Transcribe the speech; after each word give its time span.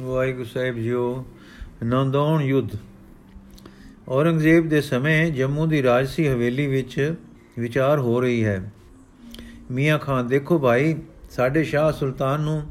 ਵਾਹਿਗੁਰੂ 0.00 0.44
ਸਾਹਿਬ 0.44 0.76
JIO 0.76 1.26
ਨੰਦੌਣ 1.84 2.42
ਯੁੱਧ। 2.42 2.68
ਔਰੰਗਜ਼ੇਬ 4.08 4.68
ਦੇ 4.68 4.80
ਸਮੇਂ 4.80 5.30
ਜੰਮੂ 5.30 5.66
ਦੀ 5.66 5.82
ਰਾਜਸੀ 5.82 6.28
ਹਵੇਲੀ 6.28 6.66
ਵਿੱਚ 6.66 7.14
ਵਿਚਾਰ 7.58 7.98
ਹੋ 7.98 8.20
ਰਹੀ 8.20 8.44
ਹੈ। 8.44 8.72
ਮੀਆਂ 9.70 9.98
ਖਾਨ, 9.98 10.26
ਦੇਖੋ 10.26 10.58
ਭਾਈ, 10.58 10.96
ਸਾਡੇ 11.30 11.64
ਸ਼ਾਹ 11.64 11.92
ਸੁਲਤਾਨ 11.92 12.40
ਨੂੰ 12.40 12.62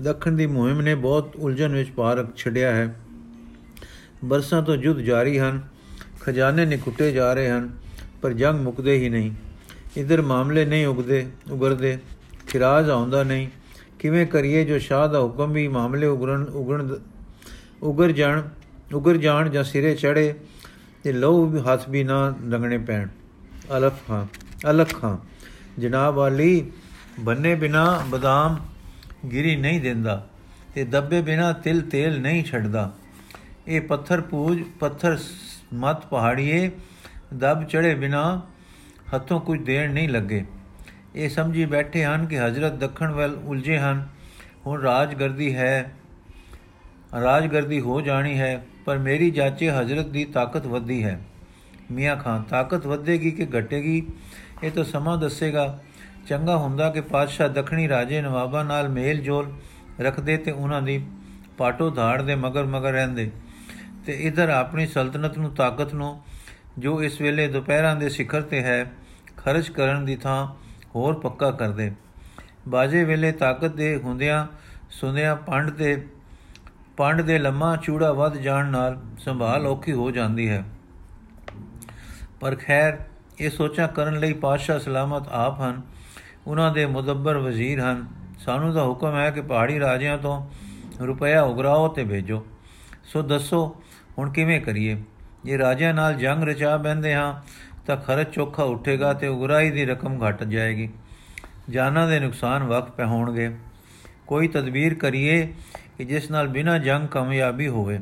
ਦੱਖਣ 0.00 0.32
ਦੀ 0.32 0.46
ਮੁਹਿੰਮ 0.46 0.80
ਨੇ 0.80 0.94
ਬਹੁਤ 0.94 1.36
ਉਲਝਣ 1.36 1.72
ਵਿੱਚ 1.72 1.90
ਪਾ 1.90 2.14
ਰੱਖ 2.14 2.36
ਛੱਡਿਆ 2.36 2.76
ਹੈ। 2.76 2.96
ਬਰਸਾਂ 4.24 4.62
ਤੋਂ 4.62 4.76
ਯੁੱਧ 4.76 4.98
ਜਾਰੀ 4.98 5.38
ਹਨ, 5.38 5.60
ਖਜ਼ਾਨੇ 6.20 6.66
ਨਿਕੁੱਟੇ 6.66 7.12
ਜਾ 7.12 7.34
ਰਹੇ 7.34 7.50
ਹਨ, 7.50 7.70
ਪਰ 8.22 8.32
ਜੰਗ 8.32 8.60
ਮੁਕਦੇ 8.60 8.98
ਹੀ 8.98 9.08
ਨਹੀਂ। 9.08 9.32
ਇਧਰ 9.96 10.22
ਮਾਮਲੇ 10.22 10.64
ਨਹੀਂ 10.64 10.86
ਉਗਦੇ, 10.86 11.26
ਉਗਰਦੇ, 11.50 11.98
ਖਿਰਾਜ 12.48 12.90
ਆਉਂਦਾ 12.90 13.22
ਨਹੀਂ। 13.22 13.48
ਕਿਵੇਂ 13.98 14.26
ਕਰੀਏ 14.26 14.64
ਜੋ 14.64 14.78
ਸ਼ਾਹ 14.78 15.08
ਦਾ 15.08 15.20
ਹੁਕਮ 15.20 15.52
ਵੀ 15.52 15.66
ਮਾਮਲੇ 15.68 16.06
ਉਗਰਨ, 16.06 16.42
ਉਗਣ, 16.44 16.94
ਉਗਰ 17.82 18.12
ਜਾਣ 18.12 18.42
ਉਗਰ 18.94 19.16
ਜਾਣ 19.16 19.48
ਜਾਂ 19.48 19.64
ਸਿਰੇ 19.64 19.94
ਚੜੇ 19.94 20.34
ਤੇ 21.02 21.12
ਲਹੂ 21.12 21.46
ਵੀ 21.46 21.60
ਹੱਥ 21.60 21.88
ਵੀ 21.88 22.04
ਨਾ 22.04 22.34
ਰੰਗਣੇ 22.50 22.78
ਪੈਣ। 22.78 23.08
ਅਲਫ 23.76 23.92
ਖਾਂ 24.08 24.26
ਅਲਖ 24.70 24.94
ਖਾਂ 25.00 25.16
ਜਨਾਬ 25.78 26.14
ਵਾਲੀ 26.14 26.70
ਬੰਨੇ 27.20 27.54
ਬਿਨਾ 27.54 28.02
ਬਦਾਮ 28.08 28.58
ਗਿਰੀ 29.32 29.56
ਨਹੀਂ 29.56 29.80
ਦਿੰਦਾ 29.80 30.26
ਤੇ 30.74 30.84
ਦੱਬੇ 30.84 31.20
ਬਿਨਾ 31.22 31.52
ਤਿਲ 31.52 31.80
ਤੇਲ 31.80 32.20
ਨਹੀਂ 32.20 32.44
ਛੱਡਦਾ। 32.44 32.92
ਇਹ 33.68 33.80
ਪੱਥਰ 33.80 34.20
ਪੂਜ, 34.20 34.62
ਪੱਥਰ 34.80 35.18
ਮਤ 35.74 36.06
ਪਹਾੜੀਏ, 36.06 36.70
ਦਬ 37.34 37.64
ਚੜੇ 37.64 37.94
ਬਿਨਾ 37.94 38.42
ਹੱਥੋਂ 39.14 39.40
ਕੁਝ 39.40 39.60
ਦੇਣ 39.60 39.92
ਨਹੀਂ 39.92 40.08
ਲੱਗੇ। 40.08 40.44
ਇਹ 41.16 41.28
ਸਮਝੀ 41.28 41.64
ਬੈਠੇ 41.64 42.04
ਹਨ 42.04 42.26
ਕਿ 42.26 42.40
ਹਜ਼ਰਤ 42.40 42.72
ਦੱਖਣ 42.72 43.10
ਵੱਲ 43.10 43.34
ਉਲਝੇ 43.44 43.78
ਹਨ। 43.78 44.08
ਹੁਣ 44.66 44.80
ਰਾਜਗਰਦੀ 44.80 45.54
ਹੈ। 45.56 45.92
ਰਾਜਗਰਦੀ 47.20 47.80
ਹੋ 47.80 48.00
ਜਾਣੀ 48.00 48.38
ਹੈ, 48.38 48.66
ਪਰ 48.84 48.98
ਮੇਰੀ 48.98 49.30
ਜਾਚੇ 49.30 49.70
ਹਜ਼ਰਤ 49.70 50.06
ਦੀ 50.06 50.24
ਤਾਕਤ 50.24 50.66
ਵੱਧੀ 50.66 51.04
ਹੈ। 51.04 51.20
ਮੀਆਂ 51.90 52.16
ਖਾਨ, 52.16 52.42
ਤਾਕਤ 52.42 52.86
ਵਧੇਗੀ 52.86 53.30
ਕਿ 53.30 53.46
ਘਟੇਗੀ? 53.58 54.06
ਇਹ 54.62 54.70
ਤਾਂ 54.70 54.84
ਸਮਾਂ 54.84 55.18
ਦੱਸੇਗਾ। 55.18 55.80
ਚੰਗਾ 56.28 56.56
ਹੁੰਦਾ 56.56 56.90
ਕਿ 56.90 57.00
ਪਾਤਸ਼ਾਹ 57.00 57.48
ਦੱਖਣੀ 57.48 57.88
ਰਾਜੇ 57.88 58.22
ਨਵਾਬਾਂ 58.22 58.64
ਨਾਲ 58.64 58.88
ਮੇਲ 58.88 59.20
ਜੋਲ 59.20 59.52
ਰੱਖਦੇ 60.00 60.36
ਤੇ 60.36 60.50
ਉਹਨਾਂ 60.50 60.82
ਦੀ 60.82 61.06
ਪਾਟੋ 61.58 61.90
ਧਾੜ 61.90 62.22
ਦੇ 62.22 62.34
ਮਗਰ 62.34 62.64
ਮਗਰ 62.64 62.92
ਰਹਿੰਦੇ। 62.92 63.30
ਤੇ 64.06 64.12
ਇਧਰ 64.12 64.48
ਆਪਣੀ 64.48 64.86
ਸਲਤਨਤ 64.86 65.38
ਨੂੰ, 65.38 65.54
ਤਾਕਤ 65.54 65.94
ਨੂੰ, 65.94 66.22
ਜੋ 66.78 67.02
ਇਸ 67.02 67.20
ਵੇਲੇ 67.20 67.48
ਦੁਪਹਿਰਾਂ 67.48 67.96
ਦੇ 67.96 68.08
ਸਿਖਰ 68.08 68.42
ਤੇ 68.42 68.62
ਹੈ, 68.62 68.92
ਖਰਚ 69.36 69.70
ਕਰਨ 69.70 70.04
ਦੀ 70.04 70.16
ਥਾਂ 70.16 70.65
ਹੋਰ 70.96 71.14
ਪੱਕਾ 71.14 71.50
ਕਰਦੇ। 71.50 71.92
ਬਾਜੇ 72.68 73.04
ਵੇਲੇ 73.04 73.32
ਤਾਕਤ 73.32 73.74
ਦੇ 73.74 73.96
ਹੁੰਦਿਆਂ 73.96 74.46
ਸੁੰਦਿਆਂ 74.90 75.36
ਪੰਡ 75.36 75.70
ਤੇ 75.70 76.06
ਪੰਡ 76.96 77.22
ਦੇ 77.22 77.38
ਲੰਮਾ 77.38 77.76
ਚੂੜਾ 77.76 78.12
ਵੱਧ 78.12 78.34
ਜਾਣ 78.34 78.66
ਨਾਲ 78.66 79.00
ਸੰਭਾਲ 79.18 79.66
ਔਖੀ 79.66 79.92
ਹੋ 79.92 80.10
ਜਾਂਦੀ 80.10 80.48
ਹੈ। 80.48 80.64
ਪਰ 82.40 82.56
ਖੈਰ, 82.56 82.98
ਇਹ 83.40 83.50
ਸੋਚਾਂ 83.50 83.88
ਕਰਨ 83.88 84.18
ਲਈ 84.18 84.32
ਪਾਤਸ਼ਾਹ 84.32 84.78
ਸਲਾਮਤ 84.78 85.28
ਆਪ 85.28 85.60
ਹਨ। 85.60 85.82
ਉਹਨਾਂ 86.46 86.72
ਦੇ 86.72 86.86
ਮੁਦੱਬਰ 86.86 87.38
ਵਜ਼ੀਰ 87.38 87.80
ਹਨ। 87.80 88.06
ਸਾਨੂੰ 88.38 88.74
ਦਾ 88.74 88.82
ਹੁਕਮ 88.82 89.16
ਹੈ 89.16 89.30
ਕਿ 89.30 89.40
ਪਹਾੜੀ 89.40 89.80
ਰਾਜਿਆਂ 89.80 90.18
ਤੋਂ 90.18 90.48
ਰੁਪਇਆ 91.00 91.42
ਉਗਰਾਓ 91.42 91.88
ਤੇ 91.88 92.04
ਭੇਜੋ। 92.04 92.46
ਸੋ 93.04 93.22
ਦੱਸੋ, 93.22 93.76
ਹੁਣ 94.18 94.30
ਕਿਵੇਂ 94.30 94.60
ਕਰੀਏ? 94.60 95.02
ਜੇ 95.44 95.58
ਰਾਜਿਆਂ 95.58 95.94
ਨਾਲ 95.94 96.14
ਜੰਗ 96.14 96.44
ਰਚਾ 96.44 96.76
ਬੰਦੇ 96.76 97.14
ਹਾਂ 97.14 97.42
ਤਾਂ 97.86 97.96
ਖਰਚ 97.96 98.34
ਚੋਖਾ 98.34 98.62
ਉੱਠੇਗਾ 98.62 99.12
ਤੇ 99.12 99.28
ਉਗਰਾਈ 99.28 99.70
ਦੀ 99.70 99.84
ਰਕਮ 99.84 100.28
ਘਟ 100.28 100.44
ਜਾਏਗੀ। 100.44 100.88
ਜਾਨਾਂ 101.70 102.08
ਦੇ 102.08 102.20
ਨੁਕਸਾਨ 102.20 102.64
ਵਕਤ 102.64 102.90
ਪੈ 102.90 103.04
ਹੋਣਗੇ 103.04 103.50
ਕੋਈ 104.26 104.48
ਤਦਬੀਰ 104.48 104.94
ਕਰੀਏ 104.94 105.54
ਕਿ 105.98 106.04
ਜਿਸ 106.04 106.30
ਨਾਲ 106.30 106.48
ਬਿਨਾਂ 106.48 106.78
ਜੰਗ 106.78 107.08
ਕਾਮਯਾਬੀ 107.08 107.68
ਹੋਵੇ। 107.68 107.98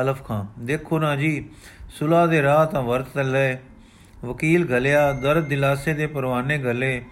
ਅਲਫ 0.00 0.24
ਖਾਨ 0.24 0.46
ਦੇਖੋ 0.58 0.98
ਨਾ 0.98 1.16
ਜੀ, 1.16 1.50
ਸੁਲਾ 1.88 2.26
ਦੇ 2.26 2.42
ਰਾਹ 2.42 2.66
ਤਾਂ 2.66 2.82
ਵਰਤ 2.82 3.18
ਲੈ 3.18 3.56
ਵਕੀਲ 4.24 4.66
ਗਲਿਆ 4.66 5.12
ਦਰਦ 5.12 5.44
ਦਿਲਾਸੇ 5.44 5.94
ਦੇ 5.94 6.06
ਪਰਵਾਨੇ 6.06 6.58
ਗਲੇ 6.58 7.04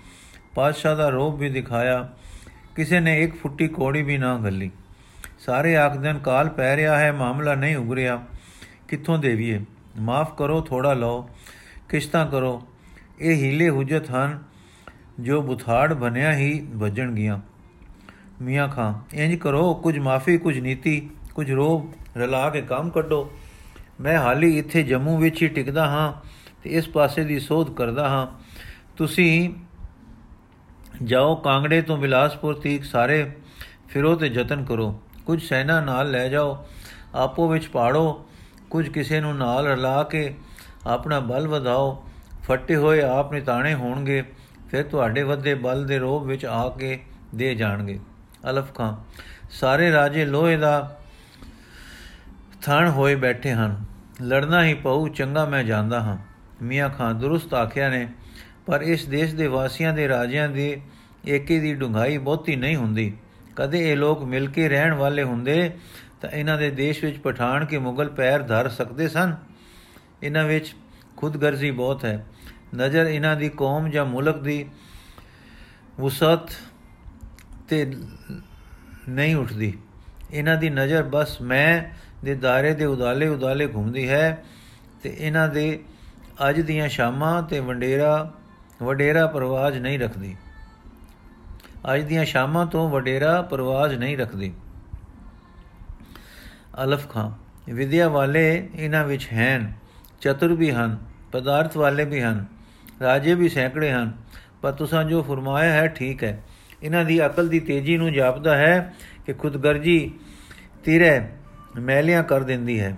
ਪਾਤਸ਼ਾਹ 0.55 0.97
ਦਾ 0.97 1.09
ਰੋਬ 1.09 1.38
ਵੀ 1.38 1.49
ਦਿਖਾਇਆ। 1.49 2.12
ਕਿਸੇ 2.76 3.00
ਨੇ 3.00 3.22
ਇੱਕ 3.22 3.37
ਫੁੱਟੀ 3.43 3.69
ਕੋੜੀ 3.69 4.03
ਵੀ 4.03 4.19
ਨਾ 4.19 4.38
ਗੱਲੀ 4.38 4.71
ਸਾਰੇ 5.38 5.76
ਆਖਦਨ 5.76 6.19
ਕਾਲ 6.19 6.49
ਪੈ 6.49 6.76
ਰਿਹਾ 6.76 6.99
ਹੈ, 6.99 7.12
ਮਾਮਲਾ 7.12 7.55
ਨਹੀਂ 7.55 7.76
ਉਗਰਿਆ। 7.76 8.25
ਕਿੱਥੋਂ 8.88 9.19
ਦੇਵੀਏ? 9.19 9.61
ਮਾਫ 10.00 10.37
ਕਰੋ 10.38 10.61
ਥੋੜਾ 10.61 10.93
ਲਓ। 10.93 11.28
ਕਿਸ਼ਤਾਂ 11.89 12.27
ਕਰੋ। 12.27 12.62
ਇਹ 13.21 13.37
ਹੀਲੇ 13.37 13.69
ਹੁਜਤ 13.71 14.11
ਹਨ 14.11 14.43
ਜੋ 15.21 15.43
ਬੁਥਾੜ 15.43 15.93
ਬਣਿਆ 15.93 16.34
ਹੀ 16.34 16.67
ਵੱਜਣ 16.75 17.12
ਗਿਆ 17.12 17.41
ਮੀਆਂ 18.43 18.69
ਖਾਂ, 18.69 18.95
ਇੰਜ 19.15 19.34
ਕਰੋ, 19.34 19.75
ਕੁਝ 19.75 19.99
ਮਾਫੀ, 19.99 20.39
ਕੁਝ 20.39 20.59
ਨੀਤੀ, 20.59 21.11
ਕੁਝ 21.34 21.50
ਰੋਬ 21.53 21.93
ਰਲਾ 22.17 22.50
ਕੇ 22.50 22.62
ਕੰਮ 22.62 22.91
ਕੱਢੋ। 22.91 23.31
ਮੈਂ 24.00 24.19
ਹਾਲੀ 24.19 24.59
ਇੱਥੇ 24.59 24.83
ਜੰਮੂ 24.83 25.17
ਵਿੱਚ 25.19 25.43
ਹੀ 25.43 25.49
ਟਿਕਦਾ 25.49 25.87
ਹਾਂ 25.87 26.12
ਤੇ 26.62 26.71
ਇਸ 26.71 26.89
ਪਾਸੇ 26.89 27.25
ਦੀ 27.25 27.41
ਸੋਧ 27.41 27.75
ਕਰਦਾ 27.75 28.09
ਹਾਂ। 28.09 28.27
ਤੁਸੀਂ 28.97 29.55
ਜਾਓ 31.05 31.34
ਕਾਂਗੜੇ 31.37 31.83
ਤੋਂ 31.83 31.97
ਬਿਲਾਸਪੁਰ 31.97 32.55
ਤੀਕ 32.55 32.84
ਸਾਰੇ, 32.84 33.33
ਫਿਰੋ 33.89 34.15
ਤੇ 34.17 34.27
ਯਤਨ 34.27 34.65
ਕਰੋ। 34.65 35.00
ਕੁਝ 35.27 35.43
ਸੈਨਾ 35.43 35.81
ਨਾਲ 35.81 36.11
ਲੈ 36.11 36.28
ਜਾਓ, 36.28 36.67
ਆਪੋ 37.15 37.49
ਵਿੱਚ 37.49 37.69
ਪਾੜੋ, 37.69 38.28
ਕੁਝ 38.71 38.89
ਕਿਸੇ 38.89 39.21
ਨੂੰ 39.21 39.37
ਨਾਲ 39.37 39.67
ਰਲਾ 39.67 40.03
ਕੇ 40.03 40.34
ਆਪਣਾ 40.87 41.21
ਬਲ 41.21 41.49
ਵਧਾਓ। 41.49 42.05
ਫੱਟੇ 42.43 42.77
ਹੋਏ 42.77 43.00
ਆਪ 43.00 43.33
ਨਿਤਾਣੇ 43.33 43.75
ਹੋਣਗੇ, 43.75 44.25
ਫਿਰ 44.71 44.83
ਤੁਹਾਡੇ 44.83 45.22
ਵੱਧੇ 45.22 45.55
ਬਲ 45.55 45.87
ਦੇ 45.87 45.99
ਰੋਬ 45.99 46.27
ਵਿੱਚ 46.27 46.47
ਆ 46.47 46.69
ਕੇ 46.69 47.00
ਦੇ 47.34 47.55
ਜਾਣਗੇ। 47.55 48.00
ਅਲਫ 48.50 48.75
ਖਾਂ, 48.75 48.97
ਸਾਰੇ 49.50 49.93
ਰਾਜੇ 49.93 50.25
ਲੋਹੇ 50.25 50.56
ਦਾ 50.56 50.99
ਥਣ 52.62 52.89
ਹੋਏ 52.89 53.15
ਬੈਠੇ 53.15 53.53
ਹਨ। 53.53 53.84
ਲੜਨਾ 54.23 54.65
ਹੀ 54.65 54.75
ਪਊ, 54.75 55.09
ਚੰਗਾ 55.09 55.44
ਮੈਂ 55.44 55.65
ਜਾਣਦਾ 55.65 56.00
ਹਾਂ। 56.00 56.17
ਮੀਆਂ 56.62 56.89
ਖਾਨ 56.91 57.19
ਦੁਰਸਤ 57.19 57.55
ਆਖਿਆ 57.55 57.89
ਨੇ, 57.89 58.09
ਪਰ 58.67 58.83
ਇਸ 58.83 59.06
ਦੇਸ਼ 59.06 59.34
ਦੇ 59.34 59.47
ਵਾਸੀਆਂ 59.47 59.93
ਦੇ 59.93 60.09
ਰਾਜਿਆਂ 60.09 60.49
ਦੇ 60.49 60.81
ਏਕੇ 61.28 61.59
ਦੀ 61.61 61.75
ਡੁੰਗਾਈ 61.75 62.19
ਬਹੁਤੀ 62.19 62.56
ਨਹੀਂ 62.56 62.77
ਹੁੰਦੀ। 62.77 63.12
ਕਦੇ 63.56 63.93
ਇਹ 63.93 63.97
ਲੋਕ 63.97 64.23
ਮਿਲ 64.23 64.49
ਕੇ 64.50 64.69
ਰਹਿਣ 64.69 64.94
ਵਾਲੇ 64.94 65.23
ਹੁੰਦੇ 65.23 65.77
ਤਾਂ 66.21 66.31
ਇਹਨਾਂ 66.31 66.59
ਦੇ 66.59 66.71
ਦੇਸ਼ 66.71 67.05
ਵਿੱਚ 67.05 67.19
ਪਠਾਨ 67.19 67.65
ਕੇ 67.65 67.78
ਮੁਗਲ 67.78 68.09
ਪੈਰ 68.09 68.43
ਧਰ 68.43 68.69
ਸਕਦੇ 68.69 69.09
ਸਨ? 69.09 69.34
ਇਹਨਾਂ 70.22 70.44
ਵਿੱਚ 70.44 70.75
ਖੁਦਗਰਜ਼ੀ 71.16 71.70
ਬਹੁਤ 71.70 72.04
ਹੈ। 72.04 72.26
ਨਜ਼ਰ 72.75 73.06
ਇਹਨਾਂ 73.06 73.36
ਦੀ 73.36 73.48
ਕੌਮ 73.48 73.88
ਜਾਂ 73.88 74.06
ਮੁਲਕ 74.06 74.38
ਦੀ 74.38 74.70
ਵਸਤ 76.00 76.56
ਤੇ 77.69 77.92
ਨਹੀਂ 79.08 79.36
ਉੱਠਦੀ। 79.36 79.78
ਇਹਨਾਂ 80.30 80.56
ਦੀ 80.56 80.70
ਨਜ਼ਰ 80.70 81.02
ਬਸ 81.02 81.42
ਮੈਂ 81.42 81.82
ਦੇ 82.25 82.34
ਦਾਇਰੇ 82.34 82.75
ਦੇ 82.75 82.84
ਉਦਾਲੇ 82.84 83.28
ਉਦਾਲੇ 83.28 83.66
ਘੁੰਮਦੀ 83.66 84.08
ਹੈ 84.08 84.44
ਤੇ 85.02 85.16
ਇਹਨਾਂ 85.19 85.48
ਦੇ 85.48 85.84
ਅੱਜ 86.48 86.60
ਦੀਆਂ 86.60 86.88
ਸ਼ਾਮਾਂ 86.88 87.42
ਤੇ 87.42 87.60
ਵੰਡੇਰਾ, 87.60 88.32
ਵਡੇਰਾ 88.82 89.26
ਪ੍ਰਵਾਜ 89.26 89.78
ਨਹੀਂ 89.78 89.98
ਰੱਖਦੀ। 89.98 90.36
ਅੱਜ 91.94 92.02
ਦੀਆਂ 92.02 92.25
ਸ਼ਾਮਾਂ 92.25 92.66
ਤੋਂ 92.66 92.91
ਵਡੇਰਾ 92.91 93.42
ਪ੍ਰਵਾਜ 93.42 93.94
ਨਹੀਂ 93.94 94.19
ਰੱਖਦੀ। 94.19 94.52
ਅਲਫ 96.84 97.08
ਖਾਂ, 97.08 97.31
ਵਿਦਿਆ 97.72 98.08
ਵਾਲੇ 98.08 98.69
ਇਹਨਾਂ 98.75 99.04
ਵਿੱਚ 99.04 99.28
ਹਨ। 99.32 99.72
ਚਤੁਰ 100.25 100.53
ਵੀ 100.55 100.71
ਹਨ, 100.71 100.97
ਪਦਾਰਥ 101.33 101.77
ਵਾਲੇ 101.77 102.05
ਵੀ 102.05 102.21
ਹਨ, 102.21 102.45
ਰਾਜੇ 103.03 103.35
ਵੀ 103.35 103.49
ਸੈਂਕੜੇ 103.49 103.93
ਹਨ, 103.93 104.12
ਪਰ 104.62 104.73
ਤੁਸੀਂ 104.73 105.05
ਜੋ 105.05 105.23
ਫਰਮਾਇਆ 105.23 105.73
ਹੈ 105.73 105.87
ਠੀਕ 105.87 106.25
ਹੈ। 106.25 106.43
ਇਹਨਾਂ 106.83 107.05
ਦੀ 107.05 107.27
ਅਕਲ 107.27 107.49
ਦੀ 107.49 107.61
ਤੇਜ਼ੀ 107.61 107.97
ਨੂੰ 107.97 108.12
ਜਾਪਦਾ 108.12 108.57
ਹੈ 108.57 108.95
ਕਿ 109.27 109.33
ਖੁਦਗਰਜੀ 109.33 110.12
ਤੀਰੇ 110.85 111.21
ਮੈਲਿਆਂ 111.79 112.23
ਕਰ 112.23 112.41
ਦਿੰਦੀ 112.41 112.81
ਹੈ। 112.81 112.97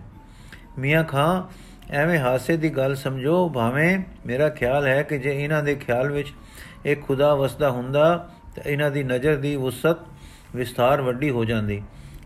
ਮੀਆਂ 0.79 1.05
ਖਾਂ, 1.05 1.43
ਐਵੇਂ 1.91 2.19
ਹਾਸੇ 2.19 2.57
ਦੀ 2.57 2.71
ਗੱਲ 2.71 2.95
ਸਮਝੋ, 2.95 3.49
ਭਾਵੇਂ 3.49 3.99
ਮੇਰਾ 4.27 4.49
ਖਿਆਲ 4.49 4.87
ਹੈ 4.87 5.03
ਕਿ 5.03 5.19
ਜੇ 5.19 5.45
ਇਹਨਾਂ 5.45 5.63
ਦੇ 5.63 5.75
ਖਿਆਲ 5.75 6.13
ਵਿੱਚ 6.13 6.33
ਇੱਕ 6.85 7.03
ਖੁਦਾ 7.03 7.35
ਵਸਦਾ 7.35 7.71
ਹੁੰਦਾ, 7.71 8.31
ਤਾਂ 8.57 8.71
ਇਹਨਾਂ 8.71 8.91
ਦੀ 8.91 9.03
ਨਜ਼ਰ 9.03 9.37
ਦੀ 9.37 9.57
ਵਸਤ 9.57 9.97
ਵਿਸਥਾਰ 10.57 11.03
ਵੱਡੀ 11.03 11.31
ਹੋ 11.31 11.45
ਜਾਂਦੀ। 11.45 11.83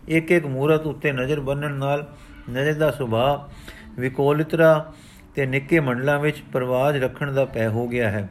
ਇੱਕ 0.07 0.31
ਇੱਕ 0.31 0.45
ਮੂਰਤ 0.45 0.85
ਉੱਤੇ 0.85 1.11
ਨਜ਼ਰ 1.11 1.39
ਬੰਨਣ 1.39 1.71
ਨਾਲ 1.71 2.07
ਨਜ਼ਰ 2.49 2.73
ਦਾ 2.73 2.91
ਸੁਭਾਅ 2.91 3.53
ਵਿਕੋਲਿਤਰਾ 3.99 4.93
ਤੇ 5.35 5.45
ਨਿੱਕੇ 5.45 5.79
ਮੰਡਲਾਂ 5.79 6.19
ਵਿੱਚ 6.19 6.43
ਪ੍ਰਵਾਜ 6.51 6.97
ਰੱਖਣ 6.97 7.31
ਦਾ 7.31 7.45
ਪੈ 7.45 7.67
ਹੋ 7.67 7.87
ਗਿਆ 7.87 8.11
ਹੈ। 8.11 8.29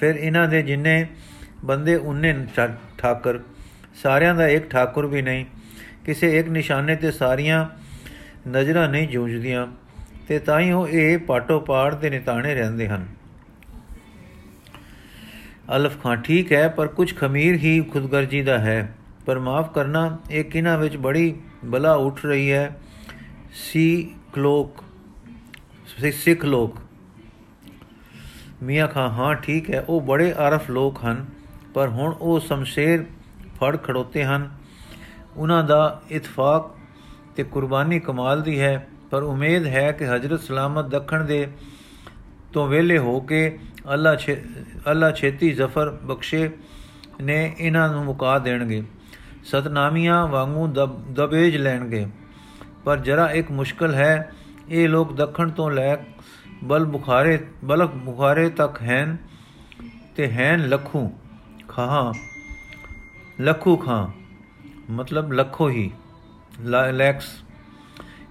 ਫਿਰ 0.00 0.14
ਇਹਨਾਂ 0.14 0.48
ਦੇ 0.48 0.62
ਜਿੰਨੇ 0.62 1.06
ਬੰਦੇ 1.64 1.96
ਉਹਨੇ 1.96 2.46
ਠਾਕਰ। 2.98 3.38
ਸਾਰਿਆਂ 4.02 4.34
ਦਾ 4.34 4.48
ਇੱਕ 4.48 4.70
ਠਾਕੁਰ 4.70 5.06
ਵੀ 5.06 5.22
ਨਹੀਂ। 5.22 5.44
ਕਿਸੇ 6.04 6.38
ਇੱਕ 6.38 6.48
ਨਿਸ਼ਾਨੇ 6.48 6.96
ਤੇ 6.96 7.10
ਸਾਰੀਆਂ 7.10 7.66
ਨਜ਼ਰਾਂ 8.48 8.88
ਨਹੀਂ 8.88 9.08
ਜੂਝਦੀਆਂ 9.08 9.66
ਤੇ 10.28 10.38
ਤਾਂ 10.38 10.60
ਹੀ 10.60 10.72
ਉਹ 10.72 10.88
ਇਹ 10.88 11.18
ਪਾਟੋ 11.18 11.60
ਪਾੜ 11.60 11.94
ਦੇ 11.94 12.10
ਨਿਤਾਣੇ 12.10 12.54
ਰਹਿੰਦੇ 12.54 12.88
ਹਨ। 12.88 13.06
ਅਲਫ 15.76 16.02
ਖਾਂ, 16.02 16.16
ਠੀਕ 16.16 16.52
ਹੈ, 16.52 16.68
ਪਰ 16.68 16.86
ਕੁਝ 16.86 17.14
ਖਮੀਰ 17.14 17.54
ਹੀ 17.54 17.80
ਖੁਦਗਰਜੀ 17.80 18.42
ਦਾ 18.42 18.58
ਹੈ। 18.58 18.94
ਪਰ 19.26 19.38
ਮਾਫ 19.38 19.74
ਕਰਨਾ, 19.74 20.18
ਇਹ 20.30 20.44
ਕਿਨਾਂ 20.44 20.78
ਵਿੱਚ 20.78 20.96
ਬੜੀ 20.96 21.34
ਬਲਾ 21.64 21.94
ਉੱਠ 21.94 22.26
ਰਹੀ 22.26 22.52
ਹੈ। 22.52 22.76
ਸੀ 23.52 24.14
ਕਲੋਕ 24.32 24.82
ਸਿੱਖ 26.12 26.44
ਲੋਕ। 26.44 26.76
ਮੀਆਂ 28.62 28.86
ਖਾਂ, 28.88 29.08
ਹਾਂ, 29.10 29.34
ਠੀਕ 29.34 29.70
ਹੈ, 29.70 29.80
ਉਹ 29.80 30.00
ਬੜੇ 30.00 30.32
ਆਰਫ 30.38 30.70
ਲੋਕ 30.70 31.04
ਹਨ, 31.04 31.24
ਪਰ 31.74 31.88
ਹੁਣ 31.88 32.12
ਉਹ 32.12 32.40
ਸ਼ਮਸ਼ੇਰ 32.40 33.04
ਫੜ 33.56 33.76
ਖੜੋਤੇ 33.82 34.24
ਹਨ। 34.24 34.50
ਉਹਨਾਂ 35.36 35.64
ਦਾ 35.64 36.02
ਇਤਫਾਕ 36.10 36.70
ਤੇ 37.36 37.42
ਕੁਰਬਾਨੀ 37.42 38.00
ਕਮਾਲ 38.00 38.42
ਦੀ 38.42 38.60
ਹੈ, 38.60 38.86
ਪਰ 39.10 39.22
ਉਮੀਦ 39.22 39.66
ਹੈ 39.66 39.92
ਕਿ 39.92 40.06
ਹਜ਼ਰਤ 40.06 40.40
ਸਲਾਮਤ 40.40 40.86
ਦੱਖਣ 40.86 41.24
ਦੇ 41.24 41.46
ਤੋਂ 42.52 42.66
ਵੇਲੇ 42.68 42.98
ਹੋ 42.98 43.20
ਕੇ 43.20 43.58
ਅੱਲਾ 43.92 44.16
ਅੱਲਾ 44.90 45.10
ਛੇਤੀ 45.12 45.52
ਜ਼ਫਰ 45.52 45.90
ਬਖਸ਼ੇ 46.04 46.50
ਨੇ 47.20 47.54
ਇਹਨਾਂ 47.58 47.88
ਨੂੰ 47.88 48.04
ਮੁਕਾ 48.04 48.38
ਦੇਣਗੇ। 48.38 48.82
ਸਤਨਾਮੀਆਂ 49.44 50.26
ਵਾਂਗੂ 50.28 50.66
ਦਬੇਜ 51.12 51.56
ਲੈਣਗੇ। 51.56 52.06
ਪਰ 52.84 52.98
ਜਰਾ 52.98 53.30
ਇੱਕ 53.30 53.50
ਮੁਸ਼ਕਲ 53.50 53.94
ਹੈ, 53.94 54.30
ਇਹ 54.68 54.88
ਲੋਕ 54.88 55.12
ਦੱਖਣ 55.16 55.50
ਤੋਂ 55.50 55.70
ਲੈ 55.70 55.96
ਬਲ 56.64 56.84
ਬੁਖਾਰੇ 56.84 57.38
ਬਲਕ 57.64 57.94
ਬੁਖਾਰੇ 57.94 58.48
ਤੱਕ 58.50 58.82
ਹਨ 58.82 59.16
ਤੇ 60.16 60.32
ਹਨ 60.32 60.68
ਲੱਖੂ 60.68 61.10
ਖਾਂ 61.68 62.12
ਲੱਖੂ 63.40 63.76
ਖਾਂ, 63.76 64.06
ਮਤਲਬ 64.90 65.32
ਲੱਖੋ 65.32 65.68
ਹੀ 65.68 65.90
ਲੈਕਸ। 66.92 67.28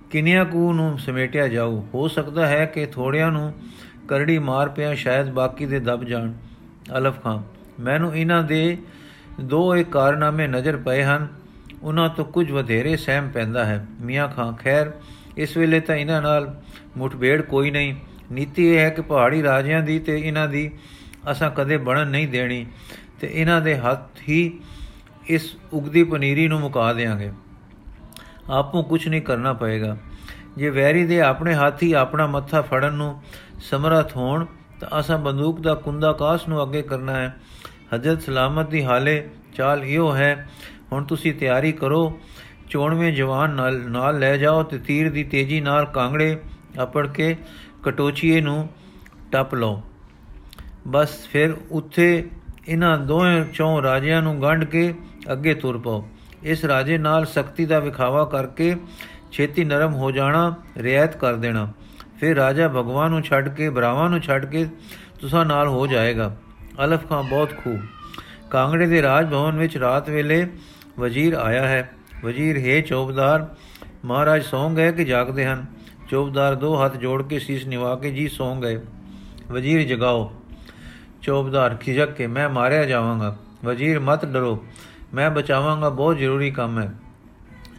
ਕਿੰਨਿਆਂ 0.10 0.46
ਕੂ 0.46 0.74
ਨੂੰ 0.74 0.98
ਸਮੇਟਿਆ 1.00 1.48
ਜਾਊ? 1.48 1.82
ਹੋ 1.94 2.08
ਸਕਦਾ 2.08 2.48
ਹੈ 2.48 2.66
ਕਿ 2.66 2.86
ਥੋੜਿਆਂ 2.86 3.32
ਨੂੰ 3.32 3.54
ਕਰੜੀ 4.08 4.38
ਮਾਰ 4.40 4.70
ਪਿਆ 4.70 4.94
ਸ਼ਾਇਦ 4.96 5.30
ਬਾਕੀ 5.30 5.66
ਦੇ 5.66 5.80
ਦਬ 5.80 6.04
ਜਾਣ। 6.04 6.32
ਅਲਫ 6.98 7.22
ਖਾਨ 7.24 7.44
ਮੈਨੂੰ 7.80 8.16
ਇਹਨਾਂ 8.16 8.44
ਦੇ 8.44 8.78
ਦੋ 9.42 9.76
ਇੱਕ 9.76 9.90
ਕਾਰਨਾਮੇ 9.90 10.48
ਨਜ਼ਰ 10.48 10.78
ਪਏ 10.78 11.04
ਹਨ। 11.04 11.28
ਉਹਨਾਂ 11.84 12.10
ਤੋਂ 12.10 12.26
ਕੁਝ 12.26 12.52
ਵਧੇਰੇ 12.52 12.96
ਸਹਿਮ 12.98 13.30
ਪੈਂਦਾ 13.30 13.66
ਹੈ। 13.66 13.86
ਮੀਆਂ 14.02 14.28
ਖਾਨ 14.28 14.56
ਖੈਰ, 14.56 14.92
ਇਸ 15.38 15.58
ਵੇਲੇ 15.58 15.80
ਤਾਂ 15.80 15.96
ਇਹਨਾਂ 15.96 16.22
ਨਾਲ 16.22 16.62
ਮੁਠਬੇੜ 16.98 17.42
ਕੋਈ 17.42 17.72
ਨਹੀਂ। 17.72 17.96
ਨੀਤੀ 18.32 18.68
ਇਹ 18.68 18.80
ਹੈ 18.80 18.90
ਕਿ 18.90 19.02
ਪਹਾੜੀ 19.02 19.44
ਰਾਜਿਆਂ 19.44 19.82
ਦੀ 19.82 20.00
ਤੇ 20.00 20.20
ਇਹਨਾਂ 20.20 20.48
ਦੀ 20.48 20.72
ਅਸਾਂ 21.32 21.52
ਕਦੇ 21.52 21.78
ਬਣਨ 21.78 22.08
ਨਹੀਂ 22.08 22.28
ਦੇਣੀ 22.28 22.66
ਤੇ 23.20 23.30
ਇਹਨਾਂ 23.34 23.62
ਦੇ 23.62 23.78
ਹੱਥ 23.78 24.22
ਹੀ 24.30 24.60
ਇਸ 25.28 25.56
ਉਗਦੀ 25.74 26.04
ਪਨੀਰੀ 26.04 26.48
ਨੂੰ 26.48 26.60
ਮੁਕਾ 26.60 26.94
ਦੇਾਂਗੇ 26.94 27.32
ਆਪੋਂ 28.50 28.84
ਕੁਝ 28.84 29.08
ਨਹੀਂ 29.08 29.22
ਕਰਨਾ 29.22 29.54
ਪਏਗਾ। 29.54 29.98
ਜੇ 30.58 30.70
ਵੈਰੀ 30.70 31.06
ਦੇ 31.06 31.22
ਆਪਣੇ 31.22 31.54
ਹਾਥੀ 31.54 31.94
ਆਪਣਾ 31.94 32.28
ਮੱਥਾ 32.28 32.62
ਫੜਨ 32.62 32.94
ਨੂੰ 32.94 33.22
ਸਮਰਥ 33.60 34.16
ਹੋਣ, 34.18 34.46
ਤਾਂ 34.80 35.00
ਅਸਾਂ 35.00 35.18
ਬੰਦੂਕ 35.18 35.62
ਦਾ 35.62 35.76
ਕੁੰਦਾ 35.76 36.12
ਕਾਸ 36.14 36.48
ਨੂੰ 36.48 36.64
ਅੱਗੇ 36.64 36.82
ਕਰਨਾ 36.82 37.16
ਹੈ। 37.16 37.36
ਹਜ਼ਰਤ 37.96 38.22
ਸਲਾਮਤ 38.22 38.70
ਦੀ 38.70 38.84
ਹਾਲੇ 38.84 39.30
ਚਾਲ 39.56 39.84
ਇਹੋ 39.84 40.16
ਹੈ 40.16 40.50
ਹੁਣ 40.92 41.04
ਤੁਸੀਂ 41.04 41.34
ਤਿਆਰੀ 41.34 41.72
ਕਰੋ। 41.72 42.20
ਚੋਣਵੇਂ 42.70 43.12
ਜਵਾਨ 43.14 43.50
ਨਾਲ 43.50 43.80
ਨਾਲ 43.90 44.20
ਲੈ 44.20 44.38
ਜਾਓ 44.38 44.64
ਤੇ 44.64 44.78
ਤੀਰ 44.78 45.10
ਦੀ 45.10 45.24
ਤੇਜ਼ੀ 45.24 45.62
ਨਾਲ 45.62 45.86
ਕਾਂਗੜੇ 45.86 46.38
ਆਪੜ 46.80 47.08
ਕੇ 47.08 47.36
ਕਟੋਚੀਏ 47.84 48.42
ਨੂੰ 48.42 48.70
ਟੱਪ 49.32 49.56
ਲਓ। 49.56 49.82
ਬਸ 50.88 51.28
ਫਿਰ 51.28 51.56
ਉੱਥੇ 51.72 52.30
ਇਹਨਾਂ 52.68 52.98
ਦੋਵੇਂ 52.98 53.44
ਚੌਂ 53.54 53.82
ਰਾਜਿਆਂ 53.82 54.22
ਨੂੰ 54.22 54.42
ਗੰਢ 54.42 54.64
ਕੇ 54.64 54.94
ਅੱਗੇ 55.32 55.54
ਤੁਰ 55.54 55.78
ਪਾਓ। 55.78 56.08
ਇਸ 56.44 56.66
ਰਾਜੇ 56.66 56.98
ਨਾਲ 56.98 57.26
ਸ਼ਕਤੀ 57.26 57.66
ਦਾ 57.66 57.80
ਵਿਖਾਵਾ 57.80 58.26
ਕਰਕੇ 58.26 58.76
ਛੇਤੀ 59.32 59.64
ਨਰਮ 59.64 59.94
ਹੋ 59.94 60.12
ਜਾਣਾ, 60.12 60.56
ਰਿਆਇਤ 60.78 61.16
ਕਰ 61.16 61.36
ਦੇਣਾ। 61.36 61.72
ਫਿਰ 62.20 62.36
ਰਾਜਾ 62.36 62.68
ਭਗਵਾਨ 62.68 63.10
ਨੂੰ 63.10 63.22
ਛੱਡ 63.22 63.50
ਕੇ 63.50 63.70
ਬਰਾਵਾਂ 63.70 64.10
ਨੂੰ 64.10 64.20
ਛੱਡ 64.22 64.46
ਕੇ 64.46 64.68
ਤੁਸਾਂ 65.22 65.46
ਨਾਲ 65.46 65.68
ਹੋ 65.68 65.88
ਜਾਏਗਾ। 65.88 66.36
ਅਲਫ 66.84 67.08
ਖਾਨ 67.10 67.28
ਬਹੁਤ 67.30 67.54
ਖੂਬ। 67.58 67.80
ਕਾਂਗੜੇ 68.50 68.88
ਦੇ 68.88 69.02
ਰਾਜ 69.02 69.30
ਭਵਨ 69.30 69.58
ਵਿੱਚ 69.58 69.78
ਰਾਤ 69.78 70.10
ਵੇਲੇ 70.10 70.48
ਵਜ਼ੀਰ 71.00 71.34
ਆਇਆ 71.34 71.68
ਹੈ। 71.68 71.90
ਵਜ਼ੀਰ, 72.24 72.58
ਹੈ 72.58 72.82
ਚੌਬਦਾਰ, 72.82 73.48
ਮਹਾਰਾਜ 74.06 74.44
ਸੌਂ 74.44 74.72
ਗਏ 74.72 74.92
ਕਿ 74.92 75.06
ਜਾਗਦੇ 75.06 75.46
ਹਨ? 75.46 75.66
ਚੌਬਦਾਰ 76.10 76.56
ਦੋ 76.56 76.86
ਹੱਥ 76.86 76.98
ਜੋੜ 76.98 77.24
ਕੇ 77.24 77.40
ਸੀਸ 77.40 77.68
ਨਿਵਾ 77.68 77.96
ਕੇ 77.96 78.12
ਜੀ 78.12 78.28
ਸੌਂ 78.28 78.62
ਗਏ। 78.62 78.82
ਵਜ਼ੀਰ, 79.52 79.84
ਜਗਾਓ। 79.84 80.34
ਚੌਬਦਾਰ, 81.22 81.76
ਖਿਜਕ 81.76 82.12
ਕੇ 82.12 82.28
ਮੈਂ 82.28 82.50
ਮਾਰਿਆ 82.50 82.86
ਜਾਵਾਂਗਾ। 82.86 83.38
ਵਜ਼ੀਰ, 83.66 84.00
ਮਤ 84.00 84.26
ਡਰੋ। 84.26 84.66
ਮੈਂ 85.14 85.32
ਬਚਾਵਾਂਗਾ, 85.32 85.90
ਬਹੁਤ 85.90 86.18
ਜ਼ਰੂਰੀ 86.18 86.52
ਕੰਮ 86.52 86.80
ਹੈ। 86.80 86.94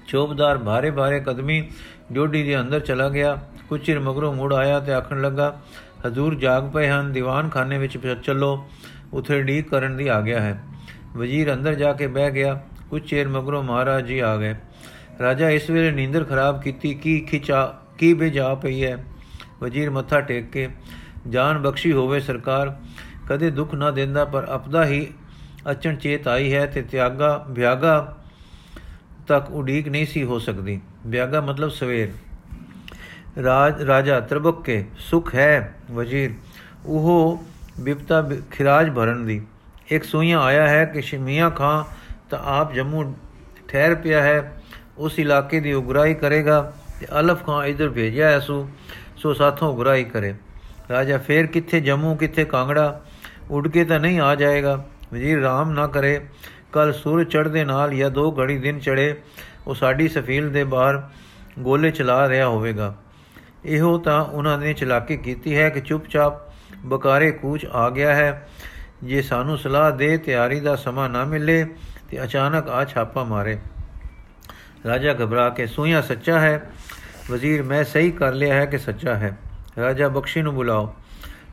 ਚੌਬਦਾਰ 0.09 0.59
ਭਾਰੇ 0.59 0.91
ਭਾਰੇ 0.91 1.21
ਕਦਮੀ 1.21 1.71
ਡੋਡੀ 2.13 2.43
ਦੇ 2.43 2.61
ਅੰਦਰ 2.61 2.81
ਚਲਾ 2.81 3.09
ਗਿਆ। 3.09 3.41
ਕੁਝ 3.69 3.81
ਚਿਰ 3.81 4.01
ਮਗਰੋਂ 4.01 4.35
ਮੁੜ 4.35 4.55
ਆਇਆ 4.55 4.81
ਤੇ 4.81 4.93
ਆਖਣ 4.93 5.23
ਲੱਗਾ, 5.23 5.61
ਹਜ਼ੂਰ, 6.07 6.35
ਜਾਗ 6.35 6.71
ਪਏ 6.71 6.89
ਹਨ। 6.89 7.13
ਦੀਵਾਨ 7.13 7.49
ਖਾਨੇ 7.49 7.79
ਵਿੱਚ 7.79 7.99
ਚੱਲੋ। 8.23 8.69
ਉਥੇ 9.13 9.43
ਢੀਕ 9.43 9.71
ਕਰਨ 9.71 9.97
ਦੀ 9.97 10.09
ਆ 10.09 10.21
ਗਿਆ 10.21 10.41
ਹੈ। 10.41 10.63
ਵਜ਼ੀਰ 11.17 11.55
ਅੰਦਰ 11.55 11.75
ਜਾ 11.75 11.93
ਕੇ 11.93 12.07
ਬਹਿ 12.07 12.31
ਗਿਆ। 12.31 12.61
ਕੁਝ 12.93 13.03
ਚਿਰ 13.03 13.29
ਮਗਰੋਂ 13.29 13.63
ਮਹਾਰਾਜ 13.63 14.07
ਜੀ 14.07 14.19
ਆ 14.19 14.37
ਗਏ। 14.37 14.55
ਰਾਜਾ 15.21 15.51
ਇਸ 15.51 15.69
ਵੇਲੇ 15.71 15.91
ਨੀਂਦਰ 15.91 16.25
ਖਰਾਬ 16.25 16.63
ਕੀਤੀ, 16.63 16.95
ਕੀ 16.95 17.21
ਖਿਚਾ, 17.21 17.75
ਕੀ 17.99 18.15
ਬੇਜਾ 18.15 18.55
ਪਈ 18.55 18.85
ਹੈ? 18.85 19.05
ਵਜ਼ੀਰ 19.61 19.91
ਮੱਥਾ 19.91 20.21
ਟੇਕ 20.21 20.51
ਕੇ, 20.51 20.69
ਜਾਨ 21.29 21.59
ਬਖਸ਼ੀ 21.59 21.93
ਹੋਵੇ 21.93 22.21
ਸਰਕਾਰ, 22.21 22.77
ਕਦੇ 23.29 23.51
ਦੁੱਖ 23.51 23.75
ਨਾ 23.75 23.91
ਦਿੰਦਾ, 23.91 24.25
ਪਰ 24.25 24.45
ਆਪਦਾ 24.45 24.85
ਹੀ 24.85 25.07
ਅਚਣ 25.71 25.97
ਚੇਤ 25.97 26.29
ਆਈ 26.29 26.53
ਹੈ 26.55 26.67
ਤੇ 26.67 26.83
ਤਿਆਗਾ, 26.83 27.47
ਵਿਆਗਾ 27.51 28.19
ਤੱਕ 29.29 29.51
ਉਡੀਕ 29.51 29.89
ਨਹੀਂ 29.89 30.07
ਸੀ 30.07 30.25
ਹੋ 30.25 30.39
ਸਕਦੀ। 30.39 30.81
ਵਿਆਗਾ 31.07 31.41
ਮਤਲਬ 31.41 31.71
ਸਵੇਰ। 31.71 32.13
ਰਾਜ, 33.43 33.83
ਰਾਜਾ 33.83 34.21
ਤਰਬਕ 34.21 34.63
ਕੇ, 34.65 34.85
ਸੁਖ 34.99 35.35
ਹੈ 35.35 35.75
ਵਜ਼ੀਰ, 35.91 36.31
ਉਹ 36.87 37.45
ਬਿਪਤਾ 37.81 38.31
ਖਿਰਾਜ 38.51 38.95
ਭਰਨ 38.95 39.27
ਦੀ। 39.27 39.43
ਇੱਕ 39.89 40.05
ਸੋਈਆ 40.05 40.41
ਆਇਆ 40.41 40.69
ਹੈ 40.69 40.85
ਕਿ 40.85 41.03
ਸ਼ਮੀਆਂ 41.03 41.51
ਖਾਂ 41.51 42.02
ਤਾਂ 42.33 42.39
ਆਪ 42.43 42.73
ਜੰਮੂ 42.73 43.15
ਠਹਿਰ 43.69 43.95
ਪਿਆ 43.95 44.23
ਹੈ, 44.23 44.63
ਉਸ 44.99 45.19
ਇਲਾਕੇ 45.19 45.61
ਦੀ 45.61 45.73
ਉਗਰਾਈ 45.73 46.15
ਕਰੇਗਾ 46.15 46.73
ਤੇ 47.01 47.07
ਅਲਫ 47.21 47.45
ਖਾਂ 47.47 47.65
ਇਧਰ 47.65 47.89
ਭੇਜਿਆ 47.91 48.31
ਹੈ 48.31 48.39
ਸੋ 48.39 48.69
ਸੋ 49.17 49.33
ਸਾਥੋਂ 49.35 49.73
ਉਗਰਾਈ 49.73 50.05
ਕਰੇ। 50.05 50.35
ਰਾਜਾ 50.91 51.19
ਫੇਰ 51.19 51.47
ਕਿੱਥੇ 51.47 51.81
ਜੰਮੂ, 51.81 52.15
ਕਿੱਥੇ 52.17 52.45
ਕਾਂਗੜਾ? 52.45 53.01
ਉੱਡ 53.51 53.69
ਕੇ 53.69 53.85
ਤਾਂ 53.85 53.99
ਨਹੀਂ 54.01 54.21
ਆ 54.21 54.35
ਜਾਏਗਾ। 54.35 54.85
ਵਜ਼ੀਰ 55.13 55.41
ਰਾਮ 55.41 55.71
ਨਾ 55.71 55.87
ਕਰੇ। 55.87 56.21
ਕੱਲ 56.73 56.93
ਸੂਰਜ 56.93 57.33
ਚੜ੍ਹਦੇ 57.33 57.65
ਨਾਲ 57.65 57.95
ਜਾਂ 57.95 58.11
ਦੋ 58.11 58.31
ਘੜੀ 58.41 58.59
ਦਿਨ 58.59 58.79
ਚੜੇ 58.79 59.15
ਉਹ 59.67 59.75
ਸਾਡੀ 59.75 60.09
ਸਫੀਲ 60.09 60.51
ਦੇ 60.51 60.65
ਬਾਹਰ 60.65 61.03
ਗੋਲੇ 61.59 61.91
ਚਲਾ 61.91 62.29
ਰਿਹਾ 62.29 62.47
ਹੋਵੇਗਾ। 62.47 62.95
ਇਹੋ 63.65 63.99
ਤਾਂ 63.99 64.25
ਉਹਨਾਂ 64.25 64.59
ਨੇ 64.59 64.73
ਚਲਾਕੀ 64.73 65.17
ਕੀਤੀ 65.17 65.57
ਹੈ 65.57 65.69
ਕਿ 65.71 65.81
ਚੁੱਪਚਾਪ 65.81 66.35
ਬਕਾਰੇ 66.87 67.31
ਕੂਚ 67.31 67.67
ਆ 67.73 67.91
ਗਿਆ 67.91 68.15
ਹੈ। 68.15 68.49
ਜੇ 69.05 69.23
ਸਾਨੂੰ 69.23 69.59
ਸਲਾਹ 69.59 69.93
ਦੇ 69.93 70.19
ਤਿਆਰੀ 70.19 70.61
ਦਾ 70.61 70.77
ਸਮਾਂ 70.77 71.09
ਨਾ 71.09 71.25
ਮਿਲੇ 71.25 71.67
ਤੇ 72.11 72.25
ਅਚਾਨਕ 72.25 72.69
ਆ 72.69 72.85
ਛਾਪਾ 72.85 73.25
ਮਾਰੇ। 73.25 73.59
ਰਾਜਾ 74.87 75.13
ਘਬਰਾ 75.13 75.51
ਕੇ 75.51 75.67
ਸੂਇਆ 75.67 76.01
ਸੱਚਾ 76.01 76.41
ਹੈ। 76.41 76.71
ਵਜ਼ੀਰ, 77.31 77.63
ਮੈਂ 77.63 77.85
ਸਹੀ 77.85 78.11
ਕਰ 78.11 78.33
ਲਿਆ 78.33 78.55
ਹੈ 78.55 78.67
ਕਿ 78.67 78.79
ਸੱਚਾ 78.79 79.15
ਹੈ। 79.15 79.39
ਰਾਜਾ 79.79 80.09
ਬਖਸ਼ੀ 80.09 80.43
ਨੂੰ 80.43 80.55
ਬੁਲਾਓ। 80.55 80.95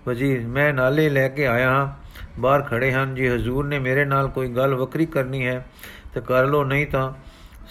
ਵਜ਼ੀਰ, 0.08 0.48
ਮੈਂ 0.48 0.74
ਨਾਲੇ 0.74 1.10
ਲੈ 1.10 1.28
ਕੇ 1.28 1.48
ਆਇਆ 1.48 1.70
ਹਾਂ। 1.70 1.94
ਬਾਹਰ 2.40 2.62
ਖੜੇ 2.62 2.92
ਹਨ। 2.92 3.16
ਜੀ 3.16 3.28
ਹਜ਼ੂਰ 3.28 3.66
ਨੇ 3.66 3.80
ਮੇਰੇ 3.80 4.06
ਨਾਲ 4.06 4.28
ਕੋਈ 4.28 4.48
ਗੱਲ 4.48 4.76
ਵਕਰੀ 4.76 5.06
ਕਰਨੀ 5.06 5.48
ਹੈ, 5.48 5.66
ਤੇ 6.14 6.22
ਕਰ 6.22 6.46
ਲੋ 6.46 6.64
ਨਹੀਂ 6.64 6.88
ਤਾਂ 6.88 7.14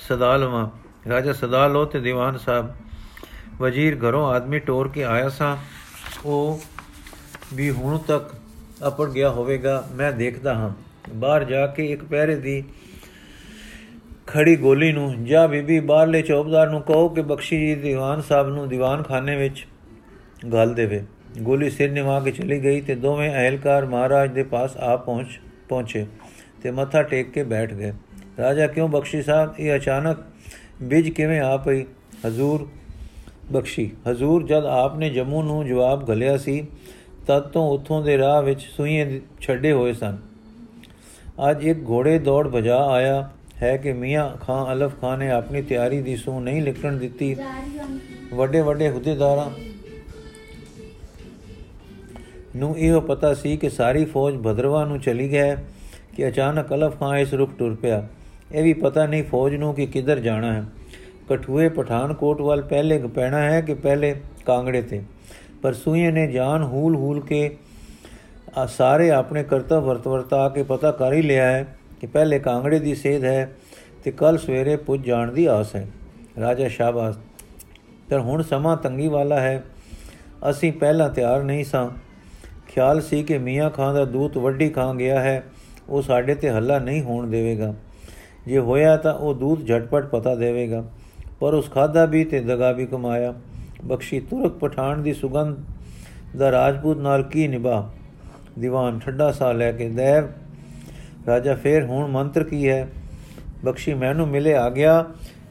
ਸਦਾ 0.09 0.37
ਲਵਾਂ। 0.37 0.71
ਰਾਜਾ, 1.09 1.33
ਸਦਾ 1.33 1.67
ਲੋ 1.67 1.85
ਤੇ 1.85 2.01
ਦੀਵਾਨ 2.01 2.39
ਸਾਹਿਬ। 2.39 2.75
ਵਜ਼ੀਰ 3.59 3.99
ਘਰੋਂ 3.99 4.29
ਆਦਮੀ 4.29 4.59
ਟੋਰ 4.59 4.89
ਕੇ 4.89 5.05
ਆਇਆ 5.05 5.29
ਸਾਂ। 5.29 5.57
ਉਹ 6.25 6.61
ਵੀ 7.55 7.71
ਹੁਣ 7.71 7.99
ਤੱਕ 7.99 8.35
ਅਪੜ 8.87 9.09
ਗਿਆ 9.11 9.31
ਹੋਵੇਗਾ, 9.31 9.85
ਮੈਂ 9.93 10.13
ਦੇਖਦਾ 10.13 10.55
ਹਾਂ। 10.55 10.71
ਬਾਹਰ 11.15 11.45
ਜਾ 11.45 11.67
ਕੇ 11.67 11.87
ਇੱਕ 11.87 12.05
ਪਹਿਰੇ 12.05 12.37
ਦੀ 12.37 12.65
ਖੜੀ 14.27 14.57
ਗੋਲੀ 14.57 14.93
ਨੂੰ, 14.93 15.25
ਜਾਂ 15.25 15.49
ਬੀਬੀ 15.49 15.81
ਬਾਹਰਲੇ 15.81 16.23
ਚੌਬਦਾਰ 16.23 16.71
ਨੂੰ 16.71 16.83
ਕਹੋ 16.83 17.09
ਕਿ 17.09 17.23
ਬਖਸ਼ੀ 17.23 17.59
ਜੀ, 17.59 17.75
ਦੀਵਾਨ 17.75 18.21
ਸਾਹਿਬ 18.21 18.49
ਨੂੰ 18.49 18.69
ਦੀਵਾਨ 18.69 19.03
ਖਾਨੇ 19.03 19.37
ਵਿੱਚ 19.37 19.67
ਗੱਲ 20.53 20.75
ਦੇਵੇ। 20.75 21.03
ਗੋਲੀ 21.39 21.71
ਸਿਰ 21.71 21.91
ਨਿਵਾ 21.91 22.21
ਕੇ 22.21 22.31
ਚਲੀ 22.31 22.63
ਗਈ 22.63 22.81
ਤੇ 22.81 22.95
ਦੋਵੇਂ 22.95 23.31
ਅਹਿਲਕਾਰ 23.31 23.87
ਮਹਾਰਾਜ 23.87 24.31
ਦੇ 24.31 24.43
ਪਾਸ 24.43 24.77
ਆ 24.77 24.97
ਪਹੁੰਚ, 24.97 25.41
ਪਹੁੰਚੇ 25.69 26.07
ਤੇ 26.63 26.71
ਮੱਥਾ 26.71 27.03
ਟੇਕ 27.03 27.31
ਕੇ 27.31 27.43
ਬੈਠ 27.43 27.75
ਗਏ। 27.75 27.93
ਰਾਜਾ, 28.39 28.67
ਕਿਉਂ 28.67 28.89
ਬਖਸ਼ੀ 28.89 29.23
ਸਾਹਿਬ? 29.23 29.55
ਇਹ 29.59 29.77
ਅਚਾਨਕ 29.77 30.19
ਬਿਜ 30.83 31.09
ਕਿਵੇਂ 31.09 31.41
ਆ 31.41 31.57
ਪਈ? 31.57 31.85
ਹਜ਼ੂਰ 32.27 32.69
ਬਖਸ਼ੀ, 33.53 33.91
ਹਜ਼ੂਰ 34.11 34.47
ਜਦ 34.47 34.65
ਆਪਨੇ 34.65 35.11
ਜੰਮੂ 35.11 35.43
ਨੂੰ 35.43 35.67
ਜਵਾਬ 35.67 36.11
ਘਲਿਆ 36.11 36.37
ਸੀ 36.37 36.67
ਤਦ 37.29 37.43
ਤੋਂ 37.43 37.71
ਉਥੋਂ 37.71 38.03
ਦੇ 38.03 38.19
ਰਾਹ 38.19 38.43
ਵਿੱਚ 38.43 38.61
ਸੂਈਏ 38.77 39.21
ਛੱਡੇ 39.41 39.73
ਹੋਏ 39.73 39.93
ਸਨ। 39.93 40.17
ਅੱਜ 41.51 41.65
ਇੱਕ 41.65 41.79
ਘੋੜੇ 41.89 42.19
ਦੌੜ 42.19 42.49
ਭਜਾ 42.49 42.77
ਆਇਆ 42.87 43.31
ਹੈ 43.63 43.77
ਕਿ 43.77 43.93
ਮੀਆਂ 43.93 44.37
ਖਾਨ 44.37 44.73
ਅਲਫ 44.73 44.93
ਖਾਨ 45.01 45.19
ਨੇ 45.19 45.31
ਆਪਣੀ 45.31 45.63
ਤਿਆਰੀ 45.63 46.01
ਦੀ 46.03 46.17
ਸੂ 46.17 46.41
ਨਹੀਂ 46.41 46.63
ਲਿਖਣ 46.63 46.93
ਦਿੱਤੀ। 46.93 47.37
ਵੱਡੇ 48.35 48.61
ਵੱਡੇ 48.61 48.89
ਹੁਦੇਦਾਰਾਂ 48.91 49.51
ਨੂੰ 52.57 52.79
ਇਹ 52.79 53.01
ਪਤਾ 53.01 53.35
ਸੀ 53.35 53.57
ਕਿ 53.57 53.71
ਸਾਰੀ 53.71 54.05
ਫੌਜ 54.05 54.35
ਭਦਰਵਾ 54.35 54.85
ਨੂੰ 54.85 55.01
ਚਲੀ 55.01 55.33
ਗਈ 55.33 55.55
ਕਿ 56.17 56.29
ਅਚਾਨਕ 56.29 56.75
ਅਲਫ 56.75 56.99
ਖਾਨ 57.01 57.19
ਇਸ 57.19 57.35
ਰੁਕ 57.35 57.51
ਟੁਰ 57.59 57.75
ਪਿਆ। 57.75 58.09
ਇਹ 58.53 58.63
ਵੀ 58.63 58.73
ਪਤਾ 58.73 59.07
ਨਹੀਂ 59.07 59.25
ਫੌਜ 59.25 59.55
ਨੂੰ 59.55 59.75
ਕਿ 59.75 59.87
ਕਿੱਧਰ 59.87 60.19
ਜਾਣਾ 60.19 60.53
ਹੈ। 60.53 60.65
ਕਠੂਏ 61.31 61.69
ਪਠਾਨਕੋਟ 61.69 62.41
ਵੱਲ 62.41 62.63
ਪਹਿਲੇ 62.63 62.99
ਪੈਣਾ 63.07 63.41
ਹੈ 63.41 63.61
ਕਿ 63.61 63.75
ਪਹਿਲੇ 63.75 64.15
ਕਾਂਗੜੇ 64.47 64.83
ਤੇ? 64.83 65.03
ਪਰ 65.63 65.73
ਸੂਏ 65.73 66.11
ਨੇ 66.11 66.27
ਜਾਨ 66.27 66.63
ਹੂਲ 66.63 66.97
ਹੂਲ 66.97 67.21
ਕੇ 67.21 67.57
ਆ 68.59 68.67
ਸਾਰੇ 68.67 69.11
ਆਪਣੇ 69.11 69.45
ਕਰਤਵ 69.45 69.81
ਵਰਤਵਰਤਾ 69.81 70.49
ਕੇ 70.49 70.63
ਪਤਾ 70.63 70.91
ਕਰ 70.91 71.13
ਹੀ 71.13 71.23
ਲਿਆ 71.23 71.47
ਹੈ 71.47 71.79
ਕਿ 72.01 72.07
ਪਹਿਲੇ 72.07 72.39
ਕਾਂਗੜੇ 72.39 72.79
ਦੀ 72.79 72.95
ਸੇਧ 72.95 73.25
ਹੈ 73.25 73.53
ਤੇ 74.05 74.11
ਕੱਲ 74.11 74.39
ਸਵੇਰੇ 74.39 74.77
ਪੁੱਜ 74.77 75.05
ਜਾਣ 75.07 75.33
ਦੀ 75.33 75.47
ਆਸ 75.47 75.77
ਹੈ। 75.77 75.87
ਰਾਜਾ 76.41 76.69
ਸ਼ਾਬਾਸ਼ 76.69 77.19
ਪਰ 78.11 78.19
ਹੁਣ 78.19 78.43
ਸਮਾਂ 78.43 78.77
ਤੰਗੀ 78.77 79.09
ਵਾਲਾ 79.09 79.41
ਹੈ। 79.41 79.65
ਅਸੀਂ 80.51 80.73
ਪਹਿਲਾਂ 80.73 81.11
ਤਿਆਰ 81.11 81.43
ਨਹੀਂ 81.43 81.65
ਸਾਂ। 81.65 81.91
ਖਿਆਲ 82.69 83.01
ਸੀ 83.01 83.23
ਕਿ 83.23 83.39
ਮੀਆਂ 83.39 83.71
ਖਾਨ 83.71 83.95
ਦਾ 83.95 84.05
ਦੂਤ 84.05 84.39
ਵੱਡੀ 84.39 84.69
ਖਾਂ 84.69 84.95
ਗਿਆ 84.95 85.21
ਹੈ। 85.21 85.43
ਉਹ 85.89 86.03
ਸਾਡੇ 86.03 86.35
ਤੇ 86.35 86.51
ਹੱਲਾ 86.51 86.79
ਨਹੀਂ 86.79 87.03
ਹੋਣ 87.03 87.27
ਦੇਵੇਗਾ। 87.27 87.75
ਜੇ 88.47 88.59
ਹੋਇਆ 88.59 88.97
ਤਾਂ 88.97 89.15
ਉਹ 89.15 89.35
ਦੂਤ 89.35 89.67
ਝਟਪਟ 89.67 90.05
ਪਤਾ 90.05 90.35
ਦੇਵੇਗਾ। 90.35 90.85
ਪਰ 91.41 91.55
ਉਸ 91.55 91.71
ਖਾਦਾ 91.71 92.05
ਵੀ 92.05 92.25
ਤੇ 92.25 92.41
ਦਗਾ 92.41 92.73
ਵੀ 92.73 92.87
ਕਮਾਇਆ। 92.87 93.35
ਬਖਸ਼ੀ 93.85 94.21
ਤੁਰਕ 94.21 94.53
ਪਠਾਨ 94.53 95.03
ਦੀ 95.03 95.13
ਸੁਗੰਧ 95.15 95.57
ਦਾ 96.37 96.51
ਰਾਜਪੂਤ 96.53 96.97
ਨਾਲ 96.97 97.23
ਕੀ 97.23 97.47
ਨਿਭਾ? 97.49 97.89
ਦੀਵਾਨ, 98.59 98.99
ਠੱਡਾ 98.99 99.31
ਸਾ 99.33 99.53
ਲੈ 99.53 99.71
ਕੇ 99.73 99.89
ਦੇਵ, 99.89 100.29
ਰਾਜਾ 101.27 101.55
ਫੇਰ 101.55 101.85
ਹੁਣ 101.85 102.11
ਮੰਤਰ 102.11 102.45
ਕੀ 102.45 102.69
ਹੈ? 102.69 102.89
ਬਖਸ਼ੀ 103.65 103.95
ਮੈਨੂੰ 103.95 104.29
ਮਿਲੇ 104.29 104.55
ਆ 104.55 104.69
ਗਿਆ, 104.71 105.05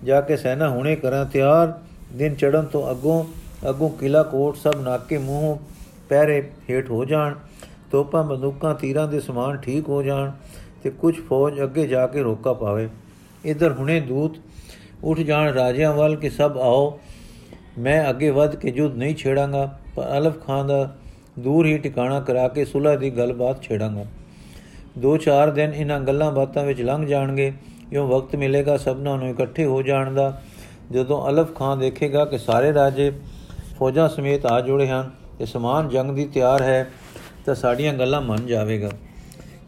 ਜਾ 0.03 0.21
ਕੇ 0.21 0.37
ਸੈਨਾ 0.37 0.69
ਹੁਣੇ 0.69 0.95
ਕਰਾਂ 0.95 1.25
ਤਿਆਰ। 1.25 1.73
ਦਿਨ 2.13 2.35
ਚੜਨ 2.35 2.65
ਤੋਂ 2.65 2.89
ਅੱਗੋਂ 2.91 3.23
ਅੱਗੋਂ 3.69 3.89
ਕਿਲਾ 3.89 4.23
ਕੋਟ 4.23 4.55
ਸਭ 4.55 4.75
ਨਾਕੇ 4.81 5.17
ਮੂੰਹ 5.17 5.57
ਪੈਰੇ 6.09 6.49
ਹੇਠ 6.69 6.89
ਹੋ 6.89 7.05
ਜਾਣ। 7.05 7.33
ਤੋਪਾਂ 7.91 8.23
ਬੰਦੂਕਾਂ, 8.23 8.75
ਤੀਰਾਂ 8.75 9.07
ਦੇ 9.07 9.19
ਸਮਾਨ 9.19 9.57
ਠੀਕ 9.57 9.89
ਹੋ 9.89 10.01
ਜਾਣ 10.03 10.31
ਤੇ 10.83 10.89
ਕੁਝ 10.89 11.15
ਫੌਜ 11.19 11.61
ਅੱਗੇ 11.63 11.87
ਜਾ 11.87 12.07
ਕੇ 12.07 12.21
ਰੋਕਾ 12.21 12.53
ਪਾਵੇ। 12.53 12.89
ਇਧਰ 13.45 13.71
ਹੁਣੇ 13.71 13.99
ਦੂਤ 13.99 14.37
ਉੱਠ 15.03 15.19
ਜਾਣ, 15.19 15.53
ਰਾਜਿਆਂ 15.53 15.93
ਵੱਲ 15.93 16.15
ਕਿ 16.15 16.29
ਸਭ 16.29 16.57
ਆਓ। 16.57 16.99
ਮੈਂ 17.77 18.09
ਅੱਗੇ 18.09 18.29
ਵੱਧ 18.29 18.55
ਕੇ 18.55 18.71
ਜੁੱਧ 18.71 18.95
ਨਹੀਂ 18.95 19.15
ਛੇੜਾਂਗਾ, 19.15 19.65
ਪਰ 19.95 20.17
ਅਲਫ 20.17 20.45
ਖਾਨ 20.45 20.67
ਦਾ 20.67 20.95
ਦੂਰ 21.39 21.65
ਹੀ 21.65 21.77
ਟਿਕਾਣਾ 21.77 22.19
ਕਰਾ 22.19 22.47
ਕੇ 22.47 22.65
ਸੁਲਹ 22.65 22.97
ਦੀ 22.97 23.09
ਗੱਲਬਾਤ 23.09 23.61
ਛੇੜਾਂਗਾ। 23.61 24.05
ਦੋ 24.97 25.17
ਚਾਰ 25.17 25.51
ਦਿਨ 25.51 25.73
ਇਹਨਾਂ 25.73 25.99
ਗੱਲਾਂ 25.99 26.31
ਬਾਤਾਂ 26.31 26.63
ਵਿੱਚ 26.65 26.81
ਲੰਘ 26.81 27.05
ਜਾਣਗੇ, 27.05 27.51
ਇਉਂ 27.91 28.07
ਵਕਤ 28.07 28.35
ਮਿਲੇਗਾ, 28.35 28.77
ਸਭਨਾਂ 28.77 29.17
ਨੂੰ 29.17 29.29
ਇਕੱਠੇ 29.29 29.65
ਹੋ 29.65 29.81
ਜਾਣ 29.81 30.13
ਦਾ। 30.13 30.41
ਜਦੋਂ 30.91 31.27
ਅਲਫ 31.29 31.55
ਖਾਨ 31.55 31.79
ਦੇਖੇਗਾ 31.79 32.25
ਕਿ 32.25 32.37
ਸਾਰੇ 32.37 32.73
ਰਾਜੇ 32.73 33.11
ਫੌਜਾਂ 33.77 34.07
ਸਮੇਤ 34.09 34.45
ਆ 34.45 34.59
ਜੁੜੇ 34.61 34.87
ਹਨ 34.87 35.09
ਤੇ 35.39 35.45
ਸਮਾਨ 35.45 35.89
ਜੰਗ 35.89 36.11
ਦੀ 36.11 36.25
ਤਿਆਰ 36.25 36.61
ਹੈ, 36.61 36.87
ਤਾਂ 37.45 37.55
ਸਾਡੀਆਂ 37.55 37.93
ਗੱਲਾਂ 37.93 38.21
ਮੰਨ 38.21 38.45
ਜਾਵੇਗਾ। 38.45 38.89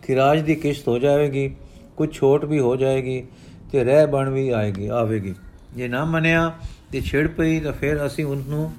ਖਿਰਾਜ 0.03 0.41
ਦੀ 0.41 0.55
ਕਿਸ਼ਤ 0.55 0.87
ਹੋ 0.87 0.97
ਜਾਵੇਗੀ 0.99 1.49
ਕੁਝ 1.97 2.11
ਛੋਟ 2.13 2.45
ਵੀ 2.45 2.59
ਹੋ 2.59 2.75
ਜਾਏਗੀ 2.75 3.23
ਤੇ 3.71 3.83
ਰਹਿ 3.83 4.07
ਬਣ 4.07 4.29
ਵੀ 4.29 4.49
ਆਏਗੀ, 4.49 4.87
ਆਵੇਗੀ। 4.87 5.33
ਜੇ 5.75 5.87
ਨਾ 5.87 6.03
ਮੰਨਿਆ 6.05 6.51
ਤੇ 6.91 7.01
ਛਿੜ 7.01 7.27
ਪਈ 7.27 7.59
ਤਾਂ 7.59 7.73
ਫਿਰ 7.73 8.05
ਅਸੀਂ 8.05 8.25
ਉਸ 8.25 8.47
ਨੂੰ 8.47 8.73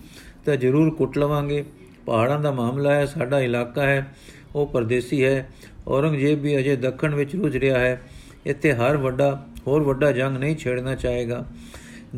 ਤਾਂ 0.46 0.56
ਜ਼ਰੂਰ 0.56 0.94
ਕੁੱਟ 0.94 1.18
ਲਵਾਂਗੇ। 1.18 1.64
ਪਹਾੜਾਂ 2.06 2.40
ਦਾ 2.40 2.50
ਮਾਮਲਾ 2.50 2.94
ਹੈ, 2.94 3.06
ਸਾਡਾ 3.06 3.40
ਇਲਾਕਾ 3.40 3.82
ਹੈ, 3.82 4.14
ਉਹ 4.54 4.66
ਪਰਦੇਸੀ 4.66 5.24
ਹੈ। 5.24 5.48
ਔਰੰਗਜ਼ੇਬ 5.88 6.40
ਵੀ 6.40 6.58
ਅਜੇ 6.58 6.76
ਦੱਖਣ 6.76 7.14
ਵਿੱਚ 7.14 7.36
ਰੁਝ 7.36 7.56
ਰਿਹਾ 7.56 7.78
ਹੈ। 7.78 8.00
ਇੱਥੇ 8.46 8.72
ਹਰ 8.72 8.96
ਵੱਡਾ, 8.96 9.46
ਹੋਰ 9.66 9.82
ਵੱਡਾ 9.82 10.12
ਜੰਗ 10.12 10.36
ਨਹੀਂ 10.36 10.56
ਛੇੜਨਾ 10.56 10.94
ਚਾਹੇਗਾ। 10.94 11.46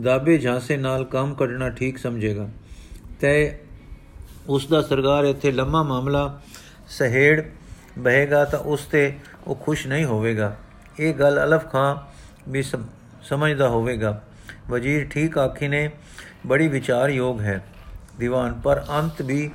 ਦਾਬੇ 0.03 0.39
ਝਾਂਸੇ 0.39 0.77
ਨਾਲ 0.77 1.05
ਕੰਮ 1.05 1.35
ਕੱਢਣਾ 1.35 1.71
ਠੀਕ 1.71 1.99
ਸਮਝੇਗਾ। 1.99 2.49
ਤੇ 3.21 3.59
ਉਸ 4.49 4.67
ਦਾ 4.67 4.83
ਸਰਕਾਰ 4.83 5.25
ਇੱਥੇ 5.25 5.53
ਲੰਮਾ 5.53 5.83
ਮਾਮਲਾ 5.83 6.41
ਸਹੇੜ 6.89 7.43
ਬਹੇਗਾ 7.99 8.45
ਤਾਂ 8.45 8.59
ਉਸ 8.59 8.87
ਤੇ 8.87 9.13
ਉਹ 9.47 9.57
ਖੁਸ਼ 9.57 9.87
ਨਹੀਂ 9.87 10.05
ਹੋਵੇਗਾ। 10.05 10.57
ਇਹ 11.01 11.15
ਗੱਲ 11.15 11.45
ਅਲਫ 11.45 11.73
ਖਾਂ 11.73 11.97
ਵੀ 12.51 12.63
ਸਮਝਦਾ 13.23 13.69
ਹੋਵੇਗਾ। 13.69 14.23
ਵਜ਼ੀਰ 14.73 15.07
ਠੀਕ 15.09 15.39
ਆਖੀ 15.39 15.69
ਨੇ, 15.69 15.91
ਬੜੀ 16.47 16.69
ਵਿਚਾਰ 16.69 17.09
ਯੋਗ 17.11 17.41
ਹੈ। 17.41 17.65
ਦੀਵਾਨ, 18.19 18.61
ਪਰ 18.65 18.85
ਅੰਤ 18.91 19.23
ਵੀ 19.23 19.51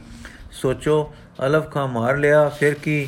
ਸੋਚੋ, 0.52 1.14
ਅਲਫ 1.46 1.72
ਖਾਂ 1.72 1.88
ਮਾਰ 1.88 2.18
ਲਿਆ, 2.18 2.48
ਫਿਰ 2.50 2.74
ਕੀ? 2.74 3.08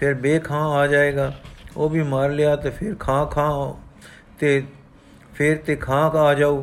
ਫਿਰ 0.00 0.14
ਬੇਖਾਂ 0.14 0.68
ਆ 0.70 0.86
ਜਾਏਗਾ। 0.86 1.32
ਉਹ 1.76 1.88
ਵੀ 1.90 2.02
ਮਾਰ 2.02 2.30
ਲਿਆ 2.30 2.56
ਤੇ 2.56 2.70
ਫਿਰ 2.70 2.94
ਖਾਂ 2.94 3.26
ਖਾਂ 3.26 3.50
ਤੇ 4.38 4.62
ਫਿਰ 5.34 5.56
ਤੇ 5.56 5.76
ਖਾਂ 5.76 6.10
ਆ 6.10 6.34
ਜਾਊ। 6.34 6.62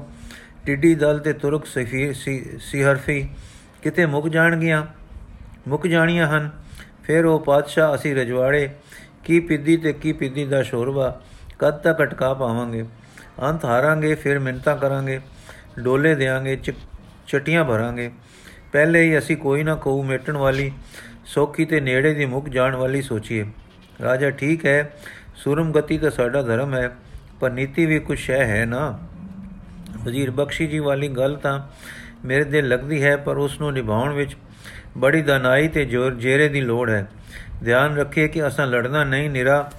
ਟਿੱਡੀ 0.66 0.94
ਦਲ 0.96 1.20
ਤੇ 1.20 1.34
ਤੁਰਕ 1.34 1.66
ਸਫੀਰ 1.66 2.14
ਸਿਹਰਫੀ 2.60 3.30
ਕਿਤੇ 3.84 4.06
ਮੁੱਕ 4.06 4.28
ਜਾਣਗੀਆਂ? 4.28 4.86
ਮੁੱਕ 5.68 5.88
ਜਾਣੀਆਂ 5.88 6.28
ਹਨ। 6.28 6.50
ਫਿਰ 7.04 7.26
ਉਹ 7.26 7.40
ਪਾਤਸ਼ਾਹ 7.40 7.96
ਅਸੀਂ 7.96 8.16
ਰਜਵਾੜੇ, 8.16 8.70
ਕੀ 9.24 9.40
ਪਿੱਦੀ 9.40 9.78
ਤੇ 9.78 9.94
ਕੀ 9.94 10.14
ਪਿੱਦੀ 10.14 10.46
ਦਾ 10.46 10.64
ਸ਼ੋਰਵਾ, 10.64 11.22
ਕਦ 11.60 11.78
ਤੱਕ 11.78 12.02
ਅਟਕਾ 12.02 12.34
ਪਾਵਾਂਗੇ? 12.34 12.86
ਅੰਤ 13.42 13.66
ਹਾਰਾਂਗੇ, 13.66 14.16
ਫਿਰ 14.16 14.40
ਮਿੰਤਾ 14.40 14.76
ਕਰਾਂਗੇ, 14.76 15.20
ਡੋਲੇ 15.80 16.16
ਦੇਾਂਗੇ 16.16 16.56
ਚਟੀਆਂ 17.28 17.64
ਭਰਾਂਗੇ। 17.66 18.12
ਪਹਿਲੇ 18.72 19.02
ਹੀ 19.02 19.18
ਅਸੀਂ 19.18 19.38
ਕੋਈ 19.38 19.64
ਨਾ 19.64 19.76
ਕੋਈ 19.76 20.04
ਮੇਟਣ 20.08 20.38
ਵਾਲੀ, 20.38 20.72
ਸੋਖੀ 21.26 21.66
ਤੇ 21.66 21.80
ਨੇੜੇ 21.80 22.14
ਦੀ 22.14 22.26
ਮੁੱਕ 22.26 22.50
ਜਾਣ 22.50 22.76
ਵਾਲੀ 22.76 23.02
ਸੋਚੀਏ। 23.02 23.46
ਰਾਜਾ, 24.02 24.30
ਠੀਕ 24.30 24.66
ਹੈ, 24.66 24.92
ਸੁਰਮ 25.36 25.72
ਗਤੀ 25.72 25.98
ਤਾਂ 25.98 26.12
ਸਾਡਾ 26.12 26.42
ਧਰਮ 26.42 26.74
ਹੈ, 26.74 26.90
ਪਰ 27.40 27.52
ਨੀਤੀ 27.52 27.86
ਵੀ 27.86 28.00
ਕੁਛ 28.00 28.30
ਹੈ 28.30 28.46
ਹੈ 28.48 28.66
ਨਾ? 28.66 29.00
ਵਜ਼ੀਰ 30.04 30.32
ਬਖਸ਼ੀ 30.32 30.68
ਜੀ 30.68 30.80
ਵਾਲੀ 30.80 31.08
ਗੱਲ 31.08 31.36
ਤਾਂ 31.36 31.60
ਮੇਰੇ 32.26 32.44
ਦਿਲ 32.44 32.68
ਲੱਗਦੀ 32.68 33.04
ਹੈ, 33.04 33.16
ਪਰ 33.18 33.38
ਉਸ 33.38 33.60
ਨੂੰ 33.62 33.74
ਨਿਭਾਉਣ 33.74 34.14
ਵਿੱਚ 34.14 34.36
ਬੜੀ 34.98 35.22
ਦਨਾਈ 35.22 35.68
ਤੇ 35.68 35.86
ਜੋਰ 35.86 36.14
ਜੇਰੇ 36.14 36.48
ਦੀ 36.50 36.62
ਲੋੜ 36.62 36.90
ਹੈ। 36.90 37.08
ਧਿਆਨ 37.66 37.98
ਰੱਖੇ 37.98 38.28
ਕਿ 38.28 38.48
ਅਸਾਂ 38.48 38.68
ਲੜਨਾ 38.68 39.04
ਨਹੀਂ, 39.04 39.30
ਨਿਰਾ 39.30 39.72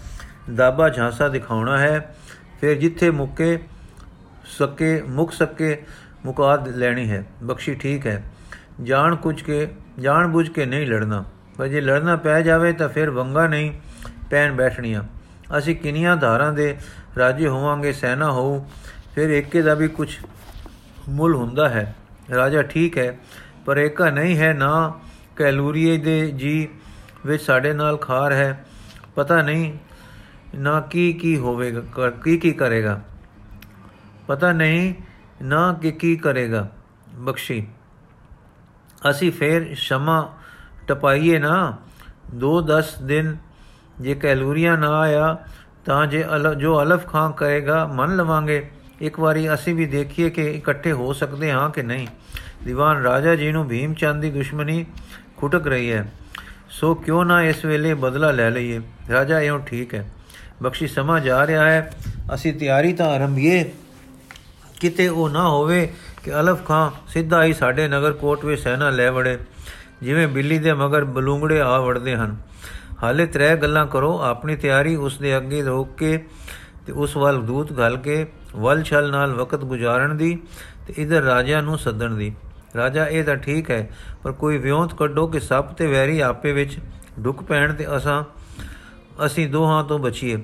ਦਾਬਾ 0.55 0.89
ਝਾਂਸਾ 0.89 1.29
ਦਿਖਾਉਣਾ 1.29 1.79
ਹੈ 1.79 2.15
ਫਿਰ 2.63 2.79
ਜਿੱਥੇ 2.79 3.11
ਮੁੱਕੇ 3.11 3.59
ਸਕੇ, 4.45 5.03
ਮੁਕ 5.03 5.33
ਸਕੇ 5.33 5.83
ਮੁਕਾਦ 6.25 6.69
ਲੈਣੀ 6.69 7.11
ਹੈ। 7.11 7.25
ਬਖਸ਼ੀ 7.43 7.75
ਠੀਕ 7.75 8.07
ਹੈ। 8.07 8.25
ਜਾਣ 8.83 9.17
ਕੁਝ 9.17 9.43
ਕੇ, 9.43 9.69
ਜਾਣ 9.99 10.29
ਬੁੱਝ 10.29 10.49
ਕੇ 10.49 10.67
ਨਹੀਂ 10.67 10.87
ਲੜਨਾ। 10.87 11.25
ਪਰ 11.57 11.69
ਜੇ 11.69 11.81
ਲੜਨਾ 11.81 12.17
ਪੈ 12.17 12.43
ਜਾਵੇ 12.43 12.73
ਤਾਂ 12.73 12.89
ਫਿਰ 12.89 13.11
ਵੰਗਾ 13.11 13.47
ਨਹੀਂ 13.47 13.73
ਪੈਣ 14.31 14.53
ਬੈਠਣੀਆਂ। 14.53 15.03
ਅਸੀਂ 15.59 15.77
ਕਿੰਨੀਆਂ 15.77 16.17
ਧਾਰਾਂ 16.17 16.53
ਦੇ 16.53 16.77
ਰਾਜੇ 17.19 17.49
ਹੋਵਾਂਗੇ, 17.49 17.93
ਸੈਨਾ 17.93 18.31
ਹੋਊ। 18.31 18.65
ਫਿਰ 19.15 19.31
ਏਕੇ 19.31 19.63
ਦਾ 19.63 19.75
ਵੀ 19.75 19.89
ਕੁਝ 19.89 20.17
ਮੁੱਲ 21.09 21.35
ਹੁੰਦਾ 21.35 21.69
ਹੈ। 21.69 21.97
ਰਾਜਾ 22.35 22.63
ਠੀਕ 22.63 22.99
ਹੈ, 22.99 23.19
ਪਰ 23.65 23.79
ਏਕਾ 23.79 24.11
ਨਹੀਂ 24.11 24.39
ਹੈ 24.39 24.53
ਨਾ 24.53 25.01
ਕੈਲੂਰੀਏ 25.37 25.99
ਦੇ 25.99 26.31
ਜੀ 26.31 26.69
ਵਿੱਚ 27.27 27.43
ਸਾਡੇ 27.43 27.73
ਨਾਲ 27.73 27.97
ਖਾਰ 27.97 28.33
ਹੈ। 28.33 28.65
ਪਤਾ 29.15 29.43
ਨਹੀਂ 29.43 29.73
ਨਾ 30.55 30.81
ਕੀ 30.81 31.13
ਕੀ 31.13 31.37
ਹੋਵੇਗਾ, 31.37 32.11
ਕੀ 32.11 32.37
ਕੀ 32.39 32.53
ਕਰੇਗਾ। 32.53 33.01
ਪਤਾ 34.27 34.53
ਨਹੀਂ 34.53 34.95
ਨਾ 35.43 35.73
ਕਿ 35.73 35.93
ਕੀ 35.93 36.17
ਕਰੇਗਾ, 36.17 36.69
ਬਖਸ਼ੀ। 37.17 37.67
ਅਸੀਂ 39.11 39.31
ਫੇਰ 39.33 39.75
ਸ਼ਮਾ 39.75 40.17
ਟਪਾਈਏ 40.89 41.39
ਨਾ। 41.39 41.77
2-10 42.35 42.95
ਦਿਨ 43.03 43.37
ਜੇ 44.01 44.15
ਕੈਲੂਰੀਆਂ 44.15 44.77
ਨਾ 44.79 44.99
ਆਇਆ, 45.01 45.37
ਤਾਂ 45.85 46.07
ਜੇ 46.07 46.25
ਜੋ 46.59 46.81
ਅਲਫ 46.83 47.07
ਖਾਂ 47.07 47.31
ਕਹੇਗਾ 47.33 47.87
ਮੰਨ 47.87 48.17
ਲਵਾਂਗੇ। 48.17 48.71
ਇੱਕ 49.01 49.19
ਵਾਰੀ 49.21 49.53
ਅਸੀਂ 49.55 49.75
ਵੀ 49.75 49.87
ਦੇਖੀਏ 49.87 50.31
ਕਿ 50.31 50.51
ਇਕੱਠੇ 50.51 50.93
ਹੋ 50.93 51.13
ਸਕਦੇ 51.13 51.51
ਹਾਂ 51.53 51.69
ਕਿ 51.71 51.83
ਨਹੀਂ। 51.83 52.07
ਦੀਵਾਨ 52.65 53.03
ਰਾਜਾ 53.03 53.35
ਜੀ 53.35 53.53
ਨੂੰ 53.53 53.67
ਭੀਮ 53.69 53.95
ਚੰਦ 53.95 54.23
ਦੀ 54.23 54.31
ਦੁਸ਼ਮਣੀ 54.31 54.85
ਖੁਟਕ 55.37 55.67
ਰਹੀ 55.67 55.93
ਹੈ। 55.93 56.11
ਸੋ 56.71 56.95
ਕਿਉਂ 56.95 57.25
ਨਾ 57.25 57.43
ਇਸ 57.43 57.65
ਵੇਲੇ 57.65 57.95
ਬਦਲਾ 57.95 58.31
ਲੈ 58.31 58.51
ਲਈਏ। 58.51 58.81
ਰਾਜਾ 59.11 59.41
ਇਹੋ 59.41 59.59
ਠੀਕ 59.59 59.95
ਹੈ। 59.95 60.09
ਬਖਸ਼ੀ 60.63 60.87
ਸਮਾ 60.87 61.19
ਜਾ 61.19 61.47
ਰਿਹਾ 61.47 61.71
ਹੈ। 61.71 61.91
ਅਸੀਂ 62.35 62.53
ਤਿਆਰੀ 62.53 62.93
ਤਾਂ 62.93 63.07
ਆਰੰਭੀਏ। 63.07 63.65
ਕਿਤੇ 64.81 65.09
ਉਹ 65.09 65.29
ਨਾ 65.29 65.49
ਹੋਵੇ 65.49 65.93
ਕਿ 66.23 66.41
ਅਲਫ 66.41 66.65
ਖਾਂ 66.65 66.91
ਸਿੱਧਾ 67.09 67.45
ਹੀ 67.45 67.53
ਸਾਡੇ 67.53 67.89
ਨਗਰ 67.89 68.13
ਕੋਟ 68.13 68.45
ਵਿੱਚ 68.45 68.63
ਸੈਨਾ 68.63 68.91
ਲੈ 68.91 69.11
ਵੜੇ। 69.11 69.39
ਜਿਵੇਂ 70.03 70.29
ਬਿੱਲੀ 70.29 70.59
ਦੇ 70.59 70.73
ਮਗਰ 70.73 71.05
ਬਲੂੰਗੜੇ 71.05 71.61
ਆ 71.61 71.79
ਵੜਦੇ 71.79 72.17
ਹਨ। 72.17 72.37
ਹਾਲੇ 73.03 73.27
ਤਰੇ 73.27 73.57
ਗੱਲਾਂ 73.57 73.87
ਕਰੋ, 73.87 74.19
ਆਪਣੀ 74.23 74.57
ਤਿਆਰੀ 74.57 74.97
ਉਸ 74.97 75.19
ਦੇ 75.19 75.37
ਅੱਗੇ 75.37 75.63
ਰੋਕ 75.63 75.97
ਕੇ 75.97 76.17
ਤੇ 76.87 76.93
ਉਸ 76.93 77.17
ਵੱਲ 77.17 77.41
ਦੂਤ 77.43 77.73
ਘਲ 77.81 77.97
ਕੇ 77.97 78.27
ਵਲ 78.57 78.83
ਛਲ 78.83 79.11
ਨਾਲ 79.11 79.33
ਵਕਤ 79.33 79.65
ਗੁਜ਼ਾਰਨ 79.65 80.17
ਦੀ 80.17 80.39
ਤੇ 80.87 80.95
ਇਧਰ 80.97 81.23
ਰਾਜਿਆਂ 81.23 81.63
ਨੂੰ 81.63 81.79
ਸੱਦਣ 81.79 82.15
ਦੀ। 82.15 82.35
ਰਾਜਾ 82.77 83.07
ਇਹ 83.07 83.25
ਤਾਂ 83.25 83.37
ਠੀਕ 83.37 83.71
ਹੈ, 83.71 83.89
ਪਰ 84.23 84.33
ਕੋਈ 84.33 84.59
ਵਿਉਂਤ 84.59 84.95
ਕੱਢੋ 84.95 85.27
ਕਿ 85.27 85.41
ਸੱਪ 85.41 85.73
ਤੇ 85.73 85.87
ਵੈਰੀ 85.87 86.21
ਆਪੇ 86.21 86.53
ਵਿੱਚ 86.53 86.79
ਡੁੱਕ 87.21 87.43
ਪੈਣ 87.43 87.75
ਤੇ 87.75 87.87
ਅਸਾਂ 87.97 88.23
ਅਸੀਂ 89.27 89.49
ਦੋਹਾਂ 89.49 89.83
ਤੋਂ 89.85 89.99
ਬਚੀਏ। 89.99 90.37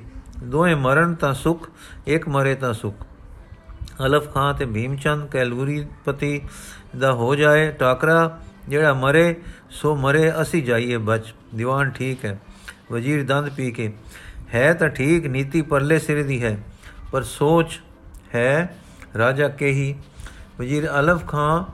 ਦੋਵੇਂ 0.44 0.76
ਮਰਨ 0.76 1.14
ਤਾਂ 1.14 1.32
ਸੁਖ, 1.34 1.68
ਇੱਕ 2.06 2.28
ਮਰੇ 2.28 2.54
ਤਾਂ 2.54 2.72
ਸੁਖ। 2.74 3.06
ਅਲਫ 4.06 4.32
ਖਾਨ 4.34 4.54
ਤੇ 4.54 4.66
ਭੀਮਚੰਦ 4.66 5.28
ਕੈਲੂਰੀ 5.30 5.84
ਪਤੀ 6.04 6.40
ਦਾ 6.98 7.12
ਹੋ 7.12 7.34
ਜਾਏ 7.34 7.70
ਟਾਕਰਾ, 7.72 8.38
ਜਿਹੜਾ 8.68 8.92
ਮਰੇ, 8.94 9.34
ਸੋ 9.70 9.94
ਮਰੇ 9.96 10.32
ਅਸੀਂ 10.42 10.62
ਜਾਈਏ 10.62 10.96
ਬਚ। 10.96 11.32
ਦੀਵਾਨ 11.54 11.90
ਠੀਕ 11.90 12.24
ਹੈ। 12.24 12.38
ਵਜ਼ੀਰ 12.92 13.24
ਦੰਦ 13.24 13.48
ਪੀ 13.48 13.70
ਕੇ, 13.70 13.92
ਹੈ 14.54 14.72
ਤਾਂ 14.74 14.88
ਠੀਕ, 14.88 15.26
ਨੀਤੀ 15.26 15.62
ਪਰਲੇ 15.62 15.98
ਸਿਰ 15.98 16.22
ਦੀ 16.22 16.42
ਹੈ, 16.42 16.56
ਪਰ 17.12 17.22
ਸੋਚ 17.22 17.80
ਹੈ 18.34 18.76
ਰਾਜਾ 19.18 19.48
ਕਹੀ। 19.48 19.94
ਵਜ਼ੀਰ 20.60 20.88
ਅਲਫ 21.00 21.26
ਖਾਨ 21.26 21.64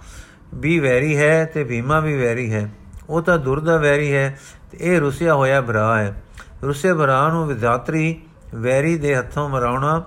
ਵੀ 0.55 0.79
ਵੈਰੀ 0.79 1.17
ਹੈ 1.17 1.45
ਤੇ 1.45 1.65
ਭੀਮਾ 1.65 2.01
ਵੀ 2.01 2.17
ਵੈਰੀ 2.17 2.53
ਹੈ। 2.53 2.69
ਉਹ 3.09 3.23
ਤਾਂ 3.23 3.39
ਦੁਰਦਾ 3.39 3.77
ਵੈਰੀ 3.77 4.13
ਹੈ 4.13 4.39
ਤੇ 4.71 4.79
ਇਹ 4.81 5.01
ਰੁਸਿਆ 5.01 5.35
ਹੋਇਆ 5.35 5.61
ਭਰਾ 5.61 5.99
ਹੈ। 5.99 6.23
ਰੁਸੇ 6.63 6.95
ਭਰਾ 6.95 7.29
ਨੂੰ 7.29 7.47
ਵਿਦਾਤਰੀ 7.47 8.21
ਵੈਰੀ 8.55 8.99
ਦੇ 8.99 9.17
ਹੱਥੋਂ 9.17 9.49
ਮਰਾਉਣਾ 9.49 10.05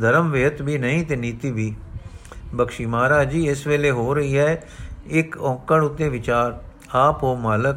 ਧਰਮ 0.00 0.30
ਵੇਤ 0.30 0.62
ਵੀ 0.62 0.78
ਨਹੀਂ 0.78 1.06
ਤੇ 1.06 1.16
ਨੀਤੀ 1.16 1.50
ਵੀ। 1.50 1.74
ਬਖਸ਼ੀ 2.54 2.86
ਮਹਾਰਾਜ 2.86 3.30
ਜੀ, 3.30 3.48
ਇਸ 3.48 3.66
ਵੇਲੇ 3.66 3.90
ਹੋ 3.90 4.14
ਰਹੀ 4.14 4.38
ਹੈ 4.38 4.62
ਇੱਕ 5.06 5.36
ਔਕੜ 5.36 5.84
ਉਤੇ 5.84 6.08
ਵਿਚਾਰ। 6.08 6.58
ਆਪ 6.94 7.22
ਹੋ 7.22 7.36
ਮਾਲਕ, 7.36 7.76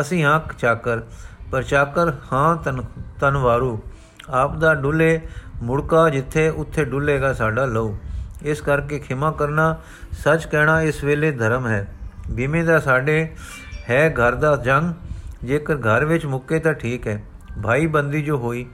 ਅਸੀਂ 0.00 0.24
ਹਾਂ 0.24 0.40
ਚਾਕਰ, 0.58 1.00
ਪਰ 1.52 1.62
ਚਾਕਰ 1.62 2.12
ਹਾਂ 2.32 2.56
ਤਨ, 2.56 2.84
ਤਨਵਾਰੂ। 3.20 3.82
ਆਪ 4.30 4.56
ਦਾ 4.56 4.74
ਡੁੱਲੇ 4.74 5.20
ਮੁੜਕਾ 5.62 6.08
ਜਿੱਥੇ 6.08 6.48
ਉੱਥੇ 6.48 6.84
ਡੁੱਲੇਗਾ 6.84 7.32
ਸਾਡਾ 7.32 7.64
ਲਹੂ। 7.64 7.98
ਇਸ 8.42 8.60
ਕਰਕੇ 8.60 8.98
ਖਿਮਾ 8.98 9.30
ਕਰਨਾ 9.30 9.76
ਸੱਚ 10.24 10.46
ਕਹਿਣਾ 10.46 10.82
ਇਸ 10.82 11.04
ਵੇਲੇ 11.04 11.30
ਧਰਮ 11.30 11.66
ਹੈ। 11.66 11.94
ਬੀਮੇ 12.30 12.62
ਦਾ 12.62 12.80
ਸਾਡੇ 12.80 13.30
ਹੈ 13.90 14.08
ਘਰ 14.10 14.34
ਦਾ 14.34 14.56
ਜੰਗ 14.56 14.92
ਜੇਕਰ 15.44 15.74
ਘਰ 15.74 16.04
ਵਿੱਚ 16.04 16.26
ਮੁੱਕੇ 16.26 16.58
ਤਾਂ 16.58 16.74
ਠੀਕ 16.74 17.06
ਹੈ। 17.06 17.24
ਭਾਈ 17.62 17.86
ਬੰਦੀ 17.86 18.22
ਜੋ 18.22 18.38
ਹੋਈ, 18.38 18.66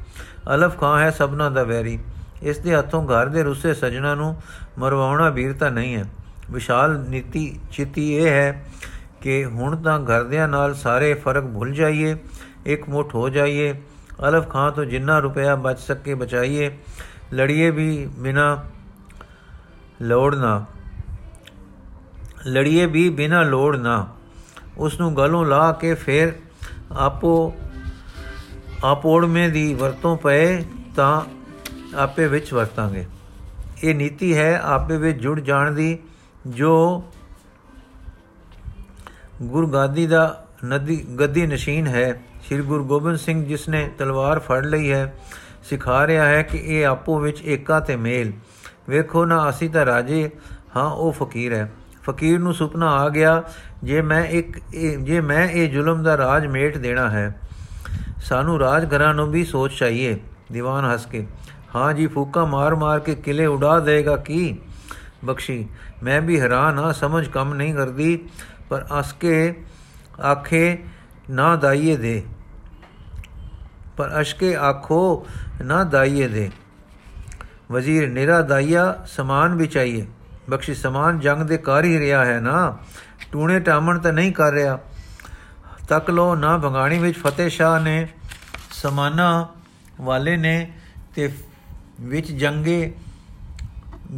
ਅਲਫ 0.55 0.81
ਖਾਂ 0.81 1.01
ਹੈ 1.01 1.11
ਸਭਨਾ 1.11 1.51
ਦਾ 1.51 1.63
ਵੈਰੀ। 1.63 1.99
ਇਸ 2.43 2.59
ਦੇ 2.59 2.77
ਹੱਥੋਂ 2.77 3.07
ਘਰ 3.07 3.27
ਦੇ 3.27 3.43
ਰੁੱਸੇ 3.43 3.75
ਸਜਣਾ 3.75 4.15
ਨੂੰ 4.15 4.43
ਮਰਵਾਉਣਾ 4.79 5.31
ਵੀਰਤਾ 5.31 5.69
ਨਹੀਂ 5.69 5.97
ਹੈ। 5.97 6.05
ਵਿਸ਼ਾਲ 6.51 6.99
ਨੀਤੀ 6.99 7.61
ਚਿੱਤੀ 7.73 8.17
ਇਹ 8.17 8.27
ਹੈ 8.27 8.67
ਕਿ 9.21 9.45
ਹੁਣ 9.45 9.77
ਤਾਂ 9.77 9.99
ਘਰਦਿਆਂ 9.99 10.49
ਨਾਲ 10.49 10.75
ਸਾਰੇ 10.75 11.15
ਫ਼ਰਕ 11.15 11.45
ਭੁੱਲ 11.45 11.73
ਜਾਈਏ, 11.73 12.17
ਇੱਕ 12.67 12.89
ਮੁੱਠ 12.89 13.15
ਹੋ 13.15 13.29
ਜਾਈਏ। 13.29 13.83
ਅਲਫ 14.29 14.49
ਖਾਂ 14.49 14.73
ਤੋਂ 14.73 14.85
ਜਿੰਨਾ 14.85 15.19
ਰੁਪਇਆ 15.19 15.57
ਬਚ 15.57 15.79
ਸਕੇ 15.79 16.15
ਬਚਾਈਏ। 16.15 16.79
ਲੜੀਏ 17.35 17.71
ਵੀ 17.71 18.07
ਬਿਨਾ 18.07 18.65
ਲੋੜ 20.03 20.35
ਨਾ। 20.35 20.65
ਲੜੀਏ 22.47 22.87
ਵੀ 22.87 23.11
ਬਿਨਾ 23.11 23.43
ਲੋੜ 23.43 23.77
ਨਾ। 23.77 24.09
ਉਸ 24.79 25.01
ਨੂੰ 25.01 25.17
ਗਲੋਂ 25.17 25.47
ਲਾ 25.47 25.73
ਕੇ 25.73 25.95
ਫੇਰ 25.95 26.33
ਆਪੋ 26.93 27.55
ਆਪੋੜਵੇਂ 28.85 29.49
ਦੀ 29.49 29.75
ਵਰਤੋਂ 29.75 30.17
ਪਏ 30.17 30.65
ਤਾਂ 30.97 31.23
ਆਪੇ 31.97 32.27
ਵਿੱਚ 32.27 32.53
ਵਰਤਾਂਗੇ। 32.55 33.07
ਇਹ 33.85 33.95
ਨੀਤੀ 33.95 34.37
ਹੈ 34.37 34.61
ਆਪੇ 34.65 34.97
ਵਿੱਚ 34.97 35.19
ਜੁੜ 35.19 35.41
ਜਾਣ 35.41 35.73
ਦੀ, 35.73 35.99
ਜੋ 36.47 37.05
ਗੁਰਗਾਦੀ 39.43 40.07
ਦਾ 40.07 40.45
ਨਦੀ 40.65 40.97
ਗੱਦੀ 40.97 41.47
ਨਸ਼ੀਨ 41.47 41.87
ਹੈ। 41.87 42.23
ਸ੍ਰੀ 42.47 42.63
ਗੁਰੂ 42.63 42.85
ਗੋਬਿੰਦ 42.85 43.17
ਸਿੰਘ 43.17 43.45
ਜਿਸ 43.47 43.69
ਨੇ 43.69 43.91
ਤਲਵਾਰ 43.99 44.39
ਫੜ 44.39 44.67
ਲਈ 44.67 44.91
ਹੈ, 44.91 45.15
ਸਿਖਾ 45.65 46.07
ਰਿਹਾ 46.07 46.27
ਹੈ 46.27 46.43
ਕਿ 46.43 46.59
ਇਹ 46.59 46.87
ਆਪੋ 46.87 47.19
ਵਿੱਚ 47.19 47.43
ਏਕਾ 47.43 47.81
ਤੇ 47.81 47.97
ਮੇਲ। 47.97 48.33
ਵੇਖੋ 48.89 49.25
ਨਾ 49.25 49.49
ਅਸੀਂ 49.49 49.71
ਤਾਂ 49.71 49.87
ਰਾਜੇ, 49.87 50.31
ਹਾਂ 50.77 50.91
ਉਹ 50.91 51.13
ਫਕੀਰ 51.13 51.55
ਹੈ। 51.55 51.73
ਫਕੀਰ 52.09 52.39
ਨੂੰ 52.39 52.55
ਸੁਪਨਾ 52.55 52.91
ਆ 52.91 53.09
ਗਿਆ, 53.09 53.43
ਜੇ 53.85 54.01
ਮੈਂ 54.03 54.25
ਇੱਕ 54.27 54.59
ਜੇ 55.01 55.21
ਮੈਂ 55.21 55.49
ਇਹ 55.49 55.71
ਜ਼ੁਲਮ 55.71 56.03
ਦਾ 56.03 56.17
ਰਾਜ 56.17 56.47
ਮੇਟ 56.47 56.77
ਦੇਣਾ 56.79 57.09
ਹੈ, 57.11 57.41
ਸਾਨੂੰ 58.21 58.59
ਰਾਜਗਰਾਂ 58.61 59.13
ਨੂੰ 59.15 59.31
ਵੀ 59.31 59.45
ਸੋਚ 59.45 59.73
ਚਾਹੀਏ। 59.73 60.19
ਦੀਵਾਨ 60.53 60.85
ਹੱਸ 60.85 61.07
ਕੇ, 61.07 61.27
ਹਾਂ 61.75 61.93
ਜੀ, 61.95 62.07
ਫੂਕਾ 62.07 62.45
ਮਾਰ 62.45 62.75
ਮਾਰ 62.75 63.01
ਕੇ 63.01 63.15
ਕਿਲੇ 63.15 63.47
ਉਡਾ 63.47 63.79
ਦੇਗਾ 63.81 64.17
ਕੀ? 64.17 64.57
ਬਖਸ਼ੀ, 65.25 65.67
ਮੈਂ 66.03 66.21
ਵੀ 66.21 66.41
ਹੈਰਾਨ 66.41 66.79
ਹਾਂ, 66.79 66.93
ਸਮਝ 66.93 67.27
ਕੰਮ 67.29 67.55
ਨਹੀਂ 67.55 67.75
ਕਰਦੀ, 67.75 68.19
ਪਰ 68.69 68.85
ਅਸ 69.01 69.13
ਕੇ 69.13 69.55
ਆਖੇ, 70.25 70.79
ਨਾ 71.31 71.55
ਦਾਈਏ 71.57 71.97
ਦੇ। 71.97 72.23
ਪਰ 73.97 74.21
ਅਸ਼ਕੇ 74.21 74.55
ਆਖੋ, 74.57 75.27
ਨਾ 75.63 75.83
ਦਾਈਏ 75.85 76.29
ਦੇ। 76.29 76.51
ਵਜ਼ੀਰ, 77.73 78.09
ਨਿਰਾ 78.09 78.41
ਦਾਈਆ, 78.43 78.95
ਸਮਾਨ 79.07 79.55
ਵੀ 79.55 79.67
ਚਾਹੀਏ। 79.67 80.07
ਬਖਸ਼ੀ 80.51 80.75
ਸਮਾਨ 80.75 81.21
ਜੰਗ 81.21 81.43
ਦੇ 81.43 81.57
ਕਰ 81.57 81.85
ਹੀ 81.85 81.99
ਰਿਹਾ 81.99 82.25
ਹੈ 82.25 82.41
ਨਾ। 82.41 82.79
ਟੂਣੇ 83.33 83.61
ਟਾਮਣ 83.61 83.99
ਤਾਂ 83.99 84.13
ਨਹੀਂ 84.13 84.33
ਕਰ 84.33 84.53
ਰਿਹਾ। 84.53 84.79
ਤੱਕ 85.89 86.11
ਲੋ 86.11 86.35
ਨਾ 86.35 86.57
ਬੰਗਾਣੀ 86.57 86.99
ਵਿੱਚ 86.99 87.19
ਫਤਿਹ 87.19 87.49
ਸ਼ਾਹ 87.49 87.81
ਨੇ, 87.81 88.09
ਸਮਾਨਾ 88.71 89.49
ਵਾਲੇ 90.01 90.37
ਨੇ 90.37 90.73
ਤੇ 91.15 91.33
ਵਿੱਚ 92.01 92.33
ਜੰਗੇ 92.33 92.93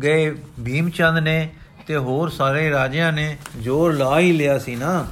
ਗਏ 0.03 0.31
ਭੀਮਚੰਦ 0.65 1.19
ਨੇ 1.19 1.49
ਤੇ 1.87 1.97
ਹੋਰ 1.97 2.29
ਸਾਰੇ 2.29 2.71
ਰਾਜਿਆਂ 2.71 3.13
ਨੇ 3.13 3.37
ਜ਼ੋਰ 3.61 3.93
ਲਾ 3.93 4.19
ਹੀ 4.19 4.33
ਲਿਆ 4.33 4.59
ਸੀ 4.59 4.77
ਨਾ। 4.77 5.07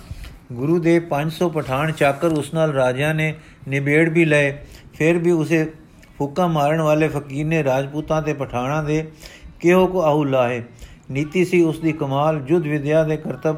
ਗੁਰੂ 0.52 0.78
ਦੇ 0.78 1.00
500 1.00 1.48
ਪਠਾਨ 1.48 1.92
ਚਾਕਰ 1.92 2.28
ਉਸ 2.28 2.54
ਨਾਲ 2.54 2.72
ਰਾਜਿਆਂ 2.72 3.14
ਨੇ 3.14 3.34
ਨਿਬੇੜ 3.68 4.08
ਵੀ 4.08 4.25
ਲਏ। 4.25 4.58
ਫਿਰ 4.94 5.18
ਵੀ 5.18 5.30
ਉਸੇ 5.30 5.72
ਫੁੱਕਾ 6.18 6.46
ਮਾਰਨ 6.46 6.80
ਵਾਲੇ 6.80 7.08
ਫਕੀਰ 7.08 7.46
ਨੇ 7.46 7.64
ਰਾਜਪੂਤਾਂ 7.64 8.22
ਤੇ 8.22 8.32
ਪਠਾਨਾਂ 8.32 8.84
ਦੇ 8.84 9.12
ਕਿਹੋ 9.60 9.87
ਕੋ 9.87 10.02
ਆਹੂ 10.02 10.25
ਲਾਏ 10.25 10.62
ਨੀਤੀ 11.10 11.44
ਸੀ, 11.44 11.62
ਉਸ 11.62 11.80
ਦੀ 11.80 11.92
ਕਮਾਲ 11.92 12.40
ਜੁਦ 12.40 12.66
ਵਿਦਿਆ 12.66 13.04
ਦੇ 13.04 13.16
ਕਰਤਬ 13.16 13.56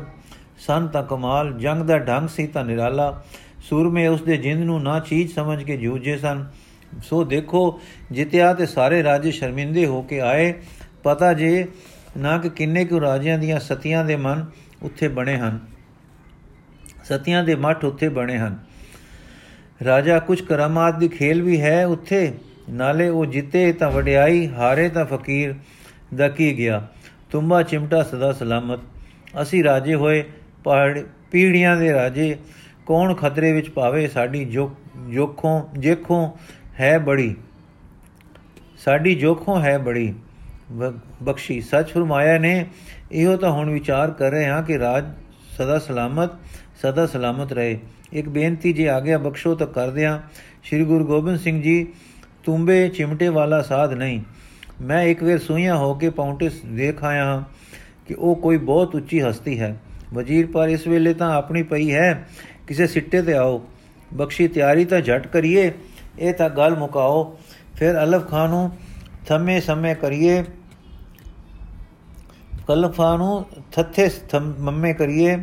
ਸਨ 0.58 0.88
ਤਾਂ 0.88 1.02
ਕਮਾਲ, 1.02 1.52
ਜੰਗ 1.58 1.82
ਦਾ 1.82 1.98
ਢੰਗ 1.98 2.28
ਸੀ 2.28 2.46
ਤਾਂ 2.46 2.64
ਨਿਰਾਲਾ। 2.64 3.22
ਸੂਰਮੇ 3.58 4.06
ਉਸ 4.06 4.22
ਦੇ 4.22 4.36
ਜਿੰਦ 4.36 4.64
ਨੂੰ 4.64 4.82
ਨਾ 4.82 4.98
ਚੀਜ਼ 5.00 5.34
ਸਮਝ 5.34 5.62
ਕੇ 5.62 5.76
ਜੂਝੇ 5.76 6.18
ਸਨ। 6.18 6.46
ਸੋ 7.04 7.24
ਦੇਖੋ, 7.24 7.80
ਜਿਤਿਆ 8.12 8.54
ਤੇ 8.54 8.66
ਸਾਰੇ 8.66 9.02
ਰਾਜੇ 9.02 9.30
ਸ਼ਰਮਿੰਦੇ 9.30 9.86
ਹੋ 9.86 10.02
ਕੇ 10.02 10.20
ਆਏ। 10.20 10.54
ਪਤਾ 11.02 11.32
ਜੇ 11.32 11.68
ਨਾ 12.16 12.38
ਕਿ 12.38 12.48
ਕਿੰਨੇ 12.48 12.84
ਕੁ 12.84 13.00
ਰਾਜਿਆਂ 13.00 13.38
ਦੀਆਂ 13.38 13.60
ਸਤੀਆਂ 13.60 14.04
ਦੇ 14.04 14.16
ਮਨ 14.16 14.46
ਉੱਥੇ 14.82 15.08
ਬਣੇ 15.08 15.36
ਹਨ। 15.36 15.58
ਸਤੀਆਂ 17.04 17.44
ਦੇ 17.44 17.54
ਮੱਠ 17.54 17.84
ਉੱਥੇ 17.84 18.08
ਬਣੇ 18.08 18.38
ਹਨ। 18.38 18.58
ਰਾਜਾ 19.84 20.18
ਕੁਝ 20.18 20.40
ਕਰਾਮਾਤ 20.42 20.98
ਦੀ 20.98 21.08
ਖੇਲ 21.08 21.42
ਵੀ 21.42 21.60
ਹੈ 21.60 21.86
ਉੱਥੇ। 21.86 22.32
ਨਾਲੇ 22.70 23.08
ਉਹ 23.08 23.26
ਜਿੱਤੇ 23.26 23.72
ਤਾਂ 23.72 23.90
ਵਡਿਆਈ, 23.90 24.48
ਹਾਰੇ 24.48 24.88
ਤਾਂ 24.88 25.04
ਫਕੀਰ 25.04 25.54
ਦਾ 26.14 26.28
ਕੀ 26.28 26.58
ਗਿਆ। 26.58 26.88
ਤੁੰਬਾ 27.30 27.62
ਚਿਮਟਾ 27.62 28.02
ਸਦਾ 28.02 28.32
ਸਲਾਮਤ। 28.32 28.80
ਅਸੀਂ 29.42 29.64
ਰਾਜੇ 29.64 29.94
ਹੋਏ 29.94 30.24
ਪੀੜੀਆਂ 31.30 31.76
ਦੇ 31.76 31.92
ਰਾਜੇ। 31.92 32.36
ਕੌਣ 32.86 33.14
ਖਤਰੇ 33.14 33.52
ਵਿੱਚ 33.52 33.70
ਪਾਵੇ 33.70 34.08
ਸਾਡੀ 34.08 34.44
ਜੋਖੋਂ, 34.44 35.62
ਜੇਖੋਂ 35.78 36.32
ਹੈ 36.80 36.98
ਬੜੀ। 36.98 37.36
ਸਾਡੀ 38.78 39.14
ਜੋਖੋਂ 39.14 39.60
ਹੈ 39.60 39.78
ਬੜੀ। 39.78 40.14
ਬਖਸ਼ੀ, 41.22 41.60
ਸੱਚ 41.60 41.90
ਫਰਮਾਇਆ 41.90 42.38
ਨੇ, 42.38 42.66
ਇਹੋ 43.12 43.36
ਤਾਂ 43.36 43.50
ਹੁਣ 43.50 43.70
ਵਿਚਾਰ 43.70 44.10
ਕਰ 44.10 44.30
ਰਹੇ 44.30 44.46
ਹਾਂ 44.46 44.62
ਕਿ 44.62 44.78
ਰਾਜ 44.78 45.04
ਸਦਾ 45.58 45.78
ਸਲਾਮਤ 45.78 46.30
ਸਦਾ 46.82 47.06
ਸਲਾਮਤ 47.06 47.52
ਰਹੇ। 47.52 47.78
ਇੱਕ 48.12 48.28
ਬੇਨਤੀ 48.28 48.72
ਜੇ 48.72 48.88
ਆ 48.88 49.00
ਗਿਆ 49.00 49.18
ਬਖਸ਼ੋ 49.18 49.54
ਤਾਂ 49.54 49.66
ਕਰ 49.66 49.90
ਦਿਆਂ। 49.90 50.20
ਸ੍ਰੀ 50.64 50.84
ਗੁਰੂ 50.84 51.06
ਗੋਬਿੰਦ 51.06 51.38
ਸਿੰਘ 51.38 51.62
ਜੀ, 51.62 51.86
ਤੁੰਬੇ 52.44 52.88
ਚਿਮਟੇ 52.88 53.28
ਵਾਲਾ 53.28 53.62
ਸਾਧ 53.62 53.92
ਨਹੀਂ। 53.92 54.20
ਮੈਂ 54.80 55.02
ਇੱਕ 55.02 55.22
ਵੇਰ 55.22 55.38
ਸੂਈਆਂ 55.38 55.76
ਹੋ 55.76 55.94
ਕੇ 55.94 56.10
ਪੌਂਟੇ 56.10 56.50
ਦੇਖ 56.66 57.04
ਆਇਆ 57.04 57.24
ਹਾਂ 57.24 57.42
ਕਿ 58.08 58.14
ਉਹ 58.14 58.36
ਕੋਈ 58.36 58.56
ਬਹੁਤ 58.56 58.94
ਉੱਚੀ 58.94 59.20
ਹਸਤੀ 59.20 59.60
ਹੈ। 59.60 59.80
ਵਜ਼ੀਰ 60.14 60.46
ਪਰ 60.46 60.68
ਇਸ 60.68 60.86
ਵੇਲੇ 60.86 61.14
ਤਾਂ 61.14 61.34
ਆਪਣੀ 61.34 61.62
ਪਈ 61.62 61.94
ਹੈ। 61.94 62.28
ਕਿਸੇ 62.66 62.86
ਸਿੱਟੇ 62.86 63.22
ਤੇ 63.22 63.34
ਆਓ। 63.34 63.66
ਬਖਸ਼ੀ 64.14 64.48
ਤਿਆਰੀ 64.48 64.84
ਤਾਂ 64.84 65.00
ਝਟ 65.00 65.26
ਕਰੀਏ। 65.26 65.72
ਇਹ 66.18 66.34
ਤਾਂ 66.34 66.50
ਗੱਲ 66.50 66.76
ਮੁਕਾਓ। 66.76 67.38
ਫਿਰ 67.74 67.94
ਅਲਫ 68.04 68.30
ਖਾਨ 68.30 68.50
ਨੂੰ 68.50 68.70
ਥੰਮੇ 69.26 69.60
ਸਮੇਂ 69.60 69.94
ਕਰੀਏ। 69.94 70.44
ਕਲਫਾ 72.68 73.16
ਨੂੰ 73.16 73.46
ਥੱਥੇ 73.72 74.10
ਮੰਮੇ 74.58 74.94
ਕਰੀਏ। 74.94 75.38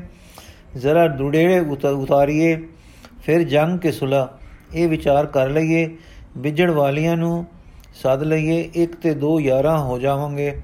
ਜ਼ਰਾ 0.78 1.08
ਦੁੜੇੜੇ 1.08 1.60
ਉਤਾਰੀਏ। 1.88 2.68
ਫਿਰ 3.24 3.44
ਜੰਗ 3.44 3.80
ਕੇ 3.80 3.92
ਸੁਲਾ। 3.92 4.40
ਇਹ 4.74 4.88
ਵਿਚਾਰ 4.88 5.26
ਕਰ 5.26 5.50
ਲਈਏ। 5.50 5.98
ਵਿਜੜ 6.38 6.72
ਵਾਲੀਆਂ 6.72 7.18
ਨੂੰ 7.18 7.46
ਸੱਦ 8.02 8.24
ਲਈਏ, 8.24 8.70
ਇੱਕ 8.76 8.96
ਤੇ 8.96 9.14
ਦੋ 9.14 9.40
ਯਾਰਾਂ 9.40 9.80
ਹੋ 9.80 10.00
ਜਾਵਾਂਗੇ। 10.00 10.62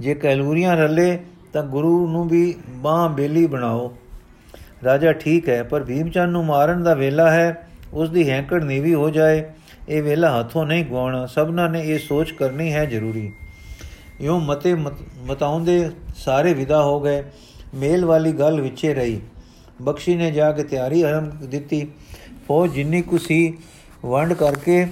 ਜੇ 0.00 0.14
ਕੈਲੂਰੀਆਂ 0.14 0.76
ਰੱਲੇ, 0.76 1.18
ਤਾਂ 1.52 1.62
ਗੁਰੂ 1.62 2.08
ਨੂੰ 2.08 2.28
ਵੀ 2.28 2.54
ਬਾਹ 2.68 3.08
ਬੇਲੀ 3.08 3.46
ਬਣਾਓ। 3.46 3.94
ਰਾਜਾ 4.84 5.12
ਠੀਕ 5.12 5.48
ਹੈ, 5.48 5.62
ਪਰ 5.62 5.84
ਭੀਮਚੰਦ 5.84 6.32
ਨੂੰ 6.32 6.44
ਮਾਰਨ 6.44 6.82
ਦਾ 6.82 6.94
ਵੇਲਾ 6.94 7.30
ਹੈ। 7.30 7.68
ਉਸ 7.92 8.10
ਦੀ 8.10 8.30
ਹੈਂਕੜ 8.30 8.64
ਨੀਵੀ 8.64 8.94
ਹੋ 8.94 9.10
ਜਾਏ, 9.10 9.42
ਇਹ 9.88 10.02
ਵੇਲਾ 10.02 10.38
ਹੱਥੋਂ 10.38 10.66
ਨਹੀਂ 10.66 10.84
ਗਵਾਉਣਾ 10.84 11.26
ਸਭਨਾਂ 11.26 11.68
ਨੇ 11.70 11.82
ਇਹ 11.82 11.98
ਸੋਚ 11.98 12.32
ਕਰਨੀ 12.32 12.72
ਹੈ 12.72 12.84
ਜ਼ਰੂਰੀ। 12.84 13.32
ਇਉਂ 14.20 14.40
ਮਤੇ, 14.40 14.74
ਮਤਾਉਂਦੇ 15.22 15.90
ਸਾਰੇ 16.16 16.54
ਵਿਦਾ 16.54 16.82
ਹੋ 16.82 17.00
ਗਏ। 17.00 17.24
ਮੇਲ 17.74 18.04
ਵਾਲੀ 18.04 18.32
ਗੱਲ 18.32 18.60
ਵਿੱਚੇ 18.60 18.94
ਰਹੀ। 18.94 19.20
ਬਖਸ਼ੀ 19.82 20.14
ਨੇ 20.14 20.30
ਜਾ 20.30 20.52
ਕੇ 20.52 20.62
ਤਿਆਰੀ 20.62 21.02
ਆਰੰਭ 21.02 21.32
ਦਿੱਤੀ। 21.32 21.86
ਫੌਜ 22.48 22.72
ਜਿੰਨੀ 22.72 23.02
ਕੁ 23.02 23.18
ਸੀ, 23.18 23.58
ਵੰਡ 24.06 24.32
ਕਰਕੇ 24.32 24.86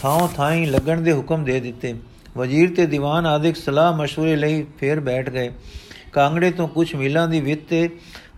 ਥਾਂ 0.00 0.28
ਥਾਈ 0.28 0.64
ਲੱਗਣ 0.66 1.00
ਦੇ 1.00 1.12
ਹੁਕਮ 1.12 1.44
ਦੇ 1.44 1.60
ਦਿੱਤੇ 1.60 1.94
ਵਜ਼ੀਰ 2.36 2.74
ਤੇ 2.74 2.86
ਦੀਵਾਨ 2.86 3.26
ਆਦਿਕ 3.26 3.56
ਸਲਾਹ 3.56 3.92
مشورے 3.92 4.36
ਲਈ 4.36 4.64
ਫੇਰ 4.78 5.00
ਬੈਠ 5.00 5.30
ਗਏ 5.30 5.50
ਕਾਂਗੜੇ 6.12 6.50
ਤੋਂ 6.50 6.68
ਕੁਝ 6.68 6.94
ਮੀਲਾਂ 6.94 7.28
ਦੀ 7.28 7.40
ਵਿੱਤ 7.40 7.60
ਤੇ 7.68 7.88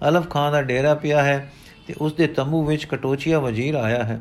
ਅਲਫ 0.09 0.29
ਖਾਨ 0.31 0.53
ਦਾ 0.53 0.63
ਡੇਰਾ 0.63 0.95
ਪਿਆ 0.95 1.23
ਹੈ 1.23 1.39
ਤੇ 1.87 1.95
ਉਸ 2.01 2.13
ਦੇ 2.13 2.27
ਤੰਬੂ 2.27 2.65
ਵਿੱਚ 2.65 2.85
ਕਟੋਚੀਆ 2.85 3.39
ਵਜ਼ੀਰ 3.39 3.75
ਆਇਆ 3.75 4.03
ਹੈ 4.05 4.21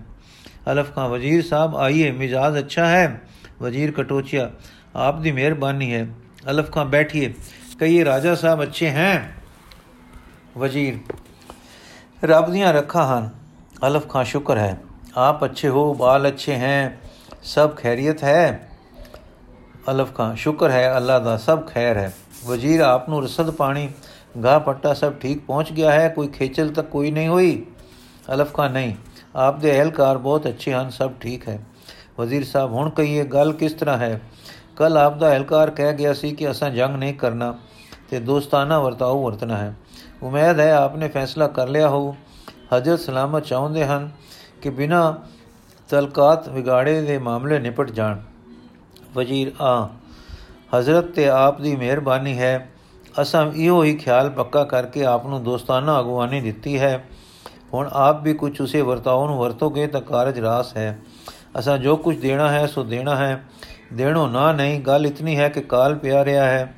ਅਲਫ 0.71 0.93
ਖਾਨ 0.95 1.09
ਵਜ਼ੀਰ 1.09 1.43
ਸਾਹਿਬ 1.43 1.75
ਆਈਏ 1.75 2.11
ਮਿਜਾਜ਼ 2.11 2.57
ਅੱਛਾ 2.59 2.85
ਹੈ 2.85 3.21
ਵਜ਼ੀਰ 3.61 3.91
ਕਟੋਚੀਆ 3.91 4.49
ਆਪ 4.95 5.19
ਦੀ 5.19 5.31
ਮਿਹਰਬਾਨੀ 5.31 5.93
ਹੈ 5.93 6.07
ਅਲਫ 6.49 6.71
ਖਾਨ 6.71 6.87
ਬੈਠੀਏ 6.87 7.33
ਕਹੀਏ 7.79 8.05
ਰਾਜਾ 8.05 8.35
ਸਾਹਿਬ 8.35 8.63
ਅੱਛੇ 8.63 8.89
ਹੈ 8.89 9.35
ਵਜ਼ੀਰ 10.57 10.97
ਰੱਬ 12.23 12.51
ਦੀਆਂ 12.51 12.73
ਰੱਖਾਂ 12.73 13.05
ਹਨ 13.07 13.29
ਅਲਫ 13.87 14.09
ਖਾਨ 14.09 14.23
ਸ਼ੁਕਰ 14.23 14.57
ਹੈ 14.57 14.77
ਆਪ 15.17 15.45
ਅੱਛੇ 15.45 15.69
ਹੋ 15.69 15.93
ਬਾਲ 15.93 16.27
ਅੱਛੇ 16.27 16.55
ਹੈ 16.55 16.99
ਸਭ 17.42 17.74
ਖੈਰੀਅਤ 17.76 18.22
ਹੈ 18.24 18.68
ਅਲਫ 19.90 20.14
ਖਾਨ 20.14 20.34
ਸ਼ੁਕਰ 20.34 20.70
ਹੈ 20.70 20.96
ਅੱਲਾ 20.96 21.18
ਦਾ 21.18 21.36
ਸਭ 21.36 21.66
ਖੈਰ 21.66 21.96
ਹੈ 21.96 22.12
ਵਜ਼ੀਰ 22.46 22.80
ਆਪ 22.80 23.08
ਨੂੰ 23.08 23.22
ਰਸਦ 23.24 23.50
ਪਾਣੀ 23.50 23.88
ਗਾ 24.42 24.58
ਪੱਟਾ 24.58 24.92
ਸਭ 24.94 25.12
ਠੀਕ 25.20 25.40
ਪਹੁੰਚ 25.46 25.72
ਗਿਆ 25.72 25.92
ਹੈ 25.92 26.08
ਕੋਈ 26.08 26.28
ਖੇਚਲ 26.28 26.72
ਤੱਕ 26.72 26.88
ਕੋਈ 26.88 27.10
ਨਹੀਂ 27.10 27.28
ਹੋਈ 27.28 27.64
ਅਲਫ 28.32 28.52
ਖਾਨ 28.54 28.72
ਨਹੀਂ 28.72 28.94
ਆਪ 29.36 29.58
ਦੇ 29.58 29.70
ਅਹਲਕਾਰ 29.72 30.18
ਬਹੁਤ 30.18 30.46
ਅੱਛੇ 30.48 30.72
ਹਨ 30.72 30.90
ਸਭ 30.90 31.12
ਠੀਕ 31.20 31.48
ਹੈ 31.48 31.58
ਵਜ਼ੀਰ 32.18 32.44
ਸਾਹਿਬ 32.44 32.72
ਹੁਣ 32.72 32.90
ਕਹੀਏ 32.90 33.24
ਗੱਲ 33.24 33.52
ਕਿਸ 33.52 33.72
ਤਰ੍ਹਾਂ 33.72 33.98
ਹੈ 33.98 34.20
ਕੱਲ 34.76 34.98
ਆਪ 34.98 35.16
ਦਾ 35.18 35.30
ਅਹਲਕਾਰ 35.32 35.70
ਕਹਿ 35.70 35.92
ਗਿਆ 35.92 36.12
ਸੀ 36.12 36.30
ਕਿ 36.32 36.50
ਅਸਾਂ 36.50 36.70
ਜੰਗ 36.70 36.96
ਨਹੀਂ 36.96 37.14
ਕਰਨਾ 37.14 37.54
ਤੇ 38.10 38.20
ਦੋਸਤਾਨਾ 38.20 38.78
ਵਰਤਾਓ 38.78 39.22
ਵਰਤਣਾ 39.22 39.56
ਹੈ 39.56 39.74
ਉਮੀਦ 40.22 40.60
ਹੈ 40.60 40.72
ਆਪਨੇ 40.72 41.08
ਫੈਸਲਾ 41.08 41.46
ਕਰ 41.48 41.68
ਲਿਆ 41.68 41.88
ਹੋ 41.88 42.14
ਹਜ਼ਰਤ 42.72 43.00
ਸਲਾਮਤ 43.00 43.44
ਚਾਹੁੰਦੇ 43.44 43.84
ਹਨ 43.84 44.10
ਕਿ 44.62 44.70
ਬਿਨਾ 44.70 45.02
ਤਲਕਾਤ 45.90 46.48
ਵਿਗਾੜੇ 46.48 47.00
ਦੇ 47.00 47.18
ਮਾਮਲੇ 47.18 47.58
ਨਿਪਟ 47.58 47.90
ਜਾਣ। 47.90 48.18
ਵਜ਼ੀਰ 49.14 49.52
ਆ, 49.62 49.88
ਹਜ਼ਰਤ 50.78 51.04
ਤੇ 51.04 51.28
ਆਪ 51.28 51.60
ਦੀ 51.60 51.76
ਮਿਹਰਬਾਨੀ 51.76 52.38
ਹੈ। 52.38 52.70
ਅਸਾਂ 53.22 53.52
ਇਹੋ 53.52 53.82
ਹੀ 53.82 53.94
ਖਿਆਲ 53.94 54.30
ਪੱਕਾ 54.30 54.64
ਕਰਕੇ 54.64 55.04
ਆਪ 55.04 55.26
ਨੂੰ 55.26 55.44
ਦੋਸਤਾਨਾ 55.44 56.00
ਅਗਵਾਨੀ 56.00 56.40
ਦਿੱਤੀ 56.40 56.80
ਹੈ। 56.80 57.04
ਹੁਣ 57.74 57.88
ਆਪ 57.92 58.22
ਵੀ 58.22 58.34
ਕੁਝ 58.34 58.60
ਉਸੇ 58.60 58.82
ਵਰਤਾਓ 58.82 59.26
ਨੂੰ 59.26 59.38
ਵਰਤੋਗੇ 59.38 59.86
ਤਾਂ 59.86 60.00
ਕਾਰਜ 60.00 60.40
ਰਾਸ 60.40 60.76
ਹੈ। 60.76 60.98
ਅਸਾਂ 61.58 61.78
ਜੋ 61.78 61.96
ਕੁਝ 61.96 62.18
ਦੇਣਾ 62.18 62.48
ਹੈ, 62.48 62.66
ਸੋ 62.66 62.82
ਦੇਣਾ 62.82 63.16
ਹੈ। 63.16 63.44
ਦੇਣੋ 63.92 64.26
ਨਾ 64.26 64.52
ਨਹੀਂ, 64.52 64.80
ਗੱਲ 64.80 65.06
ਇਤਨੀ 65.06 65.38
ਹੈ 65.38 65.48
ਕਿ 65.48 65.60
ਕਾਲ 65.60 65.94
ਪਿਆ 65.94 66.24
ਰਿਹਾ 66.24 66.44
ਹੈ। 66.44 66.74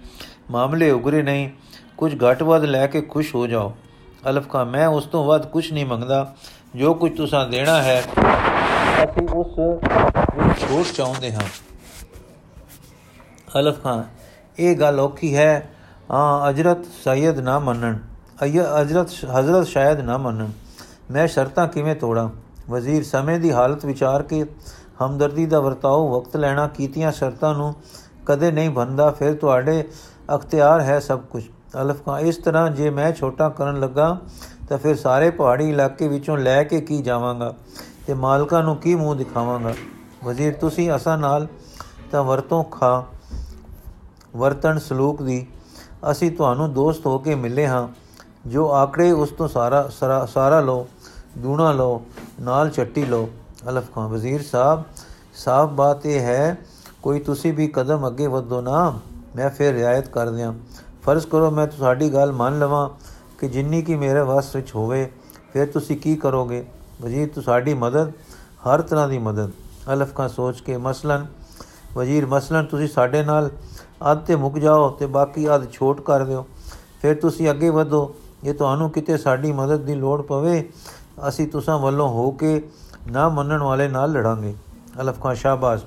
ਮਾਮਲੇ 0.50 0.90
ਉਗਰੇ 0.90 1.22
ਨਹੀਂ। 1.22 1.50
ਕੁਝ 1.96 2.16
ਘਟ 2.16 2.42
ਵੱਧ 2.42 2.64
ਲੈ 2.64 2.86
ਕੇ 2.86 3.00
ਖੁਸ਼ 3.00 3.34
ਹੋ 3.34 3.46
ਜਾਓ। 3.46 3.74
ਅਲਫ 4.30 4.46
ਕਾ, 4.46 4.64
ਮੈਂ 4.64 4.86
ਉਸ 4.86 5.04
ਤੋਂ 5.04 5.24
ਵੱਧ 5.24 5.46
ਕੁਝ 5.46 5.72
ਨਹੀਂ 5.72 5.86
ਮੰਗਦਾ। 5.86 6.34
ਜੋ 6.74 6.94
ਕੁਝ 6.94 7.16
ਤੁਸੀਂ 7.16 7.48
ਦੇਣਾ 7.48 7.82
ਹੈ 7.82 8.02
ਅਸੀਂ 9.04 9.28
ਉਸ 9.28 9.58
ਵਿੱਚ 9.58 10.58
ਛੋਟ 10.58 10.86
ਚਾਹੁੰਦੇ 10.96 11.32
ਹਾਂ। 11.32 11.40
ਅਲਫ 13.58 13.82
ਖਾਨ, 13.82 14.04
ਇਹ 14.58 14.76
ਗੱਲ 14.76 15.00
ਔਖੀ 15.00 15.36
ਹੈ। 15.36 15.70
ਹਾਂ 16.10 16.50
ਅਜਰਤ 16.50 16.78
ਸੈਦ 17.04 17.38
ਨਾ 17.38 17.58
ਮੰਨਣ। 17.58 17.96
ਅਯ 18.42 18.60
ਅਜਰਤ 18.82 19.08
ਹਜ਼ਰਤ 19.40 19.66
ਸ਼ਾਇਦ 19.66 20.00
ਨਾ 20.00 20.18
ਮੰਨਣ। 20.18 20.46
ਮੈਂ 21.10 21.26
ਸ਼ਰਤਾਂ 21.26 21.68
ਕਿਵੇਂ 21.68 21.96
ਤੋੜਾਂ? 21.96 22.28
ਵਜ਼ੀਰ 22.70 23.04
ਸਮੇਂ 23.04 23.40
ਦੀ 23.40 23.52
ਹਾਲਤ 23.52 23.84
ਵਿਚਾਰ 23.84 24.22
ਕੇ 24.22 24.46
ਹਮਦਰਦੀ 25.06 25.46
ਦਾ 25.46 25.60
ਵਰਤਾਓ 25.60 26.20
ਵਕਤ 26.20 26.36
ਲੈਣਾ, 26.36 26.66
ਕੀਤੀਆਂ 26.66 27.12
ਸ਼ਰਤਾਂ 27.12 27.54
ਨੂੰ 27.54 27.74
ਕਦੇ 28.26 28.52
ਨਹੀਂ 28.52 28.70
ਬੰਦਾ 28.70 29.10
ਫਿਰ 29.10 29.34
ਤੁਹਾਡੇ 29.34 29.88
ਅਖਤਿਆਰ 30.34 30.80
ਹੈ 30.80 30.98
ਸਭ 30.98 31.20
ਕੁਝ। 31.20 31.42
ਅਲਫ 31.82 32.04
ਖਾਨ, 32.04 32.20
ਇਸ 32.20 32.36
ਤਰ੍ਹਾਂ 32.36 32.70
ਜੇ 32.70 32.90
ਮੈਂ 32.90 33.12
ਛੋਟਾ 33.12 33.48
ਕਰਨ 33.48 33.80
ਲੱਗਾ, 33.80 34.20
ਤਾਂ 34.68 34.78
ਫਿਰ 34.78 34.96
ਸਾਰੇ 34.96 35.30
ਪਹਾੜੀ 35.30 35.70
ਇਲਾਕੇ 35.70 36.08
ਵਿੱਚੋਂ 36.08 36.38
ਲੈ 36.38 36.64
ਕੇ 36.64 36.80
ਕੀ 36.80 37.02
ਜਾਵਾਂਗਾ? 37.02 37.54
ਤੇ 38.10 38.14
ਮਾਲਕਾਂ 38.14 38.62
ਨੂੰ 38.62 38.76
ਕੀ 38.76 38.94
ਮੂੰਹ 38.94 39.16
ਦਿਖਾਵਾਂਗਾ? 39.16 39.72
ਵਜ਼ੀਰ, 40.24 40.52
ਤੁਸੀਂ 40.52 40.90
ਅਸਾਂ 40.96 41.18
ਨਾਲ 41.18 41.46
ਤਾਂ 42.10 42.22
ਵਰਤੋਂ 42.22 42.64
ਖਾ 42.64 43.04
ਵਰਤਨ 44.36 44.78
ਸਲੂਕ 44.78 45.22
ਦੀ। 45.22 45.46
ਅਸੀਂ 46.10 46.30
ਤੁਹਾਨੂੰ 46.30 46.72
ਦੋਸਤ 46.72 47.06
ਹੋ 47.06 47.18
ਕੇ 47.18 47.34
ਮਿਲੇ 47.34 47.66
ਹਾਂ। 47.66 47.88
ਜੋ 48.46 48.72
ਆਕੜੇ 48.72 49.10
ਉਸ 49.12 49.30
ਤੋਂ 49.30 49.48
ਸਾਰਾ 49.48 49.88
ਸਾਰਾ 50.26 50.60
ਲੋ 50.60 50.86
ਦੂਣਾ 51.38 51.72
ਲੋ 51.72 52.02
ਨਾਲ 52.40 52.70
ਚੱਟੀ 52.70 53.04
ਲੋ 53.04 53.28
ਅਲਫ 53.68 53.94
ਖਾਨ 53.94 54.08
ਵਜ਼ੀਰ 54.08 54.42
ਸਾਹਿਬ, 54.42 54.82
ਸਾਫ਼ 55.34 55.70
ਬਾਤ 55.70 56.06
ਇਹ 56.06 56.20
ਹੈ, 56.20 56.58
ਕੋਈ 57.02 57.20
ਤੁਸੀਂ 57.20 57.52
ਵੀ 57.52 57.68
ਕਦਮ 57.68 58.06
ਅੱਗੇ 58.06 58.26
ਵਧੋ 58.26 58.60
ਨਾ। 58.60 58.98
ਮੈਂ 59.36 59.50
ਫਿਰ 59.50 59.74
ਰਿਆਇਤ 59.74 60.08
ਕਰ 60.08 60.30
ਦਿਆਂ। 60.30 60.52
ਫਰਜ਼ 61.02 61.26
ਕਰੋ 61.26 61.50
ਮੈਂ 61.50 61.66
ਤੁਹਾਡੀ 61.66 62.12
ਗੱਲ 62.14 62.32
ਮੰਨ 62.32 62.58
ਲਵਾਂ 62.58 62.88
ਕਿ 63.38 63.48
ਜਿੰਨੀ 63.48 63.82
ਕੀ 63.82 63.96
ਮੇਰੇ 63.96 64.20
ਵਾਸ 64.20 64.56
ਵਿੱਚ 64.56 64.74
ਹੋਵੇ, 64.74 65.10
ਫਿਰ 65.52 65.66
ਤੁਸੀਂ 65.66 65.96
ਕੀ 65.96 66.16
ਕਰੋਗੇ? 66.16 66.66
ਵਜ਼ੀਰ 67.00 67.28
ਤੁਹਾਡੀ 67.40 67.74
ਮਦਦ, 67.74 68.10
ਹਰ 68.38 68.82
ਤਰ੍ਹਾਂ 68.82 69.08
ਦੀ 69.08 69.18
ਮਦਦ। 69.18 69.50
ਅਲਫ 69.92 70.14
ਖਾਨ 70.14 70.28
ਸੋਚ 70.28 70.60
ਕੇ 70.60 70.76
ਮਸਲਨ, 70.76 71.26
ਵਜ਼ੀਰ, 71.94 72.26
ਮਸਲਨ, 72.26 72.64
ਤੁਸੀਂ 72.64 72.88
ਸਾਡੇ 72.88 73.24
ਨਾਲ 73.24 73.50
ਅੱਧ 74.12 74.18
ਤੇ 74.18 74.36
ਮੁੱਕ 74.36 74.58
ਜਾਓ 74.58 74.90
ਤੇ 74.90 75.06
ਬਾਕੀ 75.06 75.54
ਅੱਧ 75.54 75.70
ਛੋਟ 75.70 76.00
ਕਰ 76.00 76.24
ਦਿਓ। 76.24 76.46
ਫਿਰ 77.02 77.14
ਤੁਸੀਂ 77.14 77.50
ਅੱਗੇ 77.50 77.70
ਵਧੋ। 77.70 78.14
ਜੇ 78.42 78.52
ਤੁਹਾਨੂੰ 78.52 78.90
ਕਿਤੇ 78.90 79.16
ਸਾਡੀ 79.16 79.52
ਮਦਦ 79.52 79.80
ਦੀ 79.80 79.94
ਲੋੜ 79.94 80.22
ਪਵੇ, 80.22 80.70
ਅਸੀਂ 81.28 81.48
ਤੁਸਾਂ 81.48 81.78
ਵੱਲੋਂ 81.78 82.08
ਹੋ 82.08 82.30
ਕੇ 82.30 82.68
ਨਾ 83.10 83.28
ਮੰਨਣ 83.28 83.62
ਵਾਲੇ 83.62 83.88
ਨਾਲ 83.88 84.12
ਲੜਾਂਗੇ। 84.12 84.54
ਅਲਫ 85.00 85.22
ਖਾਨ 85.22 85.34
ਸ਼ਾਬਾਸ਼। 85.34 85.84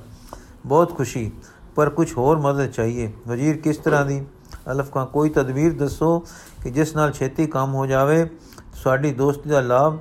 ਬਹੁਤ 0.66 0.98
ਖੁਸ਼ੀ। 0.98 1.32
ਪਰ 1.76 1.90
ਕੁਝ 1.90 2.18
ਹੋਰ 2.18 2.40
ਮਦਦ 2.40 2.66
ਚਾਹੀਏ। 2.66 3.14
ਵਜ਼ੀਰ, 3.28 3.58
ਕਿਸ 3.58 3.78
ਤਰ੍ਹਾਂ 3.78 4.06
ਦੀ? 4.06 4.26
ਅਲਫ 4.72 4.94
ਖਾਨ 4.94 5.06
ਕੋਈ 5.06 5.30
ਤਦਬੀਰ 5.30 5.74
ਦੱਸੋ 5.74 6.20
ਕਿ 6.64 6.72
ਜਿਸ 6.72 6.96
ਨਾਲ 6.96 7.12
ਛੇਤੀ 7.12 7.48
ਕੰਮ 7.48 7.76
ਹੋ 7.76 7.86
ਜਾਵੇ, 7.86 8.30
ਸਾਡੀ 8.74 9.12
ਦੋਸਤੀ 9.12 9.50
ਦਾ 9.50 9.62
ਲਾਭ 9.62 9.98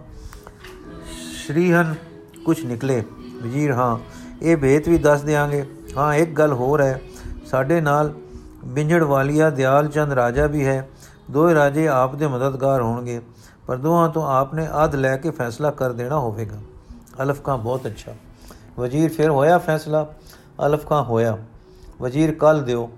ਸ਼੍ਰੀਹਨ 1.46 1.94
ਕੁਝ 2.44 2.64
ਨਿਕਲੇ। 2.64 3.02
ਵਜ਼ੀਰ, 3.42 3.72
ਹਾਂ, 3.72 3.98
ਇਹ 4.42 4.56
ਭੇਤ 4.56 4.88
ਵੀ 4.88 4.98
ਦੱਸ 4.98 5.22
ਦੇਾਂਗੇ 5.22 5.64
ਹਾਂ, 5.96 6.14
ਇੱਕ 6.14 6.30
ਗੱਲ 6.30 6.52
ਹੋਰ 6.52 6.80
ਹੈ। 6.80 7.00
ਸਾਡੇ 7.46 7.80
ਨਾਲ 7.80 8.12
ਬਿੰਝੜ 8.64 9.02
ਵਾਲੀਆ 9.02 9.50
ਦਿਆਲ 9.50 9.88
ਚੰਦ 9.88 10.12
ਰਾਜਾ 10.12 10.46
ਵੀ 10.46 10.66
ਹੈ। 10.66 10.88
ਦੋਏ 11.30 11.54
ਰਾਜੇ 11.54 11.88
ਆਪ 11.88 12.14
ਦੇ 12.14 12.26
ਮਦਦਗਾਰ 12.26 12.82
ਹੋਣਗੇ, 12.82 13.20
ਪਰ 13.66 13.76
ਦੋਹਾਂ 13.76 14.08
ਤੋਂ 14.08 14.26
ਆਪਨੇ 14.26 14.68
ਅਧ 14.84 14.94
ਲੈ 14.94 15.16
ਕੇ 15.16 15.30
ਫੈਸਲਾ 15.30 15.70
ਕਰ 15.70 15.92
ਦੇਣਾ 15.92 16.18
ਹੋਵੇਗਾ। 16.18 16.58
ਅਲਫ 17.22 17.40
ਕਾ 17.40 17.56
ਬਹੁਤ 17.56 17.86
ਅੱਛਾ। 17.86 18.14
ਵਜ਼ੀਰ, 18.78 19.12
ਫਿਰ 19.12 19.30
ਹੋਇਆ 19.30 19.58
ਫੈਸਲਾ? 19.58 20.06
ਅਲਫ 20.66 20.86
ਕਾ 20.86 21.02
ਹੋਇਆ। 21.02 21.38
ਵਜ਼ੀਰ 22.02 22.34
ਕੱਲ 22.34 22.62
ਦਿਓ। 22.62 22.90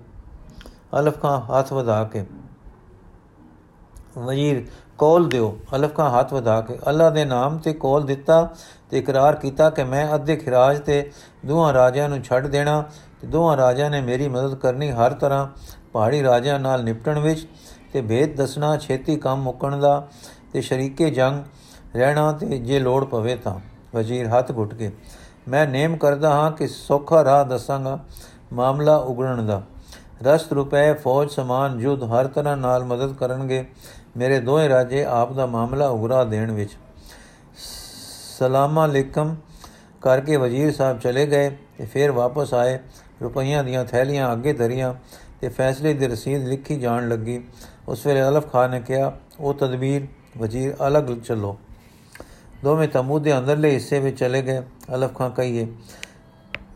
ਅਲਫ 0.99 1.17
ਕਾ 1.17 1.39
ਹੱਥ 1.39 1.73
ਵਧਾ 1.73 2.03
ਕੇ। 2.03 2.25
ਵਜ਼ੀਰ 4.17 4.65
ਕੋਲ 4.99 5.27
ਦਿਓ, 5.29 5.57
ਅਲਫ 5.75 5.91
ਕਾ 5.91 6.09
ਹੱਥ 6.09 6.33
ਵਧਾ 6.33 6.59
ਕੇ। 6.61 6.77
ਅੱਲਾ 6.89 7.09
ਦੇ 7.09 7.25
ਨਾਮ 7.25 7.57
ਤੇ 7.57 7.73
ਕੋਲ 7.73 8.05
ਦਿੱਤਾ 8.05 8.47
ਤੇ 8.89 8.97
ਇਕਰਾਰ 8.99 9.35
ਕੀਤਾ 9.35 9.69
ਕਿ 9.69 9.83
ਮੈਂ 9.83 10.13
ਅੱਧੇ 10.15 10.35
ਖਿਰਾਜ 10.35 10.79
ਤੇ 10.79 11.11
ਦੋਹਾਂ 11.45 11.73
ਰਾਜਿਆਂ 11.73 12.07
ਨੂੰ 12.09 12.21
ਛੱਡ 12.21 12.47
ਦੇਣਾ 12.47 12.81
ਤੇ 13.21 13.27
ਦੋਹਾਂ 13.27 13.57
ਰਾਜਿਆਂ 13.57 13.89
ਨੇ 13.89 14.01
ਮੇਰੀ 14.01 14.27
ਮਦਦ 14.27 14.55
ਕਰਨੀ 14.55 14.91
ਹਰ 14.91 15.13
ਤਰ੍ਹਾਂ 15.13 15.47
ਪਹਾੜੀ 15.93 16.23
ਰਾਜਿਆਂ 16.23 16.59
ਨਾਲ 16.59 16.83
ਨਿਪਟਣ 16.83 17.19
ਵਿੱਚ 17.19 17.47
ਤੇ 17.93 18.01
ਭੇਦ 18.01 18.35
ਦੱਸਣਾ, 18.35 18.75
ਛੇਤੀ 18.77 19.15
ਕੰਮ 19.15 19.41
ਮੁੱਕਣ 19.41 19.79
ਦਾ 19.79 20.07
ਤੇ 20.53 20.61
ਸ਼ਰੀਕੇ 20.61 21.09
ਜੰਗ 21.09 21.43
ਰਹਿਣਾ 21.95 22.31
ਤੇ 22.31 22.57
ਜੇ 22.59 22.79
ਲੋੜ 22.79 23.03
ਪਵੇ 23.05 23.35
ਤਾਂ। 23.35 23.59
ਵਜ਼ੀਰ 23.95 24.27
ਹੱਥ 24.27 24.51
ਘੁੱਟ 24.51 24.73
ਕੇ, 24.73 24.91
ਮੈਂ 25.47 25.67
ਨੇਮ 25.67 25.95
ਕਰਦਾ 25.97 26.29
ਹਾਂ 26.31 26.51
ਕਿ 26.51 26.67
ਸੌਖਾ 26.67 27.23
ਰਾਹ 27.23 27.45
ਦੱਸਾਂਗਾ 27.45 27.99
ਮਾਮਲਾ 28.53 28.95
ਉਗੜਨ 28.97 29.45
ਦਾ। 29.45 29.61
ਰਸਤ 30.23 30.53
ਰੁਪਏ, 30.53 30.93
ਫੌਜ, 30.93 31.29
ਸਮਾਨ 31.29 31.77
ਜੁਦ 31.79 32.03
ਹਰ 32.03 32.27
ਤਰ੍ਹਾਂ 32.27 32.55
ਨਾਲ 32.57 32.83
ਮਦਦ 32.83 33.13
ਕਰਨਗੇ। 33.13 33.65
ਮੇਰੇ 34.15 34.39
ਦੋਹੇ 34.39 34.67
ਰਾਜੇ 34.69 35.03
ਆਪ 35.05 35.31
ਦਾ 35.33 35.45
ਮਾਮਲਾ 35.45 35.87
ਉਗਰਾ 35.87 36.23
ਦੇਣ 36.23 36.51
ਵਿੱਚ 36.51 36.75
ਸਲਾਮ 38.37 38.83
ਅਲੈਕਮ 38.85 39.35
ਕਰਕੇ 40.01 40.37
ਵਜ਼ੀਰ 40.37 40.71
ਸਾਹਿਬ 40.73 40.99
ਚਲੇ 40.99 41.25
ਗਏ 41.27 41.49
ਤੇ 41.77 41.85
ਫਿਰ 41.85 42.11
ਵਾਪਸ 42.11 42.53
ਆਏ। 42.53 42.77
ਰੁਪਈਆਂ 43.21 43.63
ਦੀਆਂ 43.63 43.83
ਥੈਲੀਆਂ 43.85 44.31
ਅੱਗੇ 44.33 44.53
ਧਰੀਆਂ 44.53 44.93
ਤੇ 45.41 45.49
ਫੈਸਲੇ 45.49 45.93
ਦੀ 45.93 46.07
ਰਸੀਦ 46.07 46.47
ਲਿਖੀ 46.47 46.75
ਜਾਣ 46.75 47.07
ਲੱਗੀ। 47.09 47.41
ਉਸ 47.87 48.05
ਵੇਲੇ 48.07 48.21
ਅਲਫ 48.21 48.51
ਖਾਨ 48.51 48.71
ਨੇ 48.71 48.79
ਕਿਹਾ, 48.81 49.11
ਉਹ 49.39 49.53
ਤਦਬੀਰ, 49.53 50.07
ਵਜ਼ੀਰ 50.37 50.75
ਅਲੱਗ 50.87 51.09
ਚੱਲੋ। 51.17 51.55
ਦੋਵੇਂ 52.63 52.87
ਤਮੂ 52.87 53.19
ਦੇ 53.19 53.37
ਅੰਦਰਲੇ 53.37 53.71
ਹਿੱਸੇ 53.71 53.99
ਵਿੱਚ 53.99 54.19
ਚਲੇ 54.19 54.41
ਗਏ। 54.41 54.61
ਅਲਫ 54.95 55.15
ਖਾਨ 55.17 55.31
ਕਹੀਏ, 55.31 55.67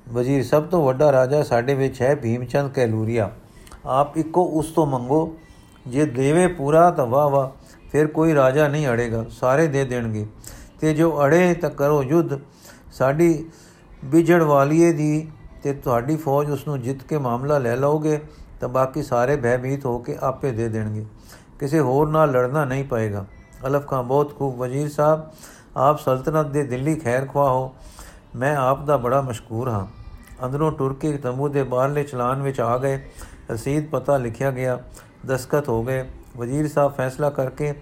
ਵਜ਼ੀਰ, 0.10 0.43
ਸਭ 0.43 0.63
ਤੋਂ 0.63 0.84
ਵੱਡਾ 0.86 1.12
ਰਾਜਾ 1.12 1.43
ਸਾਡੇ 1.43 1.73
ਵਿੱਚ 1.73 2.02
ਹੈ 2.02 2.15
ਭੀਮਚੰਦ 2.15 2.71
ਕੈਲੂਰੀਆ। 2.71 3.30
ਆਪ 3.86 4.17
ਇੱਕੋ 4.17 4.43
ਉਸ 4.49 4.71
ਤੋਂ 4.71 4.86
ਮੰਗੋ 4.86 5.30
ਜੇ 5.89 6.06
ਦੇਵੇ 6.06 6.47
ਪੂਰਾ 6.47 6.91
ਤਾਂ 6.91 7.06
ਵਾਹ 7.06 7.30
ਵਾਹ, 7.30 7.49
ਫਿਰ 7.91 8.08
ਕੋਈ 8.08 8.36
ਰਾਜਾ 8.36 8.67
ਨਹੀਂ 8.67 8.88
ਅੜੇਗਾ, 8.88 9.25
ਸਾਰੇ 9.30 9.67
ਦੇ 9.67 9.86
ਦੇਣਗੇ। 9.86 10.28
ਤੇ 10.80 10.93
ਜੋ 10.93 11.25
ਅੜੇ 11.25 11.54
ਤਾਂ 11.54 11.69
ਕਰੋ 11.69 12.04
ਯੁੱਧ। 12.04 12.30
ਸਾਡੀ 12.91 13.49
ਵਿਜੜ 14.06 14.43
ਵਾਲੀਏ 14.43 14.93
ਦੀ 14.93 15.32
ਤੇ 15.63 15.73
ਤੁਹਾਡੀ 15.73 16.15
ਫੌਜ 16.15 16.52
ਉਸ 16.52 16.67
ਨੂੰ 16.67 16.82
ਜਿੱਤ 16.82 17.04
ਕੇ 17.04 17.17
ਮਾਮਲਾ 17.17 17.58
ਲੈ 17.58 17.75
ਲਓਗੇ, 17.75 18.19
ਤਾਂ 18.60 18.69
ਬਾਕੀ 18.69 19.04
ਸਾਰੇ 19.04 19.36
ਭੈਭੀਤ 19.36 19.86
ਹੋ 19.86 19.99
ਕੇ 19.99 20.17
ਆਪੇ 20.21 20.52
ਦੇ 20.52 20.69
ਦੇਣਗੇ। 20.69 21.06
ਕਿਸੇ 21.60 21.80
ਹੋਰ 21.80 22.10
ਨਾਲ 22.10 22.32
ਲੜਨਾ 22.32 22.65
ਨਹੀਂ 22.65 22.84
ਪਏਗਾ। 22.84 23.25
ਅਲਫ 23.67 23.88
ਖਾਨ 23.88 24.08
ਬਹੁਤ 24.08 24.38
ਖੂਬ। 24.39 24.58
ਵਜ਼ੀਰ 24.58 24.89
ਸਾਹਿਬ, 24.89 25.32
ਆਪ 25.78 25.99
ਸਲਤਨਤ 25.99 26.45
ਦੇ 26.45 26.63
ਦਿੱਲੀ 26.63 26.95
ਖੈਰ 26.95 27.25
ਖਵਾ 27.25 27.52
ਹੋ। 27.52 27.75
ਮੈਂ 28.36 28.58
ਆਪ 28.58 28.86
ਦਾ 28.86 28.97
ਬੜਾ 28.97 29.21
ਮਸ਼ਕੂਰ 29.21 29.69
ਹਾਂ। 29.69 29.88
ਅੰਦਰੋਂ 30.45 30.71
ਟੁਰ 30.71 30.93
ਕੇ 30.93 31.17
ਤੰਬੂ 31.17 31.47
ਦੇ 31.47 31.63
ਬਾਹਰਲੇ 31.63 32.04
ਚਲਾਨ 32.04 32.41
ਵਿੱਚ 32.41 32.62
ਆ 32.62 32.78
ਗਏ। 32.78 33.10
ਰਸੀਦ 33.52 33.89
ਪਤਾ 33.89 34.17
ਲਿਖਿਆ 34.17 34.52
ਗਿਆ। 34.52 34.80
ਦਸਖਤ 35.26 35.70
ਹੋ 35.70 35.84
ਗਏ। 35.84 36.06
ਵਜ਼ੀਰ 36.38 36.68
ਸਾਹਿਬ 36.68 36.94
ਫੈਸਲਾ 36.94 37.30
ਕਰਕੇ 37.30 37.74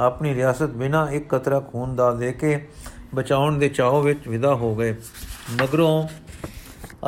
ਆਪਣੀ 0.00 0.34
ਰਿਆਸਤ 0.34 0.70
ਬਿਨਾ 0.72 1.06
ਇੱਕ 1.10 1.28
ਕਤਰਾ 1.28 1.60
ਖੂਨ 1.60 1.94
ਦਾ 1.96 2.10
ਦੇ 2.12 2.32
ਕੇ 2.32 2.68
ਬਚਾਉਣ 3.14 3.58
ਦੇ 3.58 3.68
ਚਾਹੋ 3.68 4.00
ਵਿੱਚ 4.02 4.28
ਵਿਦਾ 4.28 4.54
ਹੋ 4.54 4.74
ਗਏ। 4.74 4.94
ਮਗਰੋਂ 5.62 6.08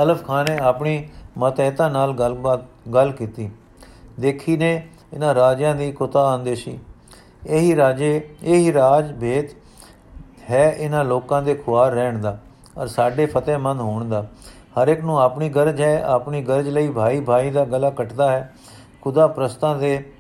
ਅਲਫ 0.03 0.25
ਖਾਨ 0.27 0.45
ਨੇ 0.51 0.59
ਆਪਣੀ 0.59 1.09
ਮਤਹਿਤਾ 1.39 1.89
ਨਾਲ 1.89 2.13
ਗੱਲਬਾਤ, 2.13 2.65
ਗੱਲ 2.95 3.13
ਕੀਤੀ। 3.13 3.51
ਦੇਖੀ 4.21 4.57
ਨੇ 4.57 4.89
ਇਹਨਾਂ 5.15 5.35
ਰਾਜਿਆਂ 5.35 5.75
ਦੀ 5.75 5.93
ਕੁਤਾ 5.93 6.35
ਅੰਦੇਸ਼ੀ। 6.35 6.79
ਇਹੀ 7.47 7.77
ਰਾਜੇ, 7.77 8.29
ਇਹੀ 8.43 8.73
ਰਾਜ 8.73 9.13
ਭੇਦ 9.13 9.49
ਹੈ 10.51 10.71
ਇਹਨਾਂ 10.71 11.05
ਲੋਕਾਂ 11.05 11.43
ਦੇ 11.43 11.55
ਖੁਆਰ 11.55 11.93
ਰਹਿਣ 11.93 12.19
ਦਾ 12.19 12.39
ਔਰ 12.79 12.87
ਸਾਡੇ 12.87 13.27
ਫਤਿਹਮੰਦ 13.27 13.81
ਹੋਣ 13.81 14.09
ਦਾ। 14.09 14.27
ਹਰ 14.75 14.89
ਇੱਕ 14.89 15.01
ਨੂੰ 15.01 15.21
ਆਪਣੀ 15.21 15.49
ਗਰਜ 15.49 15.81
ਹੈ, 15.81 16.03
ਆਪਣੀ 16.03 16.43
ਗਰਜ 16.43 16.69
ਲਈ 16.69 16.89
ਭਾਈ 16.89 17.21
ਭਾਈ 17.21 17.51
ਦਾ 17.51 17.65
ਗਲਾ 17.65 17.91
ਕੱਟਦਾ 17.91 18.31
ਹੈ। 18.31 18.54
ਖੁਦਾ 19.05 19.27
ਪ੍ਰਸਤਾਂ 19.27 19.79
ਦੇ 19.79 20.13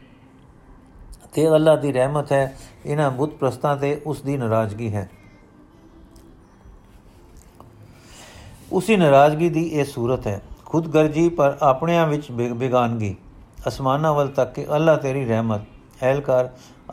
ਤੇ 1.32 1.50
ਅੱਲਾ 1.50 1.76
ਦੀ 1.76 1.92
ਰਹਿਮਤ 1.92 2.32
ਹੈ, 2.32 2.56
ਇਹਨਾਂ 2.86 3.10
ਬੁੱਤ 3.10 3.32
ਪ੍ਰਸਤਾਂ 3.32 3.76
ਤੇ 3.76 4.02
ਉਸ 4.06 4.20
ਦੀ 4.20 4.36
ਨਾਰਾਜ਼ਗੀ 4.36 4.94
ਹੈ। 4.94 5.10
ਉਸੇ 8.72 8.96
ਨਾਰਾਜ਼ਗੀ 8.96 9.48
ਦੀ 9.48 9.66
ਇਹ 9.66 9.84
ਸੂਰਤ 9.84 10.26
ਹੈ। 10.26 10.42
ਖੁਦ 10.64 10.88
ਗਰਜੀ 10.88 11.28
ਪਰ 11.28 11.56
ਆਪਣਿਆਂ 11.62 12.06
ਵਿੱਚ 12.06 12.30
ਬੇਗਾਨਗੀ। 12.30 13.16
ਅਸਮਾਨਾਂ 13.68 14.14
ਵੱਲ 14.14 14.28
ਤੱਕ 14.28 14.52
ਕੇ 14.52 14.66
ਅੱਲਾ 14.74 14.96
ਤੇਰੀ 14.96 15.24
ਰਹਿਮਤ। 15.24 15.60
ਐਲਕਾਰ 16.02 16.50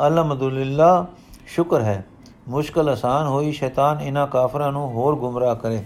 ਅਲਹਮਦੁਲਿਲਾ 0.08 1.06
ਸ਼ੁਕਰ 1.48 1.82
ਹੈ। 1.82 2.06
ਮੁਸ਼ਕਲ 2.48 2.90
ਆਸਾਨ 2.90 3.28
ਹੋਈ 3.28 3.52
ਸ਼ੈਤਾਨ 3.52 4.02
ਇਹਨਾਂ 4.02 4.28
ਕਾਫਰਾਂ 4.28 4.72
ਨੂੰ 4.72 4.92
ਹੋਰ 4.92 5.16
ਗੁੰਮਰਾਹ 5.16 5.56
ਕਰੇ। 5.56 5.84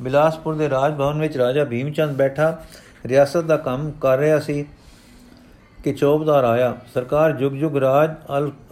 ਬਿਲਾਸਪੁਰ 0.00 0.54
ਦੇ 0.54 0.70
ਰਾਜ 0.70 0.94
ਭਵਨ 0.94 1.20
ਵਿੱਚ 1.20 1.36
ਰਾਜਾ 1.36 1.64
ਭੀਮਚੰਦ 1.64 2.16
ਬੈਠਾ। 2.16 2.62
ਰਿਆਸਤ 3.06 3.42
ਦਾ 3.42 3.56
ਕੰਮ 3.56 3.90
ਕਰ 3.90 4.18
ਰਿਹਾ 4.18 4.40
ਸੀ। 4.40 4.66
ਕਿ 5.84 5.92
ਚੌਬਦਾਰ 5.92 6.44
ਆਇਆ, 6.44 6.76
ਸਰਕਾਰ 6.94 7.32
ਜੁਗ 7.32 7.52
ਜੁਗ 7.52 7.76
ਰਾਜ 7.76 8.14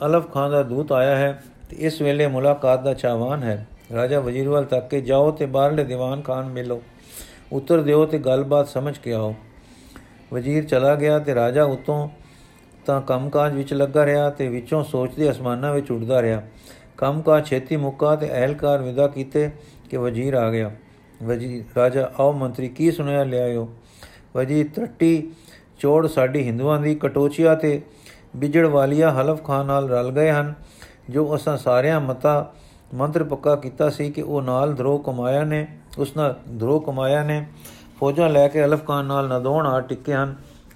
ਅਲਫ 0.07 0.33
ਖਾਨ 0.33 0.51
ਦਾ 0.51 0.63
ਦੂਤ 0.63 0.93
ਆਇਆ 0.93 1.17
ਹੈ 1.17 1.43
ਤੇ 1.71 1.77
ਇਸ 1.77 2.01
ਵੇਲੇ 2.03 2.27
ਮੁਲਾਕਾਤ 2.27 2.83
ਦਾ 2.83 2.95
ਚਾਹਵਾਨ 2.95 3.43
ਹੈ। 3.43 3.67
ਰਾਜਾ 3.95 4.21
ਵਜ਼ੀਰਵਾਲ 4.21 4.65
ਤੱਕ 4.65 4.89
ਕੇ 4.89 5.01
ਜਾਓ 5.01 5.31
ਤੇ 5.31 5.47
ਬਾਹਰਲੇ 5.47 5.85
ਦੀਵਾਨ 5.85 6.21
ਖਾਨ 6.21 6.49
ਮਿਲੋ। 6.49 6.83
ਉੱਤਰ 7.53 7.83
ਦਿਓ 7.83 8.05
ਤੇ 8.07 8.19
ਗੱਲਬਾਤ 8.19 8.69
ਸਮਝ 8.69 8.97
ਕੇ 8.99 9.13
ਆਓ। 9.13 9.35
ਵਜ਼ੀਰ 10.33 10.65
ਚਲਾ 10.65 10.95
ਗਿਆ 10.95 11.19
ਤੇ 11.19 11.35
ਰਾਜਾ 11.35 11.65
ਉਤੋਂ 11.65 12.09
ਤਾਂ 12.87 13.01
ਕੰਮਕਾਜ 13.03 13.53
ਵਿੱਚ 13.53 13.73
ਲੱਗਾ 13.75 14.07
ਰਿਹਾ 14.07 14.31
ਤੇ 14.31 14.49
ਵਿੱਚੋਂ 14.49 14.85
ਸੋਚਦੇ 14.85 15.31
ਅਸਮਾਨਾਂ 15.31 15.73
ਵਿੱਚ 15.75 15.91
ਉੱਡਦਾ 15.91 16.23
ਰਿਹਾ। 16.23 16.43
ਕੰਮਕਾਜ 16.99 17.47
ਛੇਤੀ 17.47 17.77
ਮੁੱਕਾ 17.77 18.15
ਤੇ 18.17 18.31
ਅਹਿਲਕਾਰ 18.31 18.83
ਵਿਦਾ 18.83 19.07
ਕੀਤੇ 19.09 19.51
ਕਿ 19.91 19.97
ਵਜ਼ੀਰ 19.97 20.35
ਆ 20.35 20.51
ਗਿਆ। 20.51 20.71
ਵਜੀ, 21.23 21.65
ਰਾਜਾ, 21.77 22.11
ਆਓ 22.19 22.33
ਮੰਤਰੀ, 22.33 22.69
ਕੀ 22.69 22.91
ਸੁਣਿਆ 22.91 23.25
ਲਿਆਇਓ 23.25 23.69
ਵਜੀ 24.37 24.63
ਟੱਟੀ 24.65 25.31
ਚੋੜ 25.81 26.07
ਸਾਡੀ 26.07 26.43
ਹਿੰਦੂਆਂ 26.43 26.81
ਦੀ 26.81 26.95
ਕਟੋਚੀਆ 26.95 27.55
ਤੇ 27.55 27.81
ਵਿਜੜ 28.37 28.67
ਵਾਲੀਆ 28.67 29.11
ਹਲਫ 29.13 29.43
ਖਾਨ 29.45 29.67
ਨਾਲ 29.67 29.89
ਰਲ 29.89 30.11
ਗਏ 30.11 30.31
ਹਨ, 30.31 30.55
ਜੋ 31.11 31.35
ਅਸਾਂ 31.35 31.57
ਸਾਰਿਆਂ 31.57 32.01
ਮਤਾ 32.01 32.53
ਮੰਤਰ 32.95 33.25
ਪੱਕਾ 33.25 33.55
ਕੀਤਾ 33.57 33.89
ਸੀ 33.91 34.11
ਕਿ 34.11 34.23
ਉਹ 34.23 34.43
ਨਾਲ 34.43 34.75
ਧਰੋ 34.75 34.97
ਕਮਾਇਆ 34.99 35.45
ਨੇ, 35.45 35.67
ਉਸ 35.99 36.17
ਨਾਲ 36.17 36.39
ਧਰੋ 36.61 36.79
ਕਮਾਇਆ 36.81 37.23
ਨੇ। 37.23 37.45
ਫੌਜਾਂ 38.01 38.29
ਲੈ 38.31 38.47
ਕੇ 38.49 38.65
ਅਲਫ 38.65 38.87
ਖਾਨ 38.87 39.05
ਨਾਲ 39.05 39.29
ਨਦੋਣ 39.29 39.67
ਆ 39.67 39.81
ਟਿੱਕੇ 39.81 40.15
ਹਨ। 40.15 40.35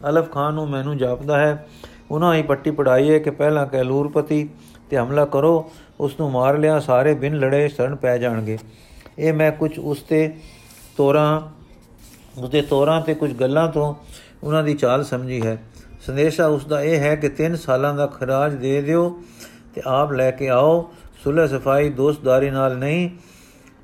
ਅਲਫ 0.09 0.31
ਖਾਨ 0.33 0.55
ਨੂੰ 0.55 0.69
ਮੈਨੂੰ 0.71 0.97
ਜਾਪਦਾ 0.97 1.39
ਹੈ, 1.39 1.67
ਉਹਨਾਂ 2.11 2.35
ਹੀ 2.35 2.43
ਪੱਟੀ 2.43 2.71
ਪੜਾਈ 2.71 3.11
ਹੈ 3.11 3.19
ਕਿ 3.19 3.31
ਪਹਿਲਾਂ 3.31 3.67
ਕੈਲੂਰਪਤੀ 3.67 4.49
ਤੇ 4.91 4.97
ਹਮਲਾ 4.97 5.25
ਕਰੋ, 5.25 5.71
ਉਸ 6.01 6.19
ਨੂੰ 6.21 6.31
ਮਾਰ 6.31 6.59
ਲਿਆ, 6.59 6.79
ਸਾਰੇ 6.81 7.15
ਬਿਨ 7.15 7.39
ਲੜੇ 7.39 7.69
ਸ਼ਰਨ 7.69 7.95
ਪੈ 7.97 8.17
ਜਾਣਗੇ। 8.19 8.59
ਇਹ 9.19 9.33
ਮੈਂ 9.33 9.51
ਕੁਝ 9.53 9.79
ਉਸ 9.79 10.03
ਤੇ 10.03 10.33
ਤੋਰਾਂ, 10.97 11.41
ਉਸਦੇ 12.43 12.63
ਤੋਰਾਂ 12.63 13.01
ਤੇ 13.01 13.15
ਕੁਝ 13.15 13.33
ਗੱਲਾਂ 13.33 13.69
ਤੋਂ 13.69 13.95
ਉਹਨਾਂ 14.45 14.65
ਦੀ 14.65 14.75
ਚਾਲ 14.75 15.05
ਸਮਝੀ 15.05 15.43
ਹੈ। 15.47 15.63
ਸੰਦੇਸ਼ਾ 16.07 16.47
ਉਸ 16.47 16.67
ਦਾ 16.67 16.83
ਇਹ 16.83 16.99
ਹੈ 16.99 17.17
ਕਿ 17.17 17.29
3 17.29 17.57
ਸਾਲਾਂ 17.57 17.95
ਦਾ 17.95 18.07
ਖਰਾਜ 18.07 18.55
ਦੇ 18.55 18.83
ਦਿਓ 18.83 19.23
ਤੇ 19.75 19.83
ਆਪ 19.87 20.13
ਲੈ 20.13 20.31
ਕੇ 20.31 20.49
ਆਓ। 20.49 20.93
ਸੁਲਹ 21.25 21.47
ਸਫ਼ਾਈ 21.47 21.91
ਦੋਸਤਦਾਰੀ 21.91 22.51
ਨਾਲ 22.51 22.77
ਨਹੀਂ 22.77 23.11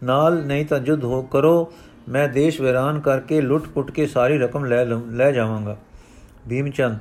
ਨਾਲ 0.02 0.46
ਨਹੀਂ 0.46 0.66
ਤਾਂ 0.66 0.78
ਜੁਦ 0.78 1.04
ਹੋ 1.04 1.22
ਕਰੋ। 1.22 1.72
ਮੈਂ 2.08 2.28
ਦੇਸ਼ 2.28 2.60
ਵਿਰਾਨ 2.60 3.00
ਕਰਕੇ 3.00 3.40
ਲੁੱਟ-ਪੁੱਟ 3.40 3.90
ਕੇ 3.90 4.06
ਸਾਰੀ 4.06 4.38
ਰਕਮ 4.38 4.64
ਲੈ 4.64 4.84
ਲੈ 4.84 5.32
ਜਾਵਾਂਗਾ। 5.32 5.76
ਭੀਮਚੰਦ, 6.48 6.98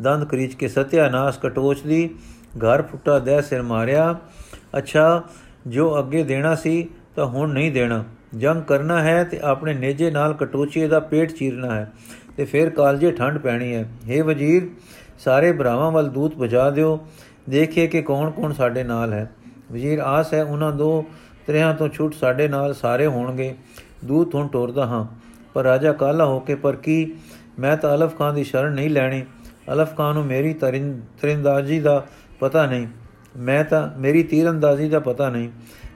ਦੰਦ 0.00 0.24
ਕਰੀਚ 0.24 0.54
ਕੇ 0.54 0.68
ਸਤਿਆਨਾਸ਼ 0.68 1.38
ਕਟੋਚ 1.38 1.80
ਦੀ, 1.80 2.14
ਘਰ 2.58 2.82
ਫੁੱਟਾ 2.82 3.18
ਦੇ 3.18 3.42
ਸਿਰ 3.42 3.62
ਮਾਰਿਆ। 3.62 4.16
ਅੱਛਾ, 4.78 5.22
ਜੋ 5.66 5.98
ਅੱਗੇ 5.98 6.24
ਦੇਣਾ 6.24 6.54
ਸੀ 6.54 6.88
ਤਾਂ 7.16 7.26
ਹੁਣ 7.26 7.52
ਨਹੀਂ 7.52 7.72
ਦੇਣਾ। 7.72 8.04
ਜੰਗ 8.36 8.62
ਕਰਨਾ 8.62 9.02
ਹੈ 9.02 9.24
ਤੇ 9.24 9.40
ਆਪਣੇ 9.42 9.74
ਨੇਜੇ 9.74 10.10
ਨਾਲ 10.10 10.34
ਕਟੋਚੀਏ 10.34 10.88
ਦਾ 10.88 11.00
ਪੇਟ 11.00 11.32
ਚੀਰਨਾ 11.32 11.74
ਹੈ। 11.74 11.92
ਤੇ 12.36 12.44
ਫਿਰ 12.44 12.70
ਕਾਲਜੇ 12.70 13.12
ਠੰਡ 13.12 13.38
ਪੈਣੀ 13.38 13.74
ਹੈ। 13.74 13.82
हे 13.82 14.24
ਵਜ਼ੀਰ, 14.24 14.68
ਸਾਰੇ 15.18 15.52
ਭਰਾਵਾਂ 15.52 15.92
ਵੱਲ 15.92 16.08
ਦੂਤ 16.08 16.34
ਭਜਾ 16.34 16.70
ਦਿਓ। 16.70 17.06
ਦੇਖੀਏ 17.50 17.86
ਕਿ 17.86 18.02
ਕੌਣ-ਕੌਣ 18.02 18.52
ਸਾਡੇ 18.52 18.84
ਨਾਲ 18.84 19.12
ਹੈ। 19.12 19.30
ਵਜ਼ੀਰ, 19.72 19.98
ਆਸ 19.98 20.34
ਹੈ 20.34 20.44
ਉਹਨਾਂ 20.44 20.72
ਦੋ 20.72 21.04
ਤਰਿਆਂ 21.46 21.74
ਤੋਂ 21.74 21.88
ਛੁੱਟ 21.88 22.14
ਸਾਡੇ 22.14 22.48
ਨਾਲ 22.48 22.74
ਸਾਰੇ 22.74 23.06
ਹੋਣਗੇ। 23.06 23.54
ਦੂਤ 24.04 24.34
ਹੁਣ 24.34 24.48
ਟੋਰਦਾ 24.48 24.86
ਹਾਂ, 24.86 25.04
ਪਰ 25.54 25.62
ਰਾਜਾ 25.62 25.92
ਕਾਲਾ 25.92 26.24
ਹੋ 26.24 26.40
ਕੇ, 26.40 26.54
ਪਰ 26.54 26.76
ਕੀ 26.76 27.14
ਮੈਂ 27.58 27.76
ਤਾਂ 27.76 27.94
ਅਲਫ 27.94 28.18
ਖਾਨ 28.18 28.34
ਦੀ 28.34 28.44
ਸ਼ਰਨ 28.44 28.72
ਨਹੀਂ 28.72 28.90
ਲੈਣੀ? 28.90 29.22
ਅਲਫ 29.72 29.96
ਖਾਨ 29.96 30.14
ਨੂੰ 30.14 30.26
ਮੇਰੀ 30.26 30.54
ਤਰਿੰਦਾਜੀ 30.54 31.80
ਦਾ 31.80 32.06
ਪਤਾ 32.40 32.66
ਨਹੀਂ। 32.66 32.86
ਮੈਂ 33.36 33.64
ਤਾਂ, 33.64 33.98
ਮੇਰੀ 33.98 34.22
ਤੀਰੰਦਾਜ਼ੀ 34.22 34.88
ਦਾ 34.88 35.00
ਪਤਾ 35.00 35.28
ਨਹੀਂ। 35.30 35.50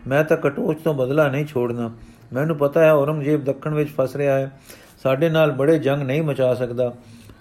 ਮੈਂ 0.06 0.24
ਤਾਂ 0.24 0.36
ਕਟੋਚ 0.36 0.82
ਤੋਂ 0.82 0.94
ਬਦਲਾ 0.94 1.28
ਨਹੀਂ 1.28 1.46
ਛੋੜਨਾ। 1.46 1.90
ਮੈਨੂੰ 2.32 2.56
ਪਤਾ 2.56 2.80
ਹੈ 2.80 2.92
ਔਰੰਗਜ਼ੇਬ 2.92 3.44
ਦੱਖਣ 3.44 3.74
ਵਿੱਚ 3.74 3.90
ਫਸ 3.90 4.16
ਰਿਹਾ 4.16 4.38
ਹੈ। 4.38 4.52
ਸਾਡੇ 5.02 5.28
ਨਾਲ 5.28 5.52
ਬੜੇ 5.52 5.78
ਜੰਗ 5.78 6.02
ਨਹੀਂ 6.02 6.22
ਮਚਾ 6.22 6.54
ਸਕਦਾ। 6.54 6.94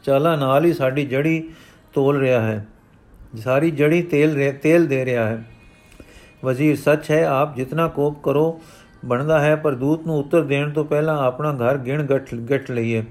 ਚਾਲਾ 0.04 0.36
ਨਾਲ 0.36 0.66
ਹੀ 0.66 0.74
ਸਾਡੀ 0.74 1.06
ਜੜੀ 1.06 1.50
ਤੋਲ 1.94 2.20
ਰਿਹਾ 2.20 2.42
ਹੈ। 2.42 2.68
ਸਾਰੀ 3.38 3.72
ਜੜੀ 3.72 4.02
ਤੇਲ 4.02 4.54
ਤੇਲ 4.54 4.88
ਦੇ 4.88 5.06
ਰਿਹਾ 5.06 5.26
ਹੈ। 5.26 5.44
ਵਜ਼ੀਰ, 6.46 6.76
ਸੱਚ 6.76 7.12
ਹੈ, 7.12 7.26
ਆਪ 7.26 7.56
ਜਿਤਨਾ 7.56 7.88
ਕੋਪ 7.88 8.24
ਕਰੋ, 8.24 8.62
ਬਣਦਾ 9.06 9.40
ਹੈ, 9.40 9.56
ਪਰ 9.56 9.76
ਦੂਤ 9.76 10.08
ਨੂੰ 10.08 10.20
ਉੱਤਰ 10.20 10.42
ਦੇਣ 10.42 10.70
ਤੋਂ 10.70 10.86
ਪਹਿਲਾਂ 10.86 11.18
ਆਪਣਾ 11.18 11.54
ਘਰ 11.54 11.78
ਗਿਣ 11.78 12.04
ਗੱਠ 12.04 12.36
ਗੱਠ 12.36 12.72
ਲਈਏ। 12.72 13.04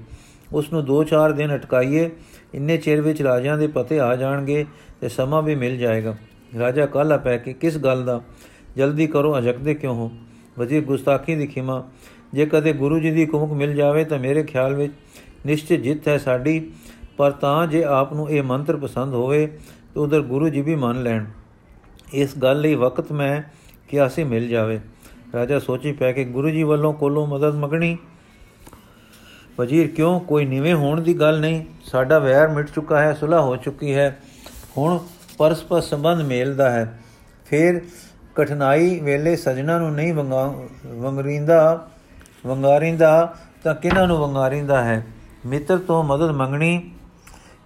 ਉਸ 0.53 0.73
ਨੂੰ 0.73 0.85
2-4 0.85 1.31
ਦਿਨ 1.31 1.55
ਅਟਕਾਈਏ। 1.55 2.09
ਇੰਨੇ 2.53 2.77
ਚਿਰ 2.77 3.01
ਵਿੱਚ 3.01 3.21
ਰਾਜਿਆਂ 3.21 3.57
ਦੇ 3.57 3.67
ਪਤੇ 3.67 3.99
ਆ 3.99 4.15
ਜਾਣਗੇ 4.15 4.65
ਤੇ 5.01 5.09
ਸਮਾਂ 5.09 5.41
ਵੀ 5.41 5.55
ਮਿਲ 5.55 5.77
ਜਾਏਗਾ। 5.77 6.15
ਰਾਜਾ 6.59 6.85
ਕਾਲਾ 6.85 7.17
ਪੈ 7.17 7.37
ਕੇ, 7.37 7.53
ਕਿਸ 7.53 7.77
ਗੱਲ 7.77 8.05
ਦਾ? 8.05 8.21
ਜਲਦੀ 8.77 9.07
ਕਰੋ 9.07 9.37
ਅਜਕਦੇ 9.37 9.73
ਕਿਉਂ 9.73 9.95
ਹੋ? 9.95 10.11
ਵਜ਼ੀਰ 10.59 10.83
ਗੁਸਤਾਖੀ 10.83 11.35
ਦੀ 11.35 11.47
ਖਿਮਾ 11.47 11.89
ਜੇ 12.35 12.45
ਕਦੇ 12.45 12.73
ਗੁਰੂ 12.73 12.99
ਜੀ 12.99 13.11
ਦੀ 13.11 13.25
ਕੁਮਕ 13.25 13.51
ਮਿਲ 13.51 13.75
ਜਾਵੇ 13.75 14.05
ਤਾਂ 14.05 14.19
ਮੇਰੇ 14.19 14.43
ਖਿਆਲ 14.43 14.73
ਵਿੱਚ 14.73 14.93
ਨਿਸ਼ਚਿਤ 15.45 15.81
ਜਿੱਤ 15.81 16.07
ਹੈ 16.07 16.17
ਸਾਡੀ। 16.17 16.71
ਪਰ 17.17 17.31
ਤਾਂ 17.31 17.67
ਜੇ 17.67 17.83
ਆਪ 17.83 18.13
ਨੂੰ 18.13 18.29
ਇਹ 18.29 18.43
ਮੰਤਰ 18.43 18.77
ਪਸੰਦ 18.77 19.13
ਹੋਵੇ, 19.13 19.47
ਤਾਂ 19.93 20.01
ਉਧਰ 20.03 20.21
ਗੁਰੂ 20.21 20.49
ਜੀ 20.49 20.61
ਵੀ 20.61 20.75
ਮੰਨ 20.75 21.03
ਲੈਣ। 21.03 21.25
ਇਸ 22.13 22.37
ਗੱਲ 22.37 22.61
ਲਈ 22.61 22.75
ਵਕਤ 22.75 23.11
ਮੈਂ 23.11 23.41
ਕਿਆਸੀ 23.87 24.23
ਮਿਲ 24.23 24.47
ਜਾਵੇ। 24.47 24.79
ਰਾਜਾ 25.35 25.59
ਸੋਚੀ 25.59 25.91
ਪੈ 25.91 26.11
ਕੇ 26.11 26.23
ਗੁਰੂ 26.23 26.49
ਜੀ 26.49 26.63
ਵੱਲੋਂ 26.63 26.93
ਕੋਲੋਂ 26.93 27.27
ਮਦਦ 27.27 27.55
ਮੰਗਣੀ। 27.55 27.97
ਵਜ਼ੀਰ 29.59 29.87
ਕਿਉਂ? 29.87 30.19
ਕੋਈ 30.19 30.45
ਨਿਵੇਂ 30.45 30.73
ਹੋਣ 30.73 31.01
ਦੀ 31.01 31.19
ਗੱਲ 31.19 31.39
ਨਹੀਂ। 31.39 31.65
ਸਾਡਾ 31.83 32.19
ਵੈਰ 32.19 32.47
ਮਿਟ 32.47 32.69
ਚੁੱਕਾ 32.75 32.99
ਹੈ 32.99 33.13
ਸੁਲਾ 33.13 33.41
ਹੋ 33.41 33.55
ਚੁੱਕੀ 33.55 33.93
ਹੈ। 33.93 34.19
ਹੁਣ 34.77 34.99
ਪਰਸਪਰ 35.37 35.81
ਸੰਬੰਧ 35.81 36.21
ਮੇਲਦਾ 36.21 36.69
ਹੈ। 36.69 36.99
ਫਿਰ 37.45 37.81
ਕਠਨਾਈ 38.35 38.99
ਵੇਲੇ 38.99 39.35
ਸਜਣਾ 39.35 39.79
ਨੂੰ 39.79 39.93
ਨਹੀਂ 39.93 40.13
ਵੰਗਰੀਂਦਾ 40.87 41.89
ਵੰਗਾਰਿੰਦਾ 42.45 43.35
ਤਾਂ 43.63 43.75
ਕਿਨਾਂ 43.75 44.07
ਨੂੰ 44.07 44.17
ਵੰਗਾਰਿੰਦਾ 44.17 44.83
ਹੈ? 44.83 45.05
ਮਿੱਤਰ 45.45 45.77
ਤੋਂ 45.77 46.03
ਮਦਦ 46.03 46.31
ਮੰਗਣੀ, 46.31 46.91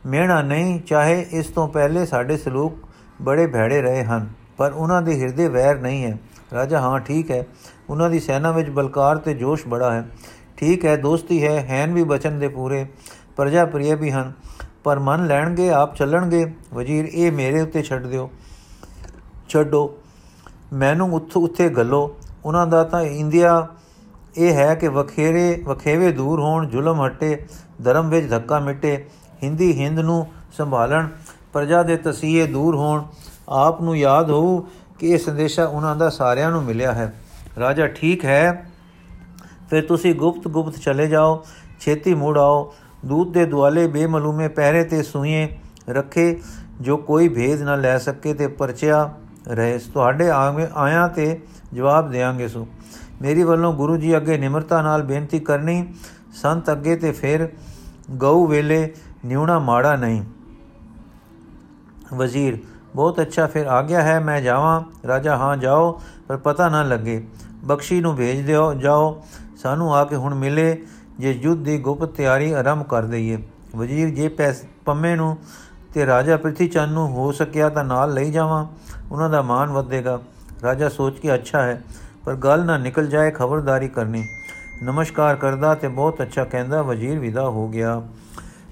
ਮਿਹਣਾ 0.06 0.42
ਨਹੀਂ, 0.42 0.80
ਚਾਹੇ 0.80 1.26
ਇਸ 1.32 1.48
ਤੋਂ 1.48 1.68
ਪਹਿਲੇ 1.68 2.06
ਸਾਡੇ 2.06 2.38
ਸਲੂਕ 2.38 2.74
ਬੜੇ 3.22 3.48
ਭੈੜੇ 3.48 3.82
ਰਹੇ 3.82 4.04
ਹਨ, 4.04 4.30
ਪਰ 4.58 4.72
ਉਹਨਾਂ 4.72 5.02
ਦੇ 5.02 5.22
ਹਿਰਦੇ 5.22 5.48
ਵੈਰ 5.48 5.80
ਨਹੀਂ 5.80 6.04
ਹੈ। 6.06 6.18
ਰਾਜਾ, 6.54 6.80
ਹਾਂ, 6.80 7.00
ਠੀਕ 7.00 7.32
ਹੈ। 7.32 7.46
ਉਹਨਾਂ 7.90 8.10
ਦੀ 8.10 8.20
ਸੈਨਾ 8.20 8.52
ਵਿੱਚ 8.52 8.70
ਬਲਕਾਰ 8.70 9.18
ਤੇ 9.18 9.34
ਜੋਸ਼ 9.34 9.68
ਬੜਾ 9.68 9.92
ਹੈ। 9.94 10.10
ਠੀਕ 10.58 10.86
ਹੈ, 10.86 10.96
ਦੋਸਤੀ 10.96 11.48
ਹੈ, 11.48 11.58
ਹੈਨ 11.60 11.94
ਵੀ 11.94 12.04
ਬਚਨ 12.04 12.40
ਦੇ 12.40 12.48
ਪੂਰੇ, 12.48 12.86
ਪ੍ਰਜਾ 13.36 13.66
ਪ੍ਰਿਯ 13.66 13.96
ਵੀ 13.96 14.12
ਹਨ, 14.12 14.34
ਪਰ 14.84 15.00
ਮੰਨ 15.00 15.28
ਲੈਣਗੇ, 15.28 15.70
ਆਪ 15.70 15.96
ਚੱਲਣਗੇ। 15.96 16.54
ਵਜ਼ੀਰ, 16.74 17.06
ਇਹ 17.06 17.32
ਮੇਰੇ 17.32 17.62
ਉੱਤੇ 17.62 17.84
ਛੱਡ 17.84 18.06
ਦਿਓ। 18.06 18.32
ਛੱਡੋ। 19.50 19.98
ਮੈਨੂੰ 20.74 21.14
ਉੱਥੇ 21.14 21.40
ਉੱਥੇ 21.40 21.70
ਗੱਲੋ। 21.70 22.18
ਉਹਨਾਂ 22.46 22.68
ਦਾ 22.68 22.84
ਤਾਂ 22.84 23.02
ਇੰਡੀਆ 23.02 23.68
ਇਹ 24.38 24.54
ਹੈ 24.54 24.76
ਕਿ 24.76 24.88
ਵਖੇਰੇ, 24.88 25.62
ਵਖੇਵੇ 25.66 26.12
ਦੂਰ 26.12 26.40
ਹੋਣ, 26.40 26.68
ਜ਼ੁਲਮ 26.68 27.06
ਹਟੇ, 27.06 27.46
ਧਰਮ 27.84 28.10
ਵਿੱਚ 28.10 28.30
ਧੱਕਾ 28.30 28.60
ਮਿਟੇ, 28.60 29.06
ਹਿੰਦੀ, 29.44 29.86
ਹਿੰਦ 29.86 30.00
ਨੂੰ 30.00 30.28
ਸੰਭਾਲਣ, 30.58 31.08
ਪ੍ਰਜਾ 31.54 31.84
ਦੇ 31.84 31.98
ਤਸੀਹੇ 31.98 32.48
ਦੂਰ 32.48 32.76
ਹੋਣ। 32.76 33.04
ਆਪ 33.50 33.82
ਨੂੰ 33.82 33.98
ਯਾਦ 33.98 34.32
ਹੋਊ 34.32 34.62
ਕਿ 35.00 35.08
ਇਹ 35.08 35.18
ਸੰਦੇਸ਼ਾ 35.18 35.66
ਉਹਨਾਂ 35.66 35.96
ਦਾ 35.96 36.10
ਸਾਰਿਆਂ 36.10 36.52
ਨੂੰ 36.52 36.64
ਮਿਲਿਆ 36.64 36.92
ਹੈ। 36.92 37.14
ਰਾਜਾ, 37.60 37.88
ਠੀਕ 37.88 38.26
ਹੈ। 38.26 38.70
ਫਿਰ 39.70 39.86
ਤੁਸੀਂ 39.86 40.16
ਗੁਪਤ 40.16 40.48
ਗੁਪਤ 40.48 40.78
ਚਲੇ 40.78 41.08
ਜਾਓ। 41.08 41.46
ਛੇਤੀ 41.80 42.14
ਮੁੜ 42.14 42.38
ਆਓ। 42.38 42.74
ਦੂਤ 43.06 43.28
ਦੇ 43.28 43.46
ਦੁਆਲੇ 43.46 43.88
ਬੇਮਲੂਮੇ 43.88 44.48
ਪਹਿਰੇ 44.48 44.84
ਤੇ 44.84 45.04
ਸੂਏ 45.04 45.48
ਰੱਖੇ। 45.90 46.40
ਜੋ 46.82 46.98
ਕੋਈ 46.98 47.28
ਭੇਦ 47.28 47.62
ਨਾ 47.62 47.76
ਲੈ 47.76 47.98
ਸਕੇ 47.98 48.34
ਤੇ 48.34 48.48
ਪਰਚਿਆ 48.48 49.14
ਰਹੇ। 49.48 49.80
ਤੁਹਾਡੇ 49.94 50.30
ਆਇਆਂ 50.76 51.10
ਤੇ 51.10 51.42
ਜਵਾਬ 51.74 52.12
ਦੇਾਂਗੇ 52.12 52.48
ਸੋ। 52.48 52.68
ਮੇਰੀ 53.22 53.44
ਵੱਲੋਂ 53.44 53.74
ਗੁਰੂ 53.74 53.98
ਜੀ 53.98 54.18
ਅੱਗੇ 54.18 54.38
ਨਿਮਰਤਾ 54.38 54.82
ਨਾਲ 54.82 55.04
ਬੇਨਤੀ 55.04 55.40
ਕਰਨੀ, 55.40 55.94
ਸੰਤ 56.34 56.72
ਅੱਗੇ 56.72 56.96
ਤੇ 56.96 57.12
ਫਿਰ 57.12 57.50
ਗਊ 58.12 58.48
ਵੇਲੇ 58.48 58.94
ਨਿਉਣਾ 59.26 59.60
ਮਾੜਾ 59.60 59.96
ਨਹੀਂ। 59.96 60.24
ਵਜ਼ੀਰ, 62.14 62.58
ਬਹੁਤ 62.96 63.22
ਅੱਛਾ 63.22 63.48
ਫਿਰ 63.48 63.66
ਆ 63.66 63.82
ਗਿਆ 63.82 64.02
ਹੈ, 64.02 64.20
ਮੈਂ 64.20 64.42
ਜਾਵਾਂ। 64.42 64.82
ਰਾਜਾ, 65.08 65.38
ਹਾਂ, 65.38 65.58
ਜਾਓ, 65.58 66.02
ਪਰ 66.28 66.38
ਪਤਾ 66.38 66.70
ਨਾ 66.70 66.84
ਲੱਗੇ। 66.84 67.28
ਬਖਸ਼ੀ 67.64 68.02
ਨੂੰ 68.02 68.16
ਭੇਜ 68.16 68.46
ਦਿਓ, 68.46 68.74
ਜਾਓ। 68.74 69.24
ਸਾਨੂੰ 69.58 69.96
ਆ 69.96 70.06
ਕੇ 70.06 70.16
ਹੁਣ 70.16 70.36
ਮਿਲੇ, 70.36 70.84
ਜੇ 71.20 71.32
ਯੁੱਧ 71.32 71.64
ਦੀ 71.64 71.78
ਗੁਪਤ 71.78 72.08
ਤਿਆਰੀ 72.08 72.52
ਆਰੰਭ 72.52 72.84
ਕਰ 72.84 73.06
ਦਈਏ। 73.06 73.44
ਵਜ਼ੀਰ, 73.76 74.10
ਜੇ 74.10 74.28
ਪੈਸ, 74.28 74.64
ਪੰਮੇ 74.86 75.16
ਨੂੰ 75.16 75.38
ਤੇ 75.94 76.06
ਰਾਜਾ 76.06 76.38
ਪ੍ਰਿਥੀ 76.38 76.68
ਚੰਨ 76.68 76.90
ਨੂੰ 76.90 77.08
ਹੋ 77.10 77.32
ਸਕਿਆ 77.32 77.70
ਤਾਂ 77.70 77.84
ਨਾਲ 77.84 78.14
ਲਈ 78.14 78.32
ਜਾਵਾਂ। 78.32 78.66
ਉਹਨਾਂ 79.12 79.30
ਦਾ 79.30 79.42
ਮਾਨ 79.42 79.70
ਵਧੇਗਾ। 79.70 80.20
ਰਾਜਾ 80.64 80.90
ਸੋਚ 80.90 81.20
ਕੇ 81.20 81.34
ਅੱਛਾ 81.34 81.62
ਹੈ। 81.62 81.84
ਪਰ 82.30 82.36
ਗੱਲ 82.36 82.66
ਨਾ 82.66 82.78
ਨਿਕਲ 82.78 83.08
ਜਾਏ 83.08 83.32
ਖਬਰਦਾਰੀ 83.32 83.88
ਕਰਨੀ। 83.88 84.24
ਨਮਸਕਾਰ 84.84 85.36
ਕਰਦਾ 85.36 85.76
ਤੇ 85.76 85.88
ਬਹੁਤ 85.88 86.22
ਅੱਛਾ 86.22 86.44
ਕਹਿੰਦਾ, 86.44 86.82
ਵਜ਼ੀਰ 86.82 87.20
ਵਿਦਾ 87.20 87.50
ਹੋ 87.50 87.68
ਗਿਆ। 87.68 88.02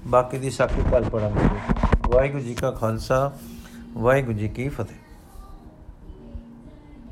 ਬਾਕੀ 0.06 0.38
ਦੀ 0.38 0.50
ਸਾਖੀ 0.50 0.82
ਕੱਲ 0.90 1.04
ਪੜਾਂਗੇ 1.04 1.48
ਵਾਹਿਗੁਰੂ 2.08 2.42
ਜੀ 2.42 2.54
ਕਾ 2.54 2.70
ਖਾਲਸਾ, 2.70 3.32
ਵਾਹਿਗੁਰੂ 3.96 4.38
ਜੀ 4.38 4.48
ਕੀ 4.48 4.68
ਫਤਿਹ। 4.68 5.07